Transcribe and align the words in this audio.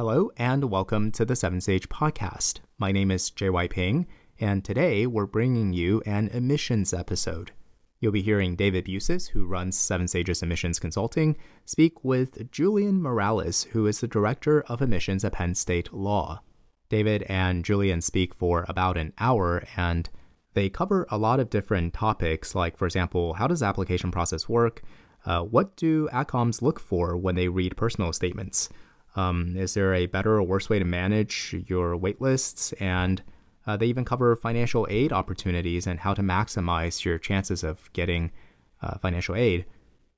Hello, 0.00 0.30
and 0.38 0.70
welcome 0.70 1.12
to 1.12 1.26
the 1.26 1.36
Seven 1.36 1.60
Sage 1.60 1.86
podcast. 1.90 2.60
My 2.78 2.90
name 2.90 3.10
is 3.10 3.30
JY 3.30 3.68
Ping, 3.68 4.06
and 4.38 4.64
today 4.64 5.06
we're 5.06 5.26
bringing 5.26 5.74
you 5.74 6.00
an 6.06 6.28
emissions 6.28 6.94
episode. 6.94 7.50
You'll 7.98 8.10
be 8.10 8.22
hearing 8.22 8.56
David 8.56 8.86
Busis, 8.86 9.28
who 9.28 9.44
runs 9.44 9.78
Seven 9.78 10.08
Sages 10.08 10.42
Admissions 10.42 10.78
Consulting, 10.78 11.36
speak 11.66 12.02
with 12.02 12.50
Julian 12.50 13.02
Morales, 13.02 13.64
who 13.64 13.86
is 13.86 14.00
the 14.00 14.08
Director 14.08 14.62
of 14.68 14.80
Admissions 14.80 15.22
at 15.22 15.34
Penn 15.34 15.54
State 15.54 15.92
Law. 15.92 16.40
David 16.88 17.24
and 17.28 17.62
Julian 17.62 18.00
speak 18.00 18.34
for 18.34 18.64
about 18.70 18.96
an 18.96 19.12
hour, 19.18 19.64
and 19.76 20.08
they 20.54 20.70
cover 20.70 21.06
a 21.10 21.18
lot 21.18 21.40
of 21.40 21.50
different 21.50 21.92
topics, 21.92 22.54
like, 22.54 22.78
for 22.78 22.86
example, 22.86 23.34
how 23.34 23.46
does 23.46 23.62
application 23.62 24.10
process 24.10 24.48
work? 24.48 24.80
Uh, 25.26 25.42
what 25.42 25.76
do 25.76 26.08
AdComs 26.10 26.62
look 26.62 26.80
for 26.80 27.18
when 27.18 27.34
they 27.34 27.48
read 27.48 27.76
personal 27.76 28.14
statements? 28.14 28.70
Um, 29.16 29.56
is 29.56 29.74
there 29.74 29.94
a 29.94 30.06
better 30.06 30.36
or 30.36 30.42
worse 30.42 30.68
way 30.68 30.78
to 30.78 30.84
manage 30.84 31.54
your 31.66 31.96
waitlists? 31.96 32.72
And 32.80 33.22
uh, 33.66 33.76
they 33.76 33.86
even 33.86 34.04
cover 34.04 34.34
financial 34.36 34.86
aid 34.90 35.12
opportunities 35.12 35.86
and 35.86 36.00
how 36.00 36.14
to 36.14 36.22
maximize 36.22 37.04
your 37.04 37.18
chances 37.18 37.62
of 37.62 37.92
getting 37.92 38.30
uh, 38.82 38.98
financial 38.98 39.34
aid. 39.34 39.66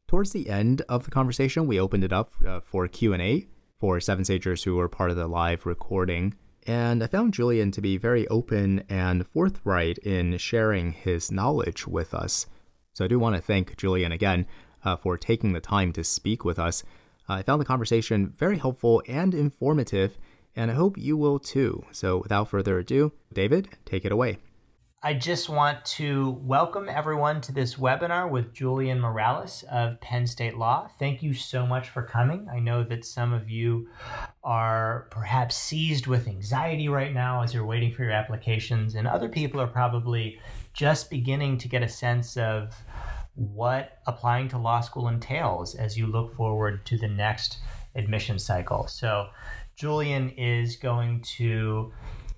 Towards 0.09 0.33
the 0.33 0.51
end 0.51 0.83
of 0.89 1.05
the 1.05 1.11
conversation, 1.11 1.67
we 1.67 1.81
opened 1.81 2.05
it 2.05 2.13
up 2.13 2.33
uh, 2.47 2.61
for 2.61 2.87
Q&A 2.87 3.47
for 3.81 3.99
Seven 3.99 4.25
Sagers 4.25 4.65
who 4.65 4.77
were 4.77 4.89
part 4.89 5.11
of 5.11 5.17
the 5.17 5.27
live 5.27 5.67
recording. 5.67 6.35
And 6.67 7.03
I 7.03 7.09
found 7.09 7.35
Julian 7.35 7.73
to 7.73 7.81
be 7.81 7.97
very 7.97 8.29
open 8.29 8.85
and 8.89 9.27
forthright 9.27 9.99
in 9.99 10.39
sharing 10.39 10.93
his 10.93 11.33
knowledge 11.33 11.87
with 11.89 12.15
us. 12.15 12.47
So 12.93 13.05
I 13.05 13.09
do 13.09 13.19
want 13.19 13.35
to 13.35 13.43
thank 13.43 13.77
Julian 13.77 14.13
again 14.13 14.47
uh, 14.85 14.97
for 14.97 15.17
taking 15.17 15.53
the 15.53 15.61
time 15.61 15.93
to 15.95 16.05
speak 16.05 16.45
with 16.45 16.59
us. 16.59 16.85
Uh, 17.29 17.35
I 17.35 17.43
found 17.43 17.61
the 17.61 17.67
conversation 17.67 18.33
very 18.37 18.59
helpful 18.59 19.03
and 19.07 19.35
informative, 19.35 20.19
and 20.57 20.71
I 20.71 20.75
hope 20.75 20.99
you 20.99 21.17
will 21.17 21.39
too. 21.39 21.85
So, 21.93 22.19
without 22.19 22.49
further 22.49 22.79
ado, 22.79 23.13
David, 23.33 23.69
take 23.85 24.05
it 24.05 24.13
away. 24.13 24.39
I 25.05 25.15
just 25.15 25.49
want 25.49 25.85
to 25.97 26.39
welcome 26.43 26.89
everyone 26.89 27.41
to 27.41 27.53
this 27.53 27.75
webinar 27.75 28.31
with 28.31 28.53
Julian 28.53 29.01
Morales 29.01 29.65
of 29.69 30.01
Penn 30.01 30.29
State 30.29 30.57
Law. 30.57 30.89
Thank 30.97 31.25
you 31.25 31.35
so 31.35 31.67
much 31.67 31.89
for 31.89 32.05
coming. 32.05 32.49
I 32.49 32.61
know 32.61 32.85
that 32.85 33.05
some 33.05 33.33
of 33.33 33.51
you 33.51 33.89
are 34.45 35.09
perhaps 35.11 35.57
seized 35.57 36.07
with 36.07 36.29
anxiety 36.29 36.89
right 36.89 37.13
now 37.13 37.43
as 37.43 37.53
you're 37.53 37.67
waiting 37.67 37.93
for 37.93 38.05
your 38.05 38.13
applications, 38.13 38.95
and 38.95 39.09
other 39.09 39.29
people 39.29 39.61
are 39.61 39.67
probably 39.67 40.39
just 40.73 41.11
beginning 41.11 41.59
to 41.59 41.69
get 41.69 41.83
a 41.83 41.89
sense 41.89 42.37
of 42.37 42.73
what 43.35 43.99
applying 44.07 44.49
to 44.49 44.59
law 44.59 44.81
school 44.81 45.09
entails 45.09 45.75
as 45.75 45.97
you 45.97 46.07
look 46.07 46.35
forward 46.37 46.85
to 46.87 46.99
the 46.99 47.09
next 47.09 47.59
admission 47.95 48.39
cycle. 48.39 48.87
So, 48.87 49.29
Julian 49.75 50.31
is 50.31 50.77
going 50.77 51.23
to 51.39 51.93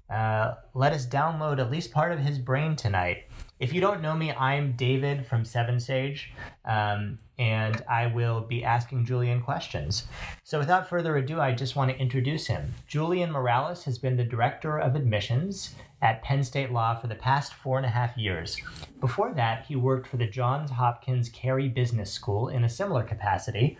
uh, 0.08 0.54
let 0.74 0.92
us 0.92 1.06
download 1.06 1.58
at 1.58 1.70
least 1.70 1.90
part 1.90 2.12
of 2.12 2.20
his 2.20 2.38
brain 2.38 2.76
tonight. 2.76 3.24
If 3.58 3.72
you 3.72 3.80
don't 3.80 4.02
know 4.02 4.14
me, 4.14 4.32
I'm 4.32 4.72
David 4.72 5.26
from 5.26 5.44
Seven 5.44 5.80
Sage, 5.80 6.32
um, 6.64 7.18
and 7.38 7.82
I 7.88 8.08
will 8.08 8.40
be 8.40 8.64
asking 8.64 9.06
Julian 9.06 9.42
questions. 9.42 10.06
So, 10.42 10.58
without 10.58 10.88
further 10.88 11.16
ado, 11.16 11.40
I 11.40 11.52
just 11.52 11.74
want 11.74 11.90
to 11.90 11.98
introduce 11.98 12.46
him. 12.46 12.74
Julian 12.86 13.32
Morales 13.32 13.84
has 13.84 13.98
been 13.98 14.16
the 14.16 14.24
Director 14.24 14.78
of 14.78 14.94
Admissions 14.94 15.74
at 16.04 16.22
Penn 16.22 16.44
State 16.44 16.70
Law 16.70 16.94
for 16.94 17.06
the 17.06 17.14
past 17.14 17.54
four 17.54 17.78
and 17.78 17.86
a 17.86 17.88
half 17.88 18.14
years. 18.18 18.58
Before 19.00 19.32
that, 19.32 19.64
he 19.64 19.74
worked 19.74 20.06
for 20.06 20.18
the 20.18 20.26
Johns 20.26 20.70
Hopkins 20.70 21.30
Carey 21.30 21.66
Business 21.66 22.12
School 22.12 22.48
in 22.48 22.62
a 22.62 22.68
similar 22.68 23.02
capacity, 23.02 23.78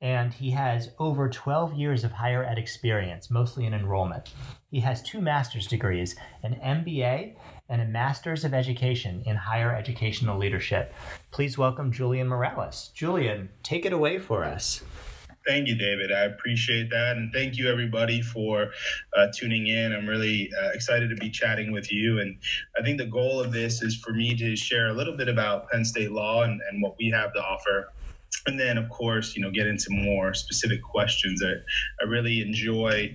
and 0.00 0.32
he 0.32 0.52
has 0.52 0.92
over 1.00 1.28
12 1.28 1.74
years 1.74 2.04
of 2.04 2.12
higher 2.12 2.44
ed 2.44 2.58
experience, 2.58 3.28
mostly 3.28 3.66
in 3.66 3.74
enrollment. 3.74 4.32
He 4.70 4.80
has 4.80 5.02
two 5.02 5.20
master's 5.20 5.66
degrees, 5.66 6.14
an 6.44 6.54
MBA 6.64 7.34
and 7.68 7.82
a 7.82 7.86
Master's 7.86 8.44
of 8.44 8.54
Education 8.54 9.24
in 9.26 9.34
Higher 9.34 9.74
Educational 9.74 10.38
Leadership. 10.38 10.94
Please 11.32 11.58
welcome 11.58 11.90
Julian 11.90 12.28
Morales. 12.28 12.92
Julian, 12.94 13.48
take 13.64 13.84
it 13.84 13.92
away 13.92 14.20
for 14.20 14.44
us. 14.44 14.84
Thank 15.46 15.68
you, 15.68 15.74
David. 15.76 16.10
I 16.10 16.24
appreciate 16.24 16.88
that. 16.90 17.16
And 17.16 17.30
thank 17.32 17.58
you, 17.58 17.68
everybody, 17.68 18.22
for 18.22 18.70
uh, 19.16 19.26
tuning 19.34 19.66
in. 19.66 19.92
I'm 19.92 20.06
really 20.06 20.50
uh, 20.58 20.70
excited 20.70 21.10
to 21.10 21.16
be 21.16 21.28
chatting 21.28 21.70
with 21.70 21.92
you. 21.92 22.20
And 22.20 22.38
I 22.78 22.82
think 22.82 22.98
the 22.98 23.06
goal 23.06 23.40
of 23.40 23.52
this 23.52 23.82
is 23.82 23.96
for 23.96 24.12
me 24.12 24.34
to 24.36 24.56
share 24.56 24.88
a 24.88 24.94
little 24.94 25.16
bit 25.16 25.28
about 25.28 25.68
Penn 25.68 25.84
State 25.84 26.12
law 26.12 26.44
and, 26.44 26.60
and 26.70 26.82
what 26.82 26.94
we 26.98 27.10
have 27.10 27.32
to 27.34 27.40
offer 27.40 27.88
and 28.46 28.58
then 28.58 28.76
of 28.76 28.88
course 28.90 29.36
you 29.36 29.42
know 29.42 29.50
get 29.50 29.66
into 29.66 29.86
more 29.90 30.34
specific 30.34 30.82
questions 30.82 31.42
i, 31.42 31.52
I 32.02 32.08
really 32.08 32.42
enjoy 32.42 33.14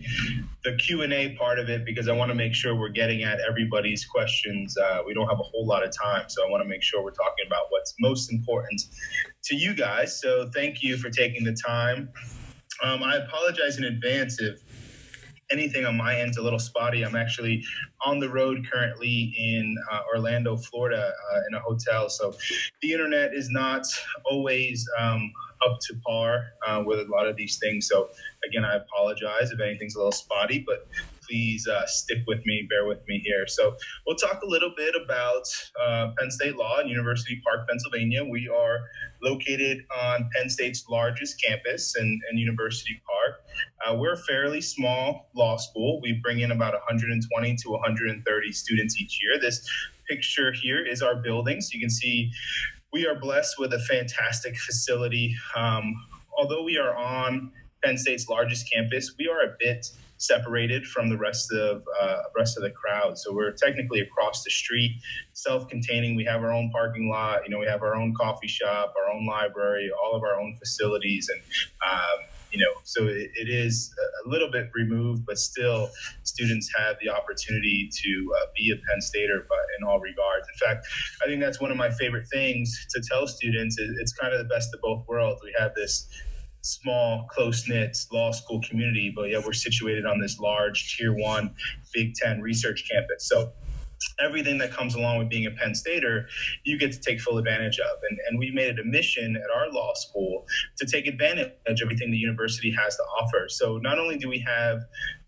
the 0.64 0.76
q&a 0.76 1.36
part 1.38 1.60
of 1.60 1.70
it 1.70 1.86
because 1.86 2.08
i 2.08 2.14
want 2.14 2.30
to 2.30 2.36
make 2.36 2.54
sure 2.54 2.76
we're 2.76 2.90
getting 2.90 3.24
at 3.24 3.40
everybody's 3.48 4.06
questions 4.06 4.78
uh, 4.78 5.00
we 5.06 5.14
don't 5.14 5.28
have 5.28 5.40
a 5.40 5.44
whole 5.44 5.68
lot 5.68 5.84
of 5.84 5.92
time 5.92 6.30
so 6.30 6.46
i 6.46 6.50
want 6.50 6.64
to 6.64 6.70
make 6.70 6.82
sure 6.82 7.04
we're 7.04 7.12
talking 7.12 7.46
about 7.46 7.64
what's 7.70 7.94
most 8.00 8.32
important 8.32 8.82
to 9.50 9.56
you 9.56 9.74
guys 9.74 10.22
so 10.22 10.50
thank 10.54 10.84
you 10.84 10.98
for 10.98 11.10
taking 11.10 11.44
the 11.44 11.56
time 11.68 12.10
um, 12.84 13.04
i 13.04 13.16
apologize 13.18 13.78
in 13.78 13.84
advance 13.84 14.40
if 14.40 14.60
anything 15.52 15.86
on 15.86 15.98
my 15.98 16.20
end's 16.20 16.38
a 16.38 16.42
little 16.42 16.60
spotty. 16.60 17.04
I'm 17.04 17.16
actually 17.16 17.64
on 18.06 18.20
the 18.20 18.30
road 18.30 18.66
currently 18.72 19.34
in 19.38 19.76
uh, 19.92 20.02
Orlando, 20.14 20.58
Florida, 20.58 21.12
uh, 21.34 21.40
in 21.50 21.56
a 21.56 21.60
hotel. 21.60 22.10
So 22.10 22.34
the 22.82 22.92
internet 22.92 23.34
is 23.34 23.50
not 23.50 23.84
always 24.30 24.86
um, 25.00 25.32
up 25.66 25.78
to 25.88 25.96
par 26.06 26.46
uh, 26.68 26.84
with 26.86 27.00
a 27.00 27.12
lot 27.12 27.28
of 27.28 27.36
these 27.36 27.58
things. 27.58 27.88
So 27.88 28.10
again, 28.48 28.64
I 28.64 28.76
apologize 28.76 29.52
if 29.52 29.60
anything's 29.60 29.96
a 29.96 30.00
little 30.00 30.12
spotty, 30.12 30.64
but 30.66 30.88
please 31.30 31.68
uh, 31.68 31.86
stick 31.86 32.20
with 32.28 32.46
me, 32.46 32.68
bear 32.70 32.86
with 32.86 33.00
me 33.08 33.22
here. 33.24 33.46
So 33.48 33.76
we'll 34.06 34.16
talk 34.16 34.42
a 34.42 34.48
little 34.48 34.74
bit 34.76 34.96
about 34.96 35.44
uh, 35.82 36.12
Penn 36.18 36.32
State 36.32 36.56
Law 36.56 36.80
in 36.80 36.88
University 36.88 37.42
Park, 37.46 37.68
Pennsylvania. 37.68 38.24
We 38.26 38.50
are 38.50 38.80
located 39.22 39.86
on 40.02 40.30
Penn 40.36 40.50
State's 40.50 40.88
largest 40.90 41.42
campus 41.42 41.96
in, 41.98 42.20
in 42.32 42.38
University 42.38 43.02
Park. 43.06 43.42
Uh, 43.86 43.96
we're 43.96 44.14
a 44.14 44.18
fairly 44.18 44.62
small 44.62 45.30
law 45.36 45.58
school. 45.58 46.00
We 46.02 46.20
bring 46.24 46.40
in 46.40 46.52
about 46.52 46.74
120 46.74 47.56
to 47.56 47.70
130 47.70 48.52
students 48.52 49.00
each 49.00 49.20
year. 49.22 49.40
This 49.40 49.68
picture 50.10 50.52
here 50.52 50.86
is 50.86 51.02
our 51.02 51.16
building. 51.16 51.62
So 51.62 51.70
you 51.74 51.80
can 51.80 51.90
see 51.90 52.32
we 52.92 53.06
are 53.06 53.16
blessed 53.16 53.56
with 53.60 53.74
a 53.74 53.80
fantastic 53.80 54.58
facility. 54.58 55.36
Um, 55.56 55.94
although 56.38 56.64
we 56.64 56.78
are 56.78 56.96
on 56.96 57.52
Penn 57.84 57.98
State's 57.98 58.28
largest 58.28 58.72
campus, 58.72 59.14
we 59.18 59.28
are 59.28 59.42
a 59.42 59.56
bit 59.60 59.86
separated 60.20 60.86
from 60.86 61.10
the 61.10 61.18
rest 61.18 61.52
of 61.52 61.82
uh, 62.00 62.18
rest 62.38 62.58
of 62.58 62.64
the 62.64 62.70
crowd. 62.70 63.18
So 63.18 63.34
we're 63.34 63.52
technically 63.52 64.02
across 64.02 64.44
the 64.44 64.52
street, 64.52 65.00
self-containing. 65.34 66.16
We 66.16 66.26
have 66.26 66.44
our 66.44 66.54
own 66.54 66.70
parking 66.72 67.10
lot. 67.10 67.42
You 67.46 67.50
know, 67.50 67.60
we 67.60 67.66
have 67.66 67.82
our 67.82 67.96
own 67.96 68.14
coffee 68.14 68.48
shop, 68.48 68.94
our 69.02 69.12
own 69.12 69.26
library, 69.26 69.90
all 69.92 70.16
of 70.16 70.24
our 70.24 70.40
own 70.40 70.56
facilities, 70.60 71.30
and 71.30 71.42
um, 71.90 72.26
you 72.52 72.60
know, 72.60 72.82
so 72.84 73.06
it, 73.08 73.32
it 73.36 73.50
is 73.50 73.94
a 74.26 74.30
little 74.30 74.52
bit 74.52 74.70
removed, 74.74 75.26
but 75.26 75.38
still, 75.38 75.90
students 76.24 76.70
have 76.76 76.96
the 77.02 77.10
opportunity 77.10 77.90
to 78.04 78.34
uh, 78.38 78.46
be 78.58 78.72
a 78.72 78.76
Penn 78.90 79.02
Stater, 79.02 79.46
but 79.48 79.60
in 79.78 79.88
all 79.88 80.00
regards. 80.00 80.48
In 80.54 80.68
fact, 80.68 80.88
I 81.24 81.28
think 81.28 81.42
that's 81.42 81.62
one 81.62 81.72
of 81.72 81.78
my 81.78 81.92
favorite 81.92 82.28
things 82.28 82.88
to 82.90 83.02
tell 83.08 83.28
students. 83.28 83.78
It's 83.80 84.14
kind 84.14 84.34
of 84.34 84.40
the 84.40 84.54
best 84.54 84.74
of 84.74 84.82
both 84.82 85.08
worlds. 85.08 85.42
We 85.44 85.54
have 85.60 85.76
this 85.76 86.08
small, 86.62 87.28
close 87.30 87.68
knit 87.68 87.98
law 88.12 88.32
school 88.32 88.62
community, 88.68 89.12
but 89.16 89.30
yeah, 89.30 89.42
we're 89.44 89.54
situated 89.54 90.06
on 90.06 90.20
this 90.20 90.40
large 90.40 90.96
tier 90.98 91.14
one 91.14 91.54
Big 91.94 92.14
Ten 92.16 92.42
research 92.42 92.88
campus. 92.90 93.28
So 93.28 93.52
everything 94.20 94.58
that 94.58 94.72
comes 94.72 94.96
along 94.96 95.18
with 95.18 95.30
being 95.30 95.46
a 95.46 95.52
Penn 95.52 95.76
Stater, 95.76 96.28
you 96.64 96.78
get 96.78 96.92
to 96.92 97.00
take 97.00 97.20
full 97.20 97.38
advantage 97.38 97.80
of. 97.80 97.98
And, 98.10 98.18
and 98.28 98.40
we 98.40 98.52
made 98.52 98.68
it 98.68 98.80
a 98.80 98.84
mission 98.84 99.36
at 99.36 99.50
our 99.56 99.72
law 99.72 99.94
school 99.94 100.46
to 100.78 100.86
take 100.86 101.08
advantage 101.08 101.52
of 101.68 101.78
everything 101.82 102.12
the 102.12 102.18
university 102.18 102.72
has 102.72 102.96
to 102.96 103.04
offer. 103.22 103.48
So 103.50 103.78
not 103.78 104.00
only 104.00 104.18
do 104.18 104.30
we 104.30 104.40
have 104.40 104.80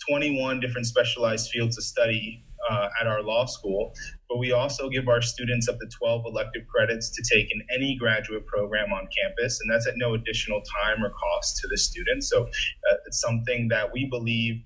21 0.07 0.59
different 0.59 0.87
specialized 0.87 1.49
fields 1.51 1.77
of 1.77 1.83
study 1.83 2.43
uh, 2.69 2.89
at 2.99 3.07
our 3.07 3.21
law 3.23 3.45
school, 3.45 3.93
but 4.31 4.39
we 4.39 4.53
also 4.53 4.87
give 4.87 5.09
our 5.09 5.21
students 5.21 5.67
up 5.67 5.77
to 5.79 5.87
12 5.87 6.23
elective 6.25 6.65
credits 6.65 7.09
to 7.09 7.21
take 7.21 7.51
in 7.53 7.61
any 7.75 7.97
graduate 7.97 8.45
program 8.45 8.93
on 8.93 9.05
campus, 9.21 9.59
and 9.59 9.69
that's 9.69 9.87
at 9.87 9.95
no 9.97 10.13
additional 10.13 10.61
time 10.61 11.03
or 11.03 11.09
cost 11.09 11.57
to 11.57 11.67
the 11.67 11.77
student. 11.77 12.23
So 12.23 12.43
uh, 12.45 12.95
it's 13.05 13.19
something 13.19 13.67
that 13.67 13.91
we 13.91 14.05
believe 14.05 14.61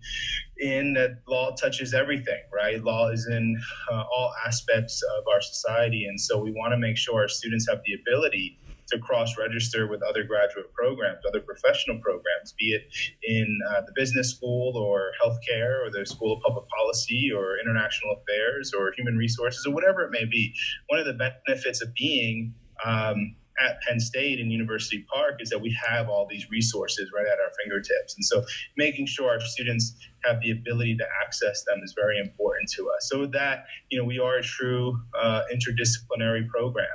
in 0.60 0.94
that 0.94 1.18
law 1.28 1.56
touches 1.56 1.96
everything, 1.96 2.42
right? 2.54 2.82
Law 2.84 3.10
is 3.10 3.28
in 3.28 3.60
uh, 3.92 4.04
all 4.16 4.34
aspects 4.46 5.02
of 5.18 5.24
our 5.34 5.42
society, 5.42 6.06
and 6.06 6.22
so 6.22 6.38
we 6.38 6.52
want 6.52 6.72
to 6.74 6.78
make 6.78 6.96
sure 6.96 7.22
our 7.22 7.28
students 7.28 7.68
have 7.68 7.80
the 7.88 7.94
ability 7.96 8.60
to 8.88 9.00
cross 9.00 9.38
register 9.38 9.88
with 9.88 10.02
other 10.04 10.24
graduate 10.24 10.72
programs, 10.74 11.20
other 11.28 11.42
professional 11.42 12.00
programs, 12.00 12.54
be 12.58 12.66
it 12.66 12.84
in 13.24 13.60
uh, 13.70 13.82
the 13.82 13.92
business 13.96 14.32
school 14.32 14.78
or 14.78 15.12
healthcare 15.24 15.86
or 15.86 15.90
the 15.92 16.06
School 16.06 16.34
of 16.34 16.42
Public 16.42 16.66
Policy 16.70 17.32
or 17.36 17.58
International 17.60 18.18
Affairs 18.22 18.74
or 18.78 18.92
Human 18.96 19.18
Resources 19.18 19.66
or 19.66 19.74
whatever 19.74 20.04
it 20.04 20.12
may 20.12 20.26
be. 20.26 20.54
One 20.88 21.00
of 21.00 21.06
the 21.06 21.32
benefits 21.48 21.82
of 21.82 21.94
being 21.96 22.54
um, 22.86 23.36
at 23.60 23.80
Penn 23.82 24.00
State 24.00 24.40
and 24.40 24.52
University 24.52 25.06
Park 25.14 25.36
is 25.40 25.50
that 25.50 25.60
we 25.60 25.76
have 25.88 26.10
all 26.10 26.28
these 26.30 26.50
resources 26.50 27.10
right 27.16 27.26
at 27.26 27.40
our 27.40 27.52
fingertips. 27.64 28.16
And 28.16 28.26
so 28.26 28.44
making 28.78 29.06
sure 29.06 29.30
our 29.30 29.40
students 29.40 29.96
have 30.26 30.42
the 30.42 30.52
ability 30.52 30.98
to 30.98 31.06
access 31.26 31.64
them 31.64 31.80
is 31.84 31.94
very 31.96 32.20
important 32.20 32.70
to 32.72 32.90
us. 32.90 33.10
So 33.10 33.26
that, 33.28 33.66
you 33.90 33.98
know, 33.98 34.04
we 34.04 34.20
are 34.20 34.38
a 34.38 34.44
true 34.44 35.00
uh, 35.18 35.44
interdisciplinary 35.54 36.48
program. 36.50 36.88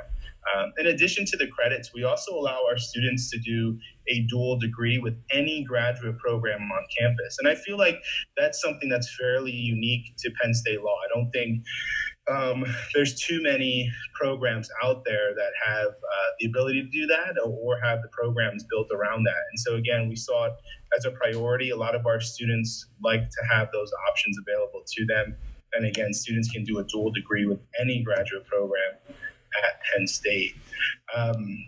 Um, 0.57 0.73
in 0.79 0.87
addition 0.87 1.25
to 1.27 1.37
the 1.37 1.47
credits, 1.47 1.93
we 1.95 2.05
also 2.05 2.33
allow 2.33 2.63
our 2.69 2.79
students 2.79 3.31
to 3.31 3.39
do 3.39 3.79
a 4.09 4.27
dual 4.29 4.59
degree 4.59 4.99
with 4.99 5.15
any 5.33 5.65
graduate 5.65 6.19
program 6.19 6.61
on 6.61 6.87
campus. 6.99 7.37
And 7.39 7.49
I 7.49 7.55
feel 7.55 7.79
like 7.79 7.97
that's 8.37 8.61
something 8.61 8.89
that's 8.89 9.15
fairly 9.17 9.53
unique 9.53 10.15
to 10.19 10.31
Penn 10.41 10.55
State 10.55 10.83
law. 10.83 10.97
I 11.05 11.15
don't 11.15 11.31
think 11.31 11.63
um, 12.31 12.65
there's 12.95 13.21
too 13.21 13.43
many 13.43 13.91
programs 14.15 14.69
out 14.85 15.05
there 15.05 15.35
that 15.35 15.51
have 15.67 15.89
uh, 15.89 16.29
the 16.39 16.47
ability 16.47 16.83
to 16.83 16.89
do 16.89 17.07
that 17.07 17.41
or, 17.45 17.79
have 17.83 18.03
the 18.03 18.09
programs 18.09 18.65
built 18.71 18.89
around 18.93 19.25
that. 19.25 19.43
And 19.51 19.59
so, 19.59 19.77
again, 19.77 20.09
we 20.09 20.15
saw 20.15 20.47
it 20.47 20.53
as 20.97 21.07
a 21.07 21.11
priority. 21.13 21.71
A 21.71 21.77
lot 21.77 21.95
of 21.95 22.05
our 22.05 22.21
students 22.21 22.87
like 23.03 23.23
to 23.23 23.43
have 23.51 23.69
those 23.73 23.91
options 24.11 24.37
available 24.39 24.83
to 24.87 25.07
them. 25.07 25.35
And 25.73 25.87
again, 25.87 26.13
students 26.13 26.51
can 26.51 26.63
do 26.63 26.79
a 26.79 26.85
dual 26.85 27.11
degree 27.11 27.47
with 27.47 27.61
any 27.81 28.03
graduate 28.03 28.47
program 28.47 28.99
at 29.65 29.81
Penn 29.83 30.07
State. 30.07 30.55
Um, 31.15 31.59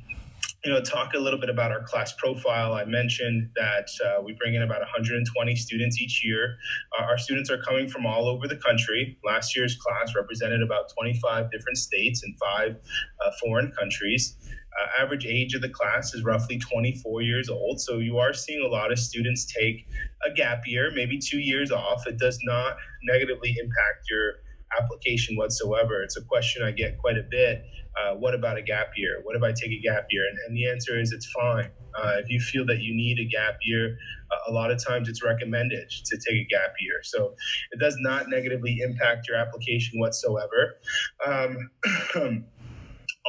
you 0.64 0.70
know, 0.70 0.81
talk 0.81 1.14
a 1.14 1.19
little 1.19 1.40
bit 1.40 1.50
about 1.50 1.73
our 1.73 1.82
class 1.82 2.12
profile. 2.12 2.75
I 2.75 2.84
mentioned 2.84 3.50
that 3.56 3.88
uh, 4.05 4.23
we 4.23 4.32
bring 4.34 4.55
in 4.55 4.62
about 4.62 4.79
120 4.79 5.56
students 5.56 6.00
each 6.00 6.25
year. 6.25 6.56
Uh, 6.96 7.02
our 7.02 7.19
students 7.19 7.50
are 7.50 7.58
coming 7.58 7.88
from 7.88 8.06
all 8.06 8.29
over 8.29 8.46
the 8.46 8.56
country. 8.56 9.19
Last 9.25 9.56
year's 9.56 9.76
class 9.76 10.14
represented 10.14 10.62
about 10.62 10.93
25 10.96 11.50
different 11.50 11.79
states 11.79 12.23
and 12.23 12.38
five 12.38 12.76
uh, 12.76 13.31
foreign 13.43 13.73
countries. 13.73 14.37
Uh, 14.81 15.02
average 15.02 15.26
age 15.26 15.55
of 15.55 15.62
the 15.62 15.69
class 15.69 16.14
is 16.14 16.23
roughly 16.23 16.58
24 16.58 17.23
years 17.23 17.49
old. 17.49 17.81
So 17.81 17.99
you 17.99 18.19
are 18.19 18.32
seeing 18.32 18.64
a 18.64 18.69
lot 18.69 18.93
of 18.93 18.99
students 19.00 19.44
take 19.52 19.87
a 20.25 20.32
gap 20.32 20.62
year, 20.67 20.93
maybe 20.94 21.19
two 21.19 21.40
years 21.40 21.73
off. 21.73 22.06
It 22.06 22.19
does 22.19 22.38
not 22.44 22.76
negatively 23.02 23.55
impact 23.61 24.08
your 24.08 24.34
application 24.80 25.36
whatsoever. 25.36 26.02
It's 26.02 26.16
a 26.16 26.22
question 26.22 26.62
I 26.62 26.70
get 26.70 26.98
quite 26.98 27.16
a 27.16 27.24
bit. 27.30 27.64
Uh, 27.96 28.14
what 28.14 28.34
about 28.34 28.56
a 28.56 28.62
gap 28.62 28.92
year? 28.96 29.20
What 29.22 29.36
if 29.36 29.42
I 29.42 29.52
take 29.52 29.70
a 29.70 29.80
gap 29.80 30.06
year? 30.10 30.22
And, 30.28 30.38
and 30.46 30.56
the 30.56 30.69
answer 30.69 30.98
is 30.98 31.12
it's 31.12 31.30
fine. 31.30 31.70
Uh, 31.94 32.14
if 32.19 32.30
you 32.30 32.40
feel 32.40 32.64
that 32.66 32.80
you 32.80 32.94
need 32.94 33.19
a 33.19 33.24
gap 33.24 33.58
year, 33.62 33.98
uh, 34.30 34.50
a 34.50 34.52
lot 34.52 34.70
of 34.70 34.82
times 34.82 35.08
it's 35.08 35.22
recommended 35.22 35.90
to 35.90 36.16
take 36.16 36.40
a 36.40 36.46
gap 36.48 36.74
year. 36.80 37.02
So 37.02 37.34
it 37.72 37.80
does 37.80 37.96
not 37.98 38.30
negatively 38.30 38.78
impact 38.80 39.28
your 39.28 39.36
application 39.36 40.00
whatsoever. 40.00 40.78
Um, 41.26 41.70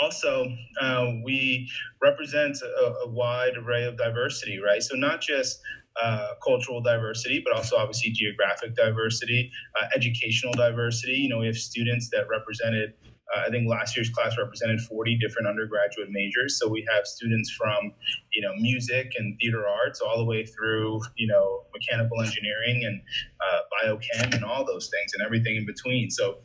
also, 0.01 0.48
uh, 0.80 1.12
we 1.24 1.69
represent 2.01 2.57
a, 2.62 2.86
a, 3.06 3.10
wide 3.10 3.57
array 3.57 3.84
of 3.84 3.98
diversity, 3.98 4.60
right? 4.60 4.81
So, 4.81 4.95
not 4.95 5.22
just 5.22 5.62
uh, 6.01 6.30
cultural 6.44 6.81
diversity, 6.81 7.42
but 7.44 7.56
also 7.56 7.78
obviously 7.78 8.12
geographic 8.12 8.75
diversity, 8.75 9.51
uh, 9.80 9.86
educational 9.95 10.54
diversity. 10.54 11.13
You 11.13 11.30
know, 11.30 11.40
we 11.40 11.48
have 11.48 11.57
students 11.57 12.10
that 12.12 12.25
represented. 12.30 12.94
Uh, 13.34 13.44
I 13.48 13.50
think 13.50 13.69
last 13.69 13.95
year's 13.95 14.10
class 14.10 14.36
represented 14.38 14.81
40 14.81 15.18
different 15.18 15.48
undergraduate 15.48 16.10
majors. 16.10 16.60
So 16.60 16.68
we 16.68 16.86
have 16.94 17.06
students 17.06 17.51
from, 17.51 17.94
you 18.34 18.42
know, 18.42 18.54
music 18.57 19.13
and 19.18 19.38
theater 19.40 19.66
arts 19.68 20.01
all 20.01 20.18
the 20.18 20.25
way 20.25 20.45
through, 20.45 21.00
you 21.16 21.28
know, 21.28 21.63
mechanical 21.74 22.22
engineering 22.22 22.84
and 22.84 23.01
uh, 23.42 23.60
biochem 23.72 24.34
and 24.36 24.44
all 24.44 24.66
those 24.66 24.90
things 24.90 25.13
and 25.13 25.24
everything 25.24 25.56
in 25.56 25.66
between. 25.66 26.10
So 26.10 26.40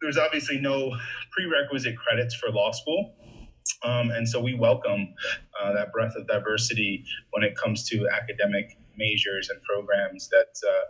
there's 0.00 0.18
obviously 0.18 0.58
no 0.58 0.94
prerequisite 1.32 1.96
credits 1.96 2.34
for 2.34 2.50
law 2.50 2.72
school. 2.72 3.14
Um, 3.84 4.10
and 4.10 4.28
so 4.28 4.40
we 4.40 4.54
welcome 4.54 5.14
uh, 5.60 5.72
that 5.72 5.92
breadth 5.92 6.16
of 6.16 6.26
diversity 6.26 7.04
when 7.30 7.42
it 7.42 7.56
comes 7.56 7.88
to 7.88 8.08
academic 8.08 8.76
majors 9.06 9.44
and 9.50 9.58
programs 9.70 10.22
that 10.34 10.52
uh, 10.72 10.84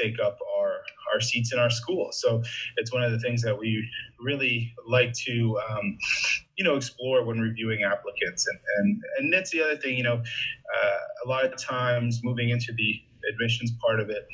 take 0.00 0.16
up 0.26 0.36
our, 0.56 0.72
our 1.12 1.20
seats 1.28 1.52
in 1.52 1.58
our 1.64 1.72
school. 1.80 2.06
So 2.22 2.42
it's 2.78 2.90
one 2.96 3.02
of 3.06 3.12
the 3.14 3.20
things 3.26 3.40
that 3.46 3.56
we 3.62 3.70
really 4.28 4.56
like 4.96 5.12
to, 5.26 5.34
um, 5.68 5.86
you 6.56 6.64
know, 6.66 6.76
explore 6.80 7.18
when 7.26 7.38
reviewing 7.48 7.80
applicants. 7.92 8.42
And, 8.50 8.58
and, 8.76 8.88
and 9.18 9.24
that's 9.32 9.50
the 9.54 9.60
other 9.64 9.76
thing, 9.82 9.94
you 10.00 10.06
know, 10.08 10.18
uh, 10.76 11.00
a 11.24 11.26
lot 11.28 11.44
of 11.44 11.52
times 11.76 12.20
moving 12.28 12.48
into 12.54 12.72
the 12.80 12.90
admissions 13.30 13.70
part 13.84 13.98
of 14.00 14.08
it, 14.16 14.24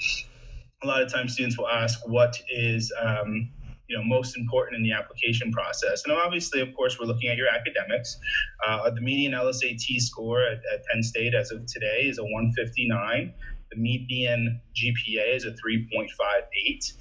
a 0.82 0.86
lot 0.86 1.02
of 1.02 1.08
times 1.12 1.32
students 1.34 1.56
will 1.58 1.72
ask 1.82 1.94
what 2.16 2.32
is, 2.50 2.92
um, 3.06 3.50
you 3.88 3.96
know 3.96 4.02
most 4.02 4.36
important 4.36 4.76
in 4.76 4.82
the 4.82 4.92
application 4.92 5.52
process. 5.52 6.02
And 6.04 6.12
obviously, 6.14 6.60
of 6.60 6.74
course, 6.74 6.98
we're 6.98 7.06
looking 7.06 7.28
at 7.28 7.36
your 7.36 7.48
academics. 7.48 8.18
Uh, 8.66 8.90
the 8.90 9.00
median 9.00 9.32
LSAT 9.32 10.00
score 10.00 10.42
at, 10.42 10.58
at 10.72 10.84
Penn 10.86 11.02
State 11.02 11.34
as 11.34 11.50
of 11.50 11.66
today 11.66 12.02
is 12.02 12.18
a 12.18 12.22
159 12.22 13.32
the 13.74 13.80
median 13.80 14.60
GPA 14.74 15.36
is 15.36 15.44
a 15.44 15.50
3.58. 15.50 16.92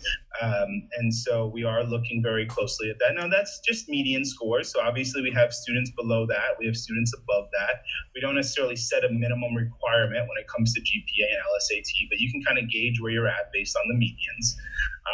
Um, 0.41 0.87
and 0.97 1.13
so 1.13 1.47
we 1.47 1.63
are 1.63 1.83
looking 1.83 2.21
very 2.21 2.45
closely 2.45 2.89
at 2.89 2.97
that. 2.99 3.15
Now, 3.15 3.27
that's 3.27 3.59
just 3.59 3.89
median 3.89 4.25
scores. 4.25 4.71
So 4.71 4.81
obviously, 4.81 5.21
we 5.21 5.31
have 5.31 5.53
students 5.53 5.91
below 5.91 6.25
that, 6.27 6.57
we 6.59 6.65
have 6.65 6.75
students 6.75 7.13
above 7.13 7.49
that. 7.51 7.83
We 8.15 8.21
don't 8.21 8.35
necessarily 8.35 8.75
set 8.75 9.03
a 9.03 9.09
minimum 9.09 9.55
requirement 9.55 10.27
when 10.27 10.37
it 10.39 10.47
comes 10.47 10.73
to 10.73 10.81
GPA 10.81 11.27
and 11.29 11.39
LSAT, 11.53 12.09
but 12.09 12.19
you 12.19 12.31
can 12.31 12.41
kind 12.43 12.57
of 12.57 12.69
gauge 12.69 12.99
where 12.99 13.11
you're 13.11 13.27
at 13.27 13.51
based 13.53 13.75
on 13.75 13.83
the 13.87 14.05
medians. 14.05 14.55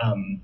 Um, 0.04 0.42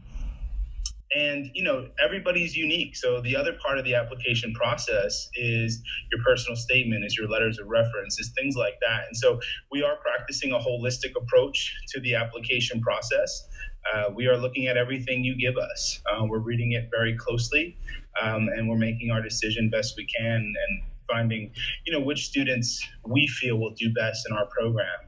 and 1.16 1.50
you 1.54 1.64
know 1.64 1.88
everybody's 2.04 2.56
unique. 2.56 2.96
So 2.96 3.22
the 3.22 3.36
other 3.36 3.54
part 3.66 3.80
of 3.80 3.86
the 3.86 3.96
application 3.96 4.54
process 4.54 5.30
is 5.36 5.82
your 6.12 6.22
personal 6.24 6.56
statement 6.56 7.06
is 7.06 7.18
your 7.18 7.30
letters 7.30 7.58
of 7.60 7.68
reference 7.68 8.20
is 8.20 8.32
things 8.36 8.56
like 8.56 8.76
that. 8.82 9.06
And 9.08 9.16
so 9.16 9.40
we 9.72 9.82
are 9.84 9.96
practicing 9.98 10.52
a 10.52 10.60
holistic 10.60 11.14
approach 11.16 11.74
to 11.94 12.02
the 12.02 12.16
application 12.16 12.82
process. 12.82 13.48
Uh, 13.94 14.10
we 14.14 14.28
are 14.28 14.38
looking 14.38 14.68
at 14.68 14.78
everything 14.78 15.24
you 15.24 15.38
give 15.38 15.58
us. 15.58 16.02
Uh, 16.12 16.26
we're 16.26 16.40
reading 16.40 16.74
it 16.74 16.90
very 16.92 17.16
closely 17.16 17.78
um, 18.22 18.50
and 18.50 18.68
we're 18.68 18.78
making 18.78 19.12
our 19.12 19.22
decision 19.22 19.70
best 19.70 19.96
we 19.98 20.06
can 20.06 20.36
and 20.36 20.82
finding 21.10 21.52
you 21.86 21.94
know 21.94 22.04
which 22.04 22.26
students 22.26 22.84
we 23.08 23.28
feel 23.28 23.58
will 23.58 23.74
do 23.76 23.94
best 23.94 24.26
in 24.28 24.36
our 24.36 24.48
program 24.48 25.05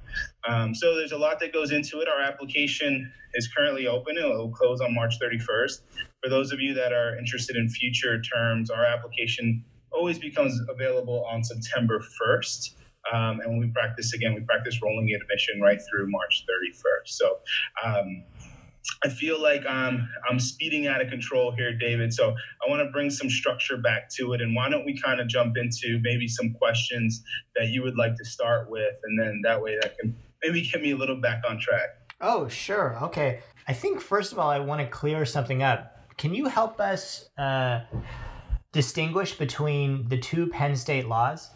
um, 0.47 0.73
so 0.73 0.95
there's 0.95 1.11
a 1.11 1.17
lot 1.17 1.39
that 1.39 1.53
goes 1.53 1.71
into 1.71 1.99
it. 1.99 2.07
Our 2.07 2.21
application 2.21 3.11
is 3.33 3.47
currently 3.55 3.88
open. 3.88 4.17
And 4.17 4.25
it 4.25 4.38
will 4.38 4.49
close 4.49 4.81
on 4.81 4.94
March 4.94 5.19
31st. 5.19 5.81
For 6.23 6.29
those 6.29 6.51
of 6.51 6.59
you 6.59 6.73
that 6.73 6.94
are 6.94 7.17
interested 7.17 7.55
in 7.55 7.69
future 7.69 8.21
terms, 8.21 8.69
our 8.69 8.85
application 8.85 9.63
always 9.91 10.19
becomes 10.19 10.59
available 10.69 11.25
on 11.31 11.44
September 11.44 12.01
1st. 12.21 12.71
Um, 13.13 13.39
and 13.39 13.51
when 13.51 13.59
we 13.59 13.67
practice 13.67 14.13
again, 14.13 14.33
we 14.33 14.41
practice 14.41 14.81
rolling 14.81 15.09
admission 15.13 15.61
right 15.61 15.79
through 15.89 16.09
March 16.09 16.45
31st. 16.49 17.07
So 17.07 17.38
um, 17.85 18.23
I 19.03 19.09
feel 19.09 19.41
like 19.41 19.66
I'm 19.68 20.09
I'm 20.30 20.39
speeding 20.39 20.87
out 20.87 21.01
of 21.01 21.09
control 21.09 21.51
here, 21.51 21.73
David. 21.73 22.13
So 22.13 22.35
I 22.66 22.69
want 22.69 22.81
to 22.81 22.92
bring 22.92 23.09
some 23.09 23.30
structure 23.30 23.77
back 23.77 24.09
to 24.18 24.33
it, 24.33 24.42
and 24.42 24.56
why 24.56 24.69
don't 24.69 24.85
we 24.85 24.99
kind 24.99 25.19
of 25.19 25.27
jump 25.27 25.57
into 25.57 25.99
maybe 26.01 26.27
some 26.27 26.54
questions 26.54 27.23
that 27.56 27.68
you 27.68 27.83
would 27.83 27.97
like 27.97 28.16
to 28.16 28.25
start 28.25 28.69
with, 28.69 28.95
and 29.04 29.19
then 29.19 29.42
that 29.44 29.61
way 29.61 29.77
that 29.81 29.97
can 29.97 30.16
maybe 30.47 30.68
get 30.68 30.81
me 30.81 30.92
a 30.92 30.97
little 30.97 31.16
back 31.16 31.44
on 31.47 31.59
track. 31.59 31.89
Oh, 32.21 32.47
sure. 32.47 32.97
Okay. 33.04 33.42
I 33.68 33.73
think 33.73 33.99
first 34.01 34.31
of 34.31 34.39
all, 34.39 34.49
I 34.49 34.59
want 34.59 34.81
to 34.81 34.87
clear 34.87 35.25
something 35.25 35.61
up. 35.61 35.94
Can 36.18 36.33
you 36.33 36.45
help 36.45 36.80
us 36.80 37.30
uh, 37.37 37.81
distinguish 38.71 39.37
between 39.37 40.07
the 40.07 40.18
two 40.18 40.47
Penn 40.47 40.75
State 40.75 41.07
laws? 41.07 41.49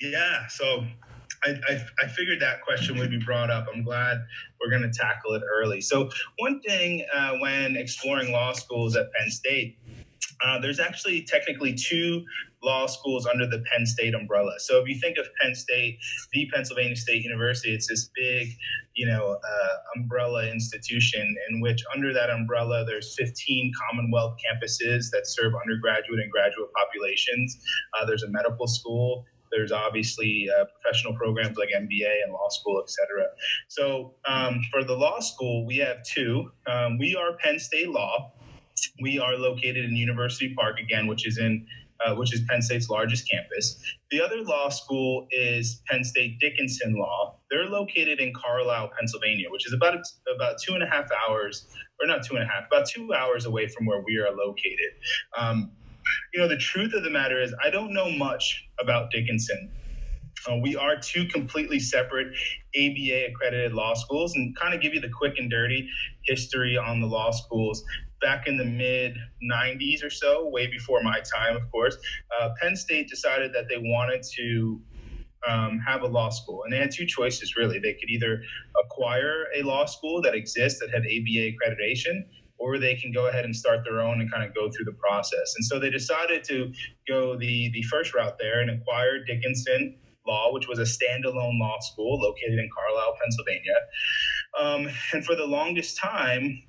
Yeah. 0.00 0.46
So 0.46 0.84
I, 1.44 1.50
I, 1.68 1.84
I, 2.02 2.08
figured 2.08 2.40
that 2.40 2.62
question 2.62 2.98
would 2.98 3.10
be 3.10 3.18
brought 3.18 3.50
up. 3.50 3.66
I'm 3.72 3.82
glad 3.82 4.24
we're 4.60 4.70
going 4.70 4.90
to 4.90 4.96
tackle 4.96 5.34
it 5.34 5.42
early. 5.54 5.80
So, 5.80 6.10
one 6.38 6.60
thing 6.60 7.04
uh, 7.14 7.34
when 7.40 7.76
exploring 7.76 8.32
law 8.32 8.52
schools 8.52 8.96
at 8.96 9.12
Penn 9.12 9.30
State, 9.30 9.78
uh, 10.44 10.58
there's 10.60 10.80
actually 10.80 11.22
technically 11.22 11.74
two 11.74 12.24
law 12.62 12.86
schools 12.86 13.26
under 13.26 13.46
the 13.46 13.62
Penn 13.70 13.86
State 13.86 14.14
umbrella. 14.14 14.52
So 14.58 14.80
if 14.80 14.88
you 14.88 14.98
think 14.98 15.18
of 15.18 15.26
Penn 15.40 15.54
State, 15.54 15.98
the 16.32 16.50
Pennsylvania 16.52 16.96
State 16.96 17.22
University, 17.22 17.72
it's 17.72 17.86
this 17.86 18.10
big, 18.14 18.48
you 18.94 19.06
know, 19.06 19.36
uh, 19.36 19.74
umbrella 19.96 20.46
institution 20.46 21.36
in 21.50 21.60
which 21.60 21.82
under 21.94 22.12
that 22.12 22.30
umbrella 22.30 22.84
there's 22.84 23.14
15 23.16 23.72
Commonwealth 23.88 24.36
campuses 24.36 25.10
that 25.12 25.22
serve 25.26 25.52
undergraduate 25.54 26.20
and 26.20 26.30
graduate 26.30 26.70
populations. 26.74 27.58
Uh, 27.98 28.04
there's 28.04 28.22
a 28.22 28.30
medical 28.30 28.66
school. 28.66 29.24
There's 29.52 29.70
obviously 29.72 30.48
uh, 30.50 30.64
professional 30.64 31.14
programs 31.14 31.56
like 31.56 31.68
MBA 31.74 32.24
and 32.24 32.32
law 32.32 32.48
school, 32.48 32.82
et 32.82 32.90
cetera. 32.90 33.26
So 33.68 34.14
um, 34.26 34.60
for 34.72 34.82
the 34.82 34.94
law 34.94 35.20
school, 35.20 35.64
we 35.64 35.76
have 35.78 36.02
two. 36.02 36.50
Um, 36.66 36.98
we 36.98 37.14
are 37.14 37.36
Penn 37.38 37.58
State 37.58 37.90
Law. 37.90 38.32
We 39.00 39.18
are 39.18 39.36
located 39.36 39.84
in 39.84 39.96
University 39.96 40.54
Park 40.54 40.78
again, 40.80 41.06
which 41.06 41.26
is 41.26 41.38
in 41.38 41.66
uh, 42.04 42.14
which 42.14 42.34
is 42.34 42.42
Penn 42.48 42.60
State's 42.60 42.90
largest 42.90 43.28
campus. 43.30 43.80
The 44.10 44.20
other 44.20 44.42
law 44.42 44.68
school 44.68 45.26
is 45.30 45.82
Penn 45.88 46.04
State 46.04 46.38
Dickinson 46.40 46.94
Law. 46.94 47.38
They're 47.50 47.66
located 47.66 48.20
in 48.20 48.32
Carlisle, 48.34 48.90
Pennsylvania, 48.98 49.46
which 49.50 49.66
is 49.66 49.72
about 49.72 49.98
about 50.34 50.56
two 50.60 50.74
and 50.74 50.82
a 50.82 50.86
half 50.86 51.06
hours, 51.28 51.66
or 52.00 52.06
not 52.06 52.24
two 52.24 52.34
and 52.36 52.44
a 52.44 52.46
half, 52.46 52.66
about 52.70 52.86
two 52.86 53.14
hours 53.14 53.46
away 53.46 53.68
from 53.68 53.86
where 53.86 54.02
we 54.06 54.18
are 54.18 54.30
located. 54.30 54.92
Um, 55.38 55.72
you 56.34 56.40
know, 56.40 56.48
the 56.48 56.58
truth 56.58 56.92
of 56.94 57.02
the 57.02 57.10
matter 57.10 57.40
is, 57.40 57.54
I 57.64 57.70
don't 57.70 57.92
know 57.92 58.10
much 58.10 58.68
about 58.80 59.10
Dickinson. 59.10 59.70
Uh, 60.48 60.56
we 60.62 60.76
are 60.76 60.96
two 60.96 61.26
completely 61.26 61.80
separate 61.80 62.28
ABA 62.76 63.26
accredited 63.30 63.72
law 63.72 63.94
schools, 63.94 64.34
and 64.36 64.54
kind 64.56 64.74
of 64.74 64.80
give 64.80 64.94
you 64.94 65.00
the 65.00 65.08
quick 65.08 65.38
and 65.38 65.50
dirty 65.50 65.88
history 66.26 66.76
on 66.76 67.00
the 67.00 67.06
law 67.06 67.30
schools. 67.30 67.82
Back 68.22 68.46
in 68.46 68.56
the 68.56 68.64
mid 68.64 69.16
90s 69.42 70.04
or 70.04 70.10
so, 70.10 70.48
way 70.48 70.66
before 70.66 71.02
my 71.02 71.20
time, 71.20 71.56
of 71.56 71.70
course, 71.70 71.96
uh, 72.40 72.50
Penn 72.60 72.76
State 72.76 73.08
decided 73.08 73.52
that 73.52 73.68
they 73.68 73.78
wanted 73.78 74.22
to 74.36 74.80
um, 75.46 75.78
have 75.78 76.02
a 76.02 76.06
law 76.06 76.30
school. 76.30 76.64
And 76.64 76.72
they 76.72 76.78
had 76.78 76.90
two 76.90 77.06
choices, 77.06 77.56
really. 77.56 77.78
They 77.78 77.94
could 77.94 78.10
either 78.10 78.42
acquire 78.84 79.46
a 79.54 79.62
law 79.62 79.86
school 79.86 80.20
that 80.22 80.34
exists 80.34 80.80
that 80.80 80.90
had 80.90 81.02
ABA 81.02 81.52
accreditation, 81.52 82.24
or 82.58 82.78
they 82.78 82.94
can 82.94 83.12
go 83.12 83.28
ahead 83.28 83.44
and 83.44 83.54
start 83.54 83.80
their 83.84 84.00
own 84.00 84.20
and 84.20 84.30
kind 84.32 84.44
of 84.44 84.54
go 84.54 84.70
through 84.70 84.86
the 84.86 84.92
process. 84.92 85.54
And 85.56 85.64
so 85.64 85.78
they 85.78 85.90
decided 85.90 86.42
to 86.44 86.72
go 87.06 87.36
the, 87.36 87.70
the 87.72 87.82
first 87.82 88.14
route 88.14 88.38
there 88.38 88.60
and 88.60 88.70
acquire 88.70 89.22
Dickinson 89.24 89.96
Law, 90.26 90.52
which 90.52 90.66
was 90.66 90.78
a 90.78 90.82
standalone 90.82 91.58
law 91.60 91.78
school 91.80 92.18
located 92.18 92.58
in 92.58 92.68
Carlisle, 92.74 93.14
Pennsylvania. 93.22 93.76
Um, 94.58 94.88
and 95.12 95.24
for 95.24 95.36
the 95.36 95.46
longest 95.46 95.98
time, 95.98 96.62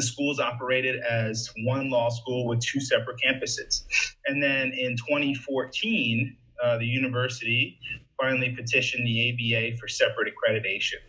the 0.00 0.06
schools 0.06 0.40
operated 0.40 0.98
as 1.02 1.50
one 1.64 1.90
law 1.90 2.08
school 2.08 2.46
with 2.46 2.60
two 2.60 2.80
separate 2.80 3.18
campuses. 3.22 3.82
And 4.26 4.42
then 4.42 4.72
in 4.72 4.96
2014, 4.96 6.36
uh, 6.64 6.78
the 6.78 6.86
university 6.86 7.78
finally 8.18 8.50
petitioned 8.50 9.06
the 9.06 9.16
ABA 9.30 9.76
for 9.76 9.88
separate 9.88 10.32
accreditation. 10.32 11.00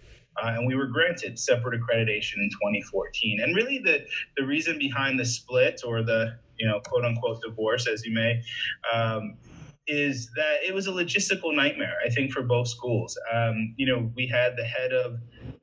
Uh, 0.41 0.48
and 0.55 0.67
we 0.67 0.75
were 0.75 0.88
granted 0.88 1.39
separate 1.39 1.79
accreditation 1.79 2.36
in 2.38 2.50
2014. 2.50 3.39
And 3.41 3.55
really, 3.55 3.79
the 3.79 4.05
the 4.38 4.45
reason 4.45 4.77
behind 4.77 5.19
the 5.19 5.25
split 5.25 5.81
or 5.86 6.03
the 6.03 6.38
you 6.57 6.67
know 6.67 6.79
quote 6.81 7.05
unquote 7.05 7.41
divorce, 7.41 7.88
as 7.88 8.05
you 8.05 8.13
may, 8.13 8.41
um, 8.93 9.38
is 9.88 10.29
that 10.38 10.63
it 10.65 10.74
was 10.74 10.88
a 10.88 10.91
logistical 10.91 11.53
nightmare. 11.53 11.95
I 12.05 12.10
think 12.10 12.31
for 12.31 12.43
both 12.43 12.69
schools. 12.69 13.17
Um, 13.33 13.74
you 13.77 13.86
know, 13.86 14.10
we 14.15 14.25
had 14.25 14.55
the 14.55 14.63
head 14.63 14.93
of 14.93 15.19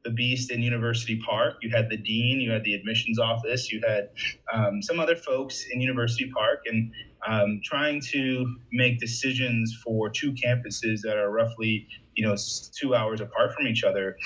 the 0.08 0.14
beast 0.14 0.50
in 0.50 0.62
University 0.62 1.20
Park. 1.28 1.54
You 1.62 1.70
had 1.70 1.90
the 1.90 1.96
dean. 1.96 2.40
You 2.40 2.50
had 2.50 2.64
the 2.64 2.74
admissions 2.74 3.18
office. 3.18 3.70
You 3.70 3.80
had 3.86 4.08
um, 4.52 4.82
some 4.82 4.98
other 4.98 5.16
folks 5.16 5.66
in 5.72 5.80
University 5.80 6.30
Park, 6.34 6.60
and 6.66 6.90
um, 7.26 7.60
trying 7.64 8.00
to 8.12 8.46
make 8.72 8.98
decisions 9.00 9.76
for 9.84 10.08
two 10.08 10.32
campuses 10.32 11.00
that 11.02 11.16
are 11.16 11.30
roughly 11.30 11.86
you 12.14 12.26
know 12.26 12.34
two 12.78 12.94
hours 12.94 13.20
apart 13.20 13.52
from 13.54 13.66
each 13.66 13.84
other 13.84 14.16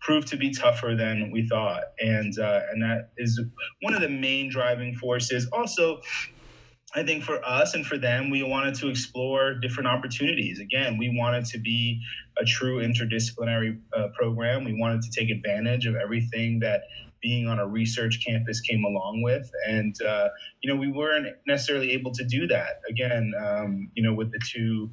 proved 0.00 0.28
to 0.28 0.36
be 0.36 0.50
tougher 0.50 0.94
than 0.96 1.30
we 1.30 1.46
thought 1.46 1.84
and 2.00 2.38
uh, 2.38 2.60
and 2.70 2.82
that 2.82 3.10
is 3.18 3.40
one 3.82 3.94
of 3.94 4.00
the 4.00 4.08
main 4.08 4.50
driving 4.50 4.94
forces 4.94 5.46
also 5.52 6.00
I 6.94 7.04
think 7.04 7.22
for 7.22 7.44
us 7.44 7.74
and 7.74 7.86
for 7.86 7.96
them, 7.96 8.30
we 8.30 8.42
wanted 8.42 8.74
to 8.76 8.88
explore 8.88 9.54
different 9.54 9.88
opportunities. 9.88 10.58
Again, 10.58 10.98
we 10.98 11.16
wanted 11.16 11.44
to 11.46 11.58
be 11.58 12.00
a 12.38 12.44
true 12.44 12.82
interdisciplinary 12.82 13.78
uh, 13.96 14.08
program. 14.18 14.64
We 14.64 14.74
wanted 14.74 15.02
to 15.02 15.10
take 15.10 15.30
advantage 15.30 15.86
of 15.86 15.94
everything 15.94 16.58
that 16.60 16.82
being 17.22 17.46
on 17.46 17.58
a 17.58 17.66
research 17.66 18.24
campus 18.26 18.60
came 18.60 18.84
along 18.84 19.22
with. 19.22 19.48
And, 19.68 19.94
uh, 20.02 20.28
you 20.62 20.72
know, 20.72 20.80
we 20.80 20.90
weren't 20.90 21.28
necessarily 21.46 21.92
able 21.92 22.12
to 22.12 22.24
do 22.24 22.46
that 22.48 22.80
again, 22.88 23.32
um, 23.40 23.90
you 23.94 24.02
know, 24.02 24.14
with 24.14 24.32
the 24.32 24.40
two 24.50 24.90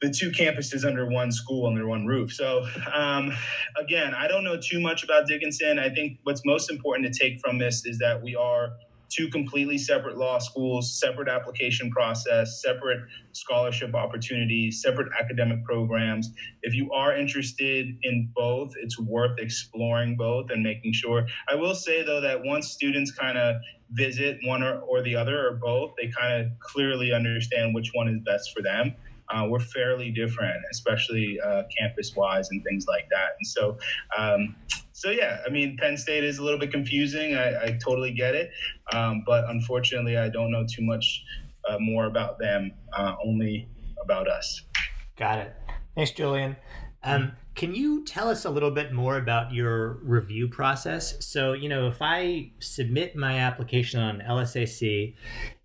the 0.00 0.08
two 0.10 0.30
campuses 0.30 0.86
under 0.86 1.06
one 1.06 1.30
school 1.30 1.66
under 1.66 1.86
one 1.86 2.06
roof. 2.06 2.32
So 2.32 2.66
um, 2.90 3.32
again, 3.76 4.14
I 4.14 4.28
don't 4.28 4.44
know 4.44 4.58
too 4.58 4.80
much 4.80 5.04
about 5.04 5.26
Dickinson. 5.26 5.78
I 5.78 5.90
think 5.90 6.18
what's 6.22 6.40
most 6.46 6.70
important 6.70 7.12
to 7.12 7.18
take 7.18 7.38
from 7.38 7.58
this 7.58 7.84
is 7.84 7.98
that 7.98 8.22
we 8.22 8.34
are 8.34 8.70
two 9.10 9.28
completely 9.28 9.76
separate 9.76 10.16
law 10.16 10.38
schools, 10.38 10.98
separate 10.98 11.28
application 11.28 11.90
process, 11.90 12.62
separate 12.62 13.00
scholarship 13.32 13.94
opportunities, 13.94 14.80
separate 14.82 15.08
academic 15.20 15.64
programs. 15.64 16.30
If 16.62 16.74
you 16.74 16.90
are 16.92 17.16
interested 17.16 17.88
in 18.02 18.30
both, 18.34 18.72
it's 18.80 18.98
worth 18.98 19.38
exploring 19.38 20.16
both 20.16 20.50
and 20.50 20.62
making 20.62 20.92
sure. 20.92 21.26
I 21.48 21.54
will 21.56 21.74
say 21.74 22.02
though 22.02 22.20
that 22.20 22.42
once 22.42 22.68
students 22.68 23.10
kind 23.10 23.36
of 23.36 23.56
visit 23.92 24.38
one 24.44 24.62
or, 24.62 24.78
or 24.80 25.02
the 25.02 25.16
other 25.16 25.48
or 25.48 25.56
both, 25.56 25.92
they 26.00 26.08
kind 26.08 26.40
of 26.40 26.58
clearly 26.60 27.12
understand 27.12 27.74
which 27.74 27.90
one 27.94 28.08
is 28.08 28.20
best 28.24 28.52
for 28.54 28.62
them. 28.62 28.94
Uh, 29.28 29.46
we're 29.48 29.60
fairly 29.60 30.10
different, 30.10 30.56
especially 30.72 31.38
uh, 31.44 31.62
campus 31.78 32.14
wise 32.16 32.48
and 32.50 32.64
things 32.64 32.86
like 32.88 33.08
that. 33.10 33.30
And 33.38 33.46
so, 33.46 33.78
um, 34.16 34.56
so 35.00 35.08
yeah, 35.10 35.38
I 35.46 35.48
mean, 35.48 35.78
Penn 35.78 35.96
State 35.96 36.24
is 36.24 36.36
a 36.36 36.44
little 36.44 36.58
bit 36.58 36.70
confusing. 36.70 37.34
I, 37.34 37.64
I 37.64 37.78
totally 37.82 38.12
get 38.12 38.34
it, 38.34 38.50
um, 38.92 39.22
but 39.24 39.48
unfortunately, 39.48 40.18
I 40.18 40.28
don't 40.28 40.50
know 40.50 40.66
too 40.68 40.82
much 40.82 41.24
uh, 41.66 41.78
more 41.80 42.04
about 42.04 42.38
them. 42.38 42.70
Uh, 42.92 43.14
only 43.24 43.66
about 44.04 44.28
us. 44.28 44.62
Got 45.16 45.38
it. 45.38 45.56
Thanks, 45.94 46.10
Julian. 46.10 46.54
Um, 47.02 47.32
can 47.54 47.74
you 47.74 48.04
tell 48.04 48.28
us 48.28 48.44
a 48.44 48.50
little 48.50 48.70
bit 48.70 48.92
more 48.92 49.16
about 49.16 49.54
your 49.54 50.00
review 50.02 50.48
process? 50.48 51.26
So, 51.26 51.54
you 51.54 51.70
know, 51.70 51.88
if 51.88 52.02
I 52.02 52.52
submit 52.58 53.16
my 53.16 53.38
application 53.38 54.00
on 54.00 54.20
LSAC 54.20 55.14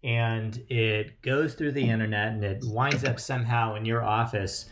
and 0.02 0.64
it 0.70 1.22
goes 1.22 1.56
through 1.56 1.74
the 1.74 1.90
internet 1.90 2.32
and 2.32 2.44
it 2.44 2.64
winds 2.64 3.04
up 3.04 3.20
somehow 3.20 3.76
in 3.76 3.84
your 3.84 4.02
office, 4.02 4.68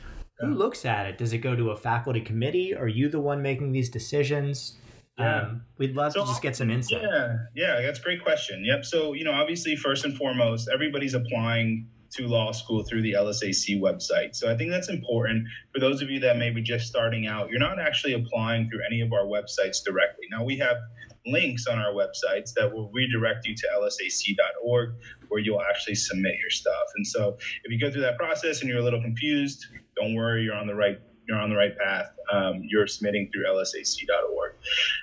who 0.46 0.54
looks 0.54 0.86
at 0.86 1.06
it? 1.06 1.18
Does 1.18 1.34
it 1.34 1.40
go 1.40 1.56
to 1.56 1.72
a 1.72 1.78
faculty 1.78 2.22
committee? 2.22 2.76
Are 2.76 2.88
you 2.88 3.10
the 3.10 3.20
one 3.20 3.42
making 3.42 3.72
these 3.72 3.90
decisions? 3.90 4.78
Yeah. 5.18 5.42
Um, 5.42 5.62
we'd 5.78 5.96
love 5.96 6.14
so, 6.14 6.22
to 6.22 6.28
just 6.28 6.42
get 6.42 6.56
some 6.56 6.72
insight. 6.72 7.04
Yeah, 7.04 7.38
yeah, 7.56 7.82
that's 7.82 8.00
a 8.00 8.02
great 8.02 8.24
question. 8.24 8.64
Yep. 8.66 8.86
So, 8.86 9.14
you 9.14 9.24
know, 9.24 9.32
obviously, 9.32 9.76
first 9.76 10.06
and 10.06 10.18
foremost, 10.18 10.70
everybody's 10.74 11.14
applying 11.14 11.88
to 12.16 12.28
law 12.28 12.52
school 12.52 12.84
through 12.84 13.02
the 13.02 13.14
LSAC 13.14 13.80
website. 13.80 14.36
So 14.36 14.52
I 14.52 14.56
think 14.56 14.70
that's 14.70 14.90
important 14.90 15.48
for 15.74 15.80
those 15.80 16.02
of 16.02 16.10
you 16.10 16.20
that 16.20 16.38
may 16.38 16.52
be 16.52 16.62
just 16.62 16.88
starting 16.88 17.28
out. 17.28 17.50
You're 17.50 17.60
not 17.60 17.80
actually 17.80 18.14
applying 18.14 18.70
through 18.70 18.82
any 18.86 19.02
of 19.02 19.12
our 19.14 19.26
websites 19.26 19.84
directly. 19.84 20.26
Now, 20.32 20.44
we 20.44 20.58
have 20.58 20.78
links 21.26 21.68
on 21.68 21.80
our 21.80 21.94
websites 21.94 22.54
that 22.56 22.72
will 22.72 22.92
redirect 22.92 23.48
you 23.48 23.56
to 23.56 23.68
lsac.org 23.80 24.96
where 25.30 25.40
you'll 25.40 25.62
actually 25.62 25.96
submit 25.96 26.36
your 26.40 26.50
stuff. 26.50 26.84
And 26.96 27.08
so 27.08 27.38
if 27.64 27.72
you 27.72 27.80
go 27.80 27.90
through 27.90 28.02
that 28.02 28.18
process 28.18 28.62
and 28.62 28.70
you're 28.70 28.80
a 28.80 28.84
little 28.84 29.02
confused, 29.02 29.66
don't 29.96 30.16
worry, 30.16 30.44
you're 30.44 30.56
on 30.56 30.68
the 30.68 30.76
right 30.76 31.00
you're 31.28 31.40
on 31.40 31.50
the 31.50 31.56
right 31.56 31.78
path. 31.78 32.08
Um, 32.32 32.64
you're 32.68 32.88
submitting 32.88 33.30
through 33.32 33.46
lsac.org. 33.46 34.54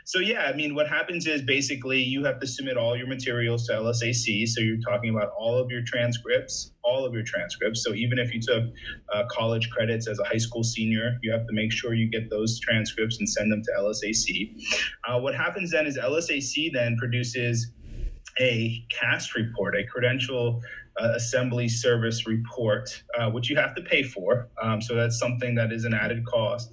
So 0.05 0.19
yeah, 0.19 0.43
I 0.43 0.55
mean, 0.55 0.75
what 0.75 0.89
happens 0.89 1.27
is 1.27 1.43
basically 1.43 2.03
you 2.03 2.25
have 2.25 2.41
to 2.41 2.47
submit 2.47 2.77
all 2.77 2.97
your 2.97 3.07
materials 3.07 3.67
to 3.67 3.75
LSAC. 3.75 4.49
So 4.49 4.61
you're 4.61 4.81
talking 4.81 5.11
about 5.11 5.31
all 5.39 5.59
of 5.59 5.71
your 5.71 5.83
transcripts, 5.83 6.73
all 6.83 7.05
of 7.05 7.13
your 7.13 7.23
transcripts. 7.23 7.85
So 7.85 7.95
even 7.95 8.19
if 8.19 8.35
you 8.35 8.41
took 8.41 8.65
uh, 9.15 9.25
college 9.31 9.71
credits 9.71 10.09
as 10.09 10.19
a 10.19 10.25
high 10.25 10.39
school 10.39 10.65
senior, 10.65 11.19
you 11.23 11.31
have 11.33 11.47
to 11.47 11.53
make 11.53 11.73
sure 11.73 11.95
you 11.95 12.11
get 12.11 12.31
those 12.31 12.59
transcripts 12.61 13.19
and 13.19 13.29
send 13.29 13.53
them 13.53 13.63
to 13.63 13.71
LSAC. 13.79 14.55
Uh, 15.09 15.21
what 15.21 15.35
happens 15.35 15.71
then 15.71 15.87
is 15.87 15.97
LSAC 15.99 16.73
then 16.73 16.97
produces 16.99 17.73
a 18.39 18.85
CAS 18.91 19.35
report, 19.35 19.77
a 19.77 19.85
credential 19.85 20.63
uh, 21.01 21.13
assembly 21.15 21.69
service 21.69 22.27
report, 22.27 23.03
uh, 23.19 23.31
which 23.31 23.49
you 23.49 23.57
have 23.57 23.75
to 23.75 23.83
pay 23.83 24.03
for. 24.03 24.49
Um, 24.63 24.81
so 24.81 24.95
that's 24.95 25.19
something 25.19 25.55
that 25.55 25.73
is 25.73 25.85
an 25.85 25.95
added 25.95 26.25
cost, 26.27 26.71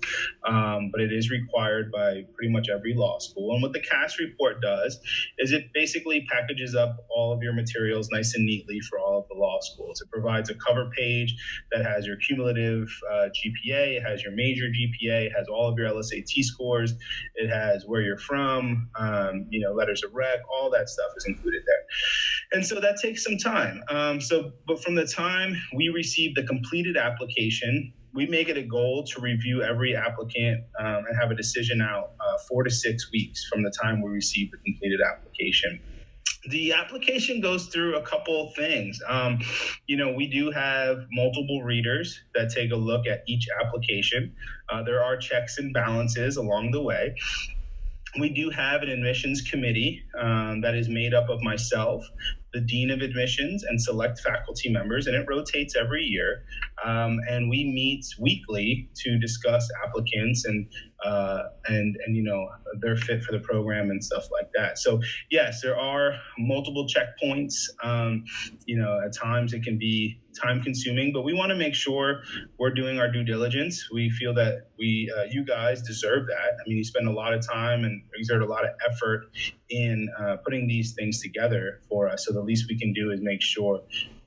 um, 0.48 0.90
but 0.92 1.02
it 1.02 1.12
is 1.12 1.30
required 1.30 1.92
by 1.92 2.24
pretty 2.36 2.52
much 2.52 2.68
every 2.70 2.94
law 2.94 3.20
school. 3.20 3.54
And 3.54 3.62
what 3.62 3.74
the 3.74 3.82
CAS 3.82 4.20
report 4.20 4.62
does 4.62 5.00
is 5.38 5.52
it 5.52 5.66
basically 5.74 6.26
packages 6.30 6.76
up 6.76 6.98
all 7.10 7.34
of 7.34 7.42
your 7.42 7.54
materials 7.54 8.10
nice 8.12 8.36
and 8.36 8.46
neatly 8.46 8.80
for 8.90 9.00
all 9.00 9.20
of 9.20 9.28
the 9.30 9.36
law 9.36 9.60
schools. 9.62 10.02
It 10.02 10.10
provides 10.12 10.50
a 10.50 10.56
cover 10.56 10.90
page 10.98 11.36
that 11.72 11.86
has 11.86 12.06
your 12.06 12.18
cumulative 12.18 12.88
uh, 13.12 13.30
GPA, 13.30 13.98
it 13.98 14.04
has 14.04 14.24
your 14.24 14.34
major 14.34 14.66
GPA, 14.66 15.28
it 15.28 15.32
has 15.36 15.48
all 15.48 15.70
of 15.70 15.78
your 15.78 15.90
LSAT 15.90 16.44
scores, 16.44 16.94
it 17.36 17.50
has 17.50 17.84
where 17.86 18.02
you're 18.02 18.18
from, 18.18 18.90
um, 19.00 19.46
you 19.50 19.62
know, 19.62 19.74
letters 19.74 20.04
of 20.04 20.14
rec, 20.14 20.40
all 20.54 20.70
that 20.72 20.90
stuff 20.90 21.12
is 21.18 21.26
included 21.28 21.62
there. 21.66 21.86
And 22.54 22.66
so 22.66 22.80
that 22.80 22.98
takes 23.01 23.24
some 23.24 23.38
time. 23.38 23.84
Um, 23.89 24.22
so, 24.22 24.51
but 24.68 24.82
from 24.82 24.96
the 24.96 25.06
time 25.06 25.56
we 25.75 25.89
receive 25.89 26.36
the 26.36 26.44
completed 26.44 26.96
application, 26.96 27.92
we 28.13 28.25
make 28.25 28.50
it 28.50 28.58
a 28.58 28.63
goal 28.63 29.04
to 29.04 29.22
review 29.22 29.63
every 29.63 29.96
applicant 29.96 30.63
um, 30.80 31.04
and 31.08 31.18
have 31.20 31.30
a 31.30 31.36
decision 31.36 31.82
out 31.82 32.12
uh, 32.20 32.38
four 32.48 32.63
to 32.63 32.70
six 32.70 33.12
weeks 33.12 33.46
from 33.51 33.63
the 33.63 33.72
time 33.82 34.01
we 34.01 34.10
receive 34.10 34.51
the 34.51 34.58
completed 34.58 35.01
application 35.01 35.80
the 36.50 36.72
application 36.72 37.42
goes 37.42 37.68
through 37.68 37.98
a 37.98 38.01
couple 38.04 38.51
things. 38.56 39.00
Um, 39.08 39.39
you 39.88 39.98
know, 39.98 40.13
we 40.13 40.27
do 40.27 40.50
have 40.51 41.06
multiple 41.12 41.62
readers 41.62 42.22
that 42.36 42.51
take 42.51 42.72
a 42.72 42.75
look 42.75 43.06
at 43.06 43.24
each 43.27 43.48
application. 43.62 44.34
Uh, 44.70 44.84
there 44.84 45.04
are 45.04 45.18
checks 45.18 45.58
and 45.58 45.74
balances 45.74 46.38
along 46.38 46.72
the 46.72 46.82
way 46.82 47.16
we 48.20 48.30
do 48.30 48.50
have 48.50 48.82
an 48.82 48.89
admissions 48.89 49.42
committee 49.42 50.04
um, 50.20 50.62
that 50.62 50.75
is 50.75 50.89
made 50.89 51.13
up 51.13 51.30
of 51.30 51.42
myself, 51.42 52.06
the 52.54 52.62
dean 52.62 52.92
of 52.92 53.01
admissions 53.01 53.63
and 53.63 53.82
select 53.82 54.20
faculty 54.20 54.70
members, 54.70 55.08
and 55.08 55.16
it 55.16 55.25
rotates 55.30 55.75
every 55.75 56.04
year. 56.04 56.44
Um, 56.86 57.20
and 57.30 57.50
we 57.50 57.66
meet 57.66 58.06
weekly 58.20 58.89
to 59.04 59.20
discuss 59.20 59.68
applicants 59.86 60.46
and 60.46 60.68
uh, 61.04 61.44
and 61.68 61.96
and 62.06 62.16
you 62.16 62.24
know 62.24 62.48
they're 62.82 62.96
fit 62.96 63.24
for 63.24 63.32
the 63.32 63.39
program 63.39 63.92
and 63.92 64.04
stuff 64.04 64.25
like 64.32 64.50
that. 64.56 64.77
So 64.77 65.00
yes, 65.30 65.62
there 65.62 65.80
are 65.80 66.13
multiple 66.38 66.88
checkpoints. 66.88 67.54
Um, 67.84 68.25
you 68.66 68.77
know, 68.77 69.00
at 69.06 69.13
times 69.13 69.54
it 69.54 69.63
can 69.63 69.77
be 69.77 70.20
time 70.42 70.62
consuming, 70.62 71.12
but 71.13 71.24
we 71.24 71.34
want 71.34 71.50
to 71.50 71.56
make 71.56 71.74
sure 71.74 72.22
we're 72.60 72.74
doing 72.74 73.00
our 73.00 73.12
due 73.12 73.24
diligence. 73.24 73.89
We 73.92 74.10
feel 74.10 74.34
that 74.36 74.68
we, 74.77 75.12
uh, 75.18 75.24
you 75.32 75.44
guys, 75.44 75.82
deserve 75.82 76.27
that. 76.27 76.54
I 76.54 76.68
mean, 76.68 76.77
you 76.77 76.84
spend 76.84 77.08
a 77.08 77.12
lot 77.12 77.34
of 77.34 77.46
time 77.46 77.84
and 77.84 78.01
exert 78.16 78.42
a 78.42 78.46
lot 78.46 78.63
of 78.63 78.72
effort 78.89 79.25
in 79.70 80.10
uh, 80.20 80.38
putting 80.44 80.68
these 80.68 80.94
things 80.94 81.22
together 81.22 81.82
for 81.89 82.08
us. 82.08 82.25
So 82.25 82.34
the 82.34 82.42
least 82.42 82.68
we 82.70 82.77
can 82.77 82.94
do 82.94 83.12
is 83.12 83.20
make 83.22 83.42
sure 83.42 83.82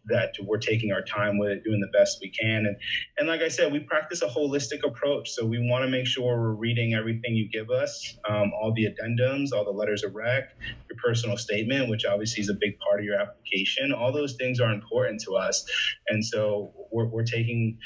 that 0.06 0.34
we're 0.42 0.58
taking 0.58 0.92
our 0.92 1.02
time 1.02 1.38
with 1.38 1.50
it, 1.50 1.64
doing 1.64 1.80
the 1.80 1.98
best 1.98 2.18
we 2.20 2.30
can. 2.30 2.66
And 2.66 2.76
and 3.18 3.28
like 3.28 3.42
I 3.42 3.48
said, 3.48 3.72
we 3.72 3.80
practice 3.80 4.22
a 4.22 4.28
holistic 4.28 4.84
approach. 4.84 5.30
So 5.30 5.44
we 5.44 5.58
want 5.58 5.84
to 5.84 5.90
make 5.90 6.06
sure 6.06 6.38
we're 6.38 6.54
reading 6.54 6.94
everything 6.94 7.34
you 7.34 7.48
give 7.50 7.70
us, 7.70 8.16
um, 8.28 8.52
all 8.60 8.72
the 8.74 8.86
addendums, 8.86 9.52
all 9.52 9.64
the 9.64 9.70
letters 9.70 10.04
of 10.04 10.14
rec, 10.14 10.56
your 10.88 10.98
personal 11.02 11.36
statement, 11.36 11.88
which 11.88 12.04
obviously 12.04 12.42
is 12.42 12.48
a 12.48 12.54
big 12.60 12.78
part 12.78 13.00
of 13.00 13.04
your 13.04 13.20
application. 13.20 13.92
All 13.92 14.12
those 14.12 14.34
things 14.34 14.60
are 14.60 14.72
important 14.72 15.20
to 15.22 15.36
us. 15.36 15.64
And 16.08 16.24
so 16.24 16.72
we're, 16.90 17.06
we're 17.06 17.24
taking 17.24 17.78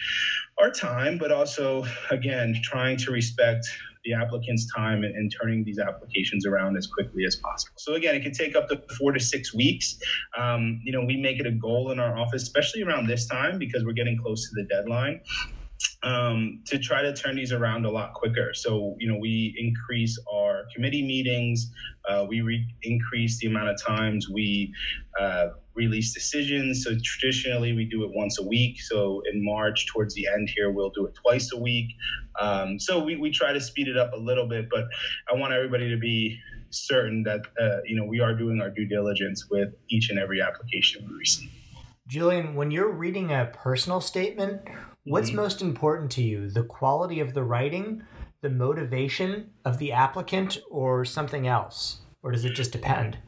our 0.58 0.70
time, 0.70 1.18
but 1.18 1.32
also 1.32 1.84
again 2.10 2.60
trying 2.62 2.96
to 2.98 3.10
respect 3.10 3.66
the 4.04 4.12
applicant's 4.12 4.66
time 4.74 5.04
and, 5.04 5.14
in, 5.16 5.28
turning 5.30 5.64
these 5.64 5.78
applications 5.78 6.46
around 6.46 6.76
as 6.76 6.86
quickly 6.86 7.24
as 7.26 7.36
possible. 7.36 7.74
So 7.76 7.94
again, 7.94 8.14
it 8.14 8.22
can 8.22 8.32
take 8.32 8.54
up 8.54 8.68
to 8.68 8.80
four 8.98 9.12
to 9.12 9.20
six 9.20 9.54
weeks. 9.54 9.98
Um, 10.38 10.80
you 10.84 10.92
know, 10.92 11.04
we 11.04 11.16
make 11.16 11.40
it 11.40 11.46
a 11.46 11.52
goal 11.52 11.90
in 11.90 11.98
our 11.98 12.16
office, 12.16 12.42
especially 12.42 12.82
around 12.82 13.06
this 13.06 13.26
time 13.26 13.58
because 13.58 13.84
we're 13.84 13.92
getting 13.92 14.18
close 14.18 14.48
to 14.48 14.50
the 14.54 14.66
deadline. 14.68 15.20
Um, 16.02 16.60
to 16.66 16.78
try 16.78 17.00
to 17.00 17.14
turn 17.14 17.36
these 17.36 17.50
around 17.50 17.86
a 17.86 17.90
lot 17.90 18.12
quicker. 18.12 18.52
So, 18.52 18.94
you 18.98 19.10
know, 19.10 19.18
we 19.18 19.54
increase 19.56 20.18
our 20.30 20.64
committee 20.74 21.02
meetings, 21.02 21.72
uh, 22.06 22.26
we 22.28 22.42
re- 22.42 22.66
increase 22.82 23.38
the 23.38 23.46
amount 23.46 23.70
of 23.70 23.82
times 23.82 24.28
we 24.28 24.70
uh, 25.18 25.46
release 25.74 26.12
decisions. 26.12 26.84
So 26.84 26.90
traditionally 27.02 27.72
we 27.72 27.86
do 27.86 28.04
it 28.04 28.10
once 28.14 28.38
a 28.38 28.46
week. 28.46 28.82
So 28.82 29.22
in 29.32 29.42
March, 29.42 29.86
towards 29.86 30.14
the 30.14 30.26
end 30.34 30.50
here, 30.54 30.70
we'll 30.70 30.90
do 30.90 31.06
it 31.06 31.14
twice 31.14 31.50
a 31.54 31.58
week. 31.58 31.88
Um, 32.38 32.78
so 32.78 33.02
we, 33.02 33.16
we 33.16 33.30
try 33.30 33.54
to 33.54 33.60
speed 33.60 33.88
it 33.88 33.96
up 33.96 34.12
a 34.12 34.18
little 34.18 34.46
bit, 34.46 34.68
but 34.70 34.84
I 35.32 35.36
want 35.36 35.54
everybody 35.54 35.88
to 35.88 35.96
be 35.96 36.38
certain 36.74 37.22
that 37.22 37.40
uh, 37.60 37.78
you 37.84 37.96
know 37.96 38.04
we 38.04 38.20
are 38.20 38.34
doing 38.34 38.60
our 38.60 38.70
due 38.70 38.86
diligence 38.86 39.48
with 39.50 39.68
each 39.88 40.10
and 40.10 40.18
every 40.18 40.40
application 40.42 41.06
we 41.08 41.16
receive. 41.16 41.50
Julian, 42.06 42.54
when 42.54 42.70
you're 42.70 42.90
reading 42.90 43.32
a 43.32 43.50
personal 43.52 44.00
statement, 44.00 44.62
what's 45.04 45.28
mm-hmm. 45.28 45.36
most 45.36 45.62
important 45.62 46.10
to 46.12 46.22
you? 46.22 46.50
The 46.50 46.64
quality 46.64 47.20
of 47.20 47.34
the 47.34 47.44
writing, 47.44 48.02
the 48.42 48.50
motivation 48.50 49.50
of 49.64 49.78
the 49.78 49.92
applicant, 49.92 50.58
or 50.70 51.04
something 51.04 51.46
else? 51.46 52.00
Or 52.22 52.32
does 52.32 52.44
it 52.44 52.54
just 52.54 52.72
depend? 52.72 53.18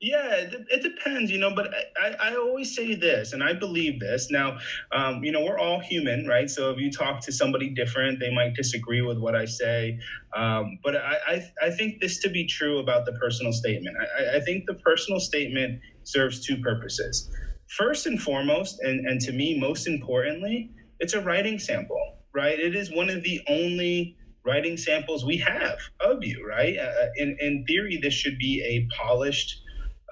Yeah, 0.00 0.34
it, 0.34 0.66
it, 0.68 0.82
depends, 0.82 1.30
you 1.30 1.38
know, 1.38 1.54
but 1.54 1.72
I, 1.96 2.14
I 2.20 2.36
always 2.36 2.76
say 2.76 2.94
this, 2.94 3.32
and 3.32 3.42
I 3.42 3.54
believe 3.54 4.00
this. 4.00 4.30
Now, 4.30 4.58
um, 4.92 5.24
you 5.24 5.32
know, 5.32 5.42
we're 5.42 5.58
all 5.58 5.80
human, 5.80 6.26
right? 6.26 6.50
So 6.50 6.70
if 6.70 6.78
you 6.78 6.92
talk 6.92 7.20
to 7.22 7.32
somebody 7.32 7.70
different, 7.70 8.20
they 8.20 8.34
might 8.34 8.54
disagree 8.54 9.00
with 9.00 9.18
what 9.18 9.34
I 9.34 9.46
say. 9.46 9.98
Um, 10.36 10.78
but 10.84 10.96
I, 10.96 11.16
I, 11.26 11.50
I, 11.62 11.70
think 11.70 12.00
this 12.00 12.18
to 12.18 12.28
be 12.28 12.46
true 12.46 12.80
about 12.80 13.06
the 13.06 13.12
personal 13.12 13.52
statement. 13.52 13.96
I, 14.18 14.36
I 14.36 14.40
think 14.40 14.66
the 14.66 14.74
personal 14.74 15.20
statement 15.20 15.80
serves 16.02 16.44
two 16.44 16.58
purposes. 16.58 17.30
First 17.68 18.04
and 18.04 18.20
foremost, 18.20 18.80
and, 18.82 19.06
and 19.06 19.20
to 19.22 19.32
me, 19.32 19.58
most 19.58 19.86
importantly, 19.86 20.70
it's 21.04 21.12
a 21.12 21.20
writing 21.20 21.58
sample, 21.58 22.16
right? 22.34 22.58
It 22.58 22.74
is 22.74 22.90
one 22.90 23.10
of 23.10 23.22
the 23.22 23.38
only 23.46 24.16
writing 24.42 24.78
samples 24.78 25.22
we 25.22 25.36
have 25.36 25.78
of 26.00 26.24
you, 26.24 26.46
right? 26.48 26.78
Uh, 26.78 27.06
in, 27.16 27.36
in 27.40 27.64
theory, 27.68 27.98
this 28.02 28.14
should 28.14 28.38
be 28.38 28.62
a 28.64 28.88
polished, 28.96 29.60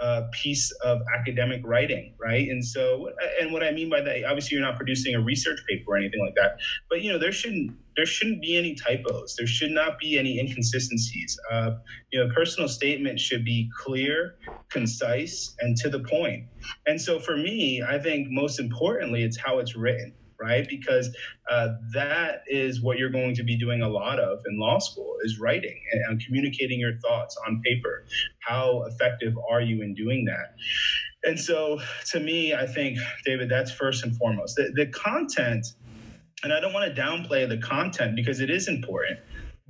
uh, 0.03 0.23
piece 0.33 0.71
of 0.85 1.01
academic 1.19 1.63
writing, 1.65 2.15
right? 2.21 2.49
And 2.49 2.63
so, 2.65 3.09
and 3.41 3.53
what 3.53 3.63
I 3.63 3.71
mean 3.71 3.89
by 3.89 4.01
that, 4.03 4.25
obviously, 4.25 4.57
you're 4.57 4.67
not 4.67 4.77
producing 4.77 5.15
a 5.15 5.21
research 5.21 5.61
paper 5.69 5.93
or 5.93 5.97
anything 5.97 6.21
like 6.21 6.35
that, 6.35 6.59
but 6.91 7.03
you 7.03 7.13
know, 7.13 7.19
there 7.19 7.33
shouldn't 7.33 7.73
there 7.95 8.07
shouldn't 8.07 8.41
be 8.41 8.57
any 8.57 8.75
typos. 8.75 9.37
There 9.37 9.47
should 9.47 9.71
not 9.71 9.99
be 9.99 10.19
any 10.19 10.41
inconsistencies. 10.41 11.39
Uh, 11.51 11.73
you 12.11 12.19
know, 12.19 12.35
personal 12.35 12.69
statement 12.69 13.21
should 13.21 13.45
be 13.45 13.71
clear, 13.79 14.37
concise, 14.71 15.55
and 15.61 15.77
to 15.77 15.91
the 15.91 16.01
point. 16.01 16.47
And 16.87 17.01
so, 17.01 17.21
for 17.21 17.37
me, 17.37 17.83
I 17.83 17.99
think 17.99 18.29
most 18.31 18.59
importantly, 18.59 19.23
it's 19.23 19.39
how 19.39 19.59
it's 19.59 19.77
written 19.77 20.15
right? 20.43 20.67
Because 20.69 21.15
uh, 21.51 21.69
that 21.95 22.43
is 22.47 22.83
what 22.83 22.99
you're 22.99 23.11
going 23.11 23.35
to 23.35 23.43
be 23.43 23.57
doing 23.57 23.83
a 23.83 23.89
lot 23.89 24.19
of 24.19 24.41
in 24.47 24.59
law 24.59 24.79
school 24.79 25.17
is 25.23 25.39
writing 25.39 25.81
and, 25.93 26.21
communicating 26.25 26.79
your 26.79 26.99
thoughts 26.99 27.37
on 27.47 27.61
paper. 27.65 28.05
How 28.41 28.85
effective 28.85 29.35
are 29.51 29.61
you 29.61 29.83
in 29.83 29.95
doing 29.95 30.25
that? 30.27 30.55
And 31.25 31.39
so, 31.39 31.81
to 32.11 32.21
me, 32.21 32.55
I 32.55 32.67
think, 32.67 32.99
David, 33.25 33.49
that's 33.49 33.71
first 33.71 34.05
and 34.05 34.17
foremost. 34.17 34.57
The, 34.57 34.73
the 34.75 34.87
content, 34.87 35.67
and 36.43 36.53
I 36.53 36.61
don't 36.61 36.73
want 36.73 36.95
to 36.95 37.01
downplay 37.01 37.49
the 37.49 37.59
content 37.59 38.17
because 38.17 38.41
it 38.41 38.51
is 38.51 38.69
important 38.69 39.19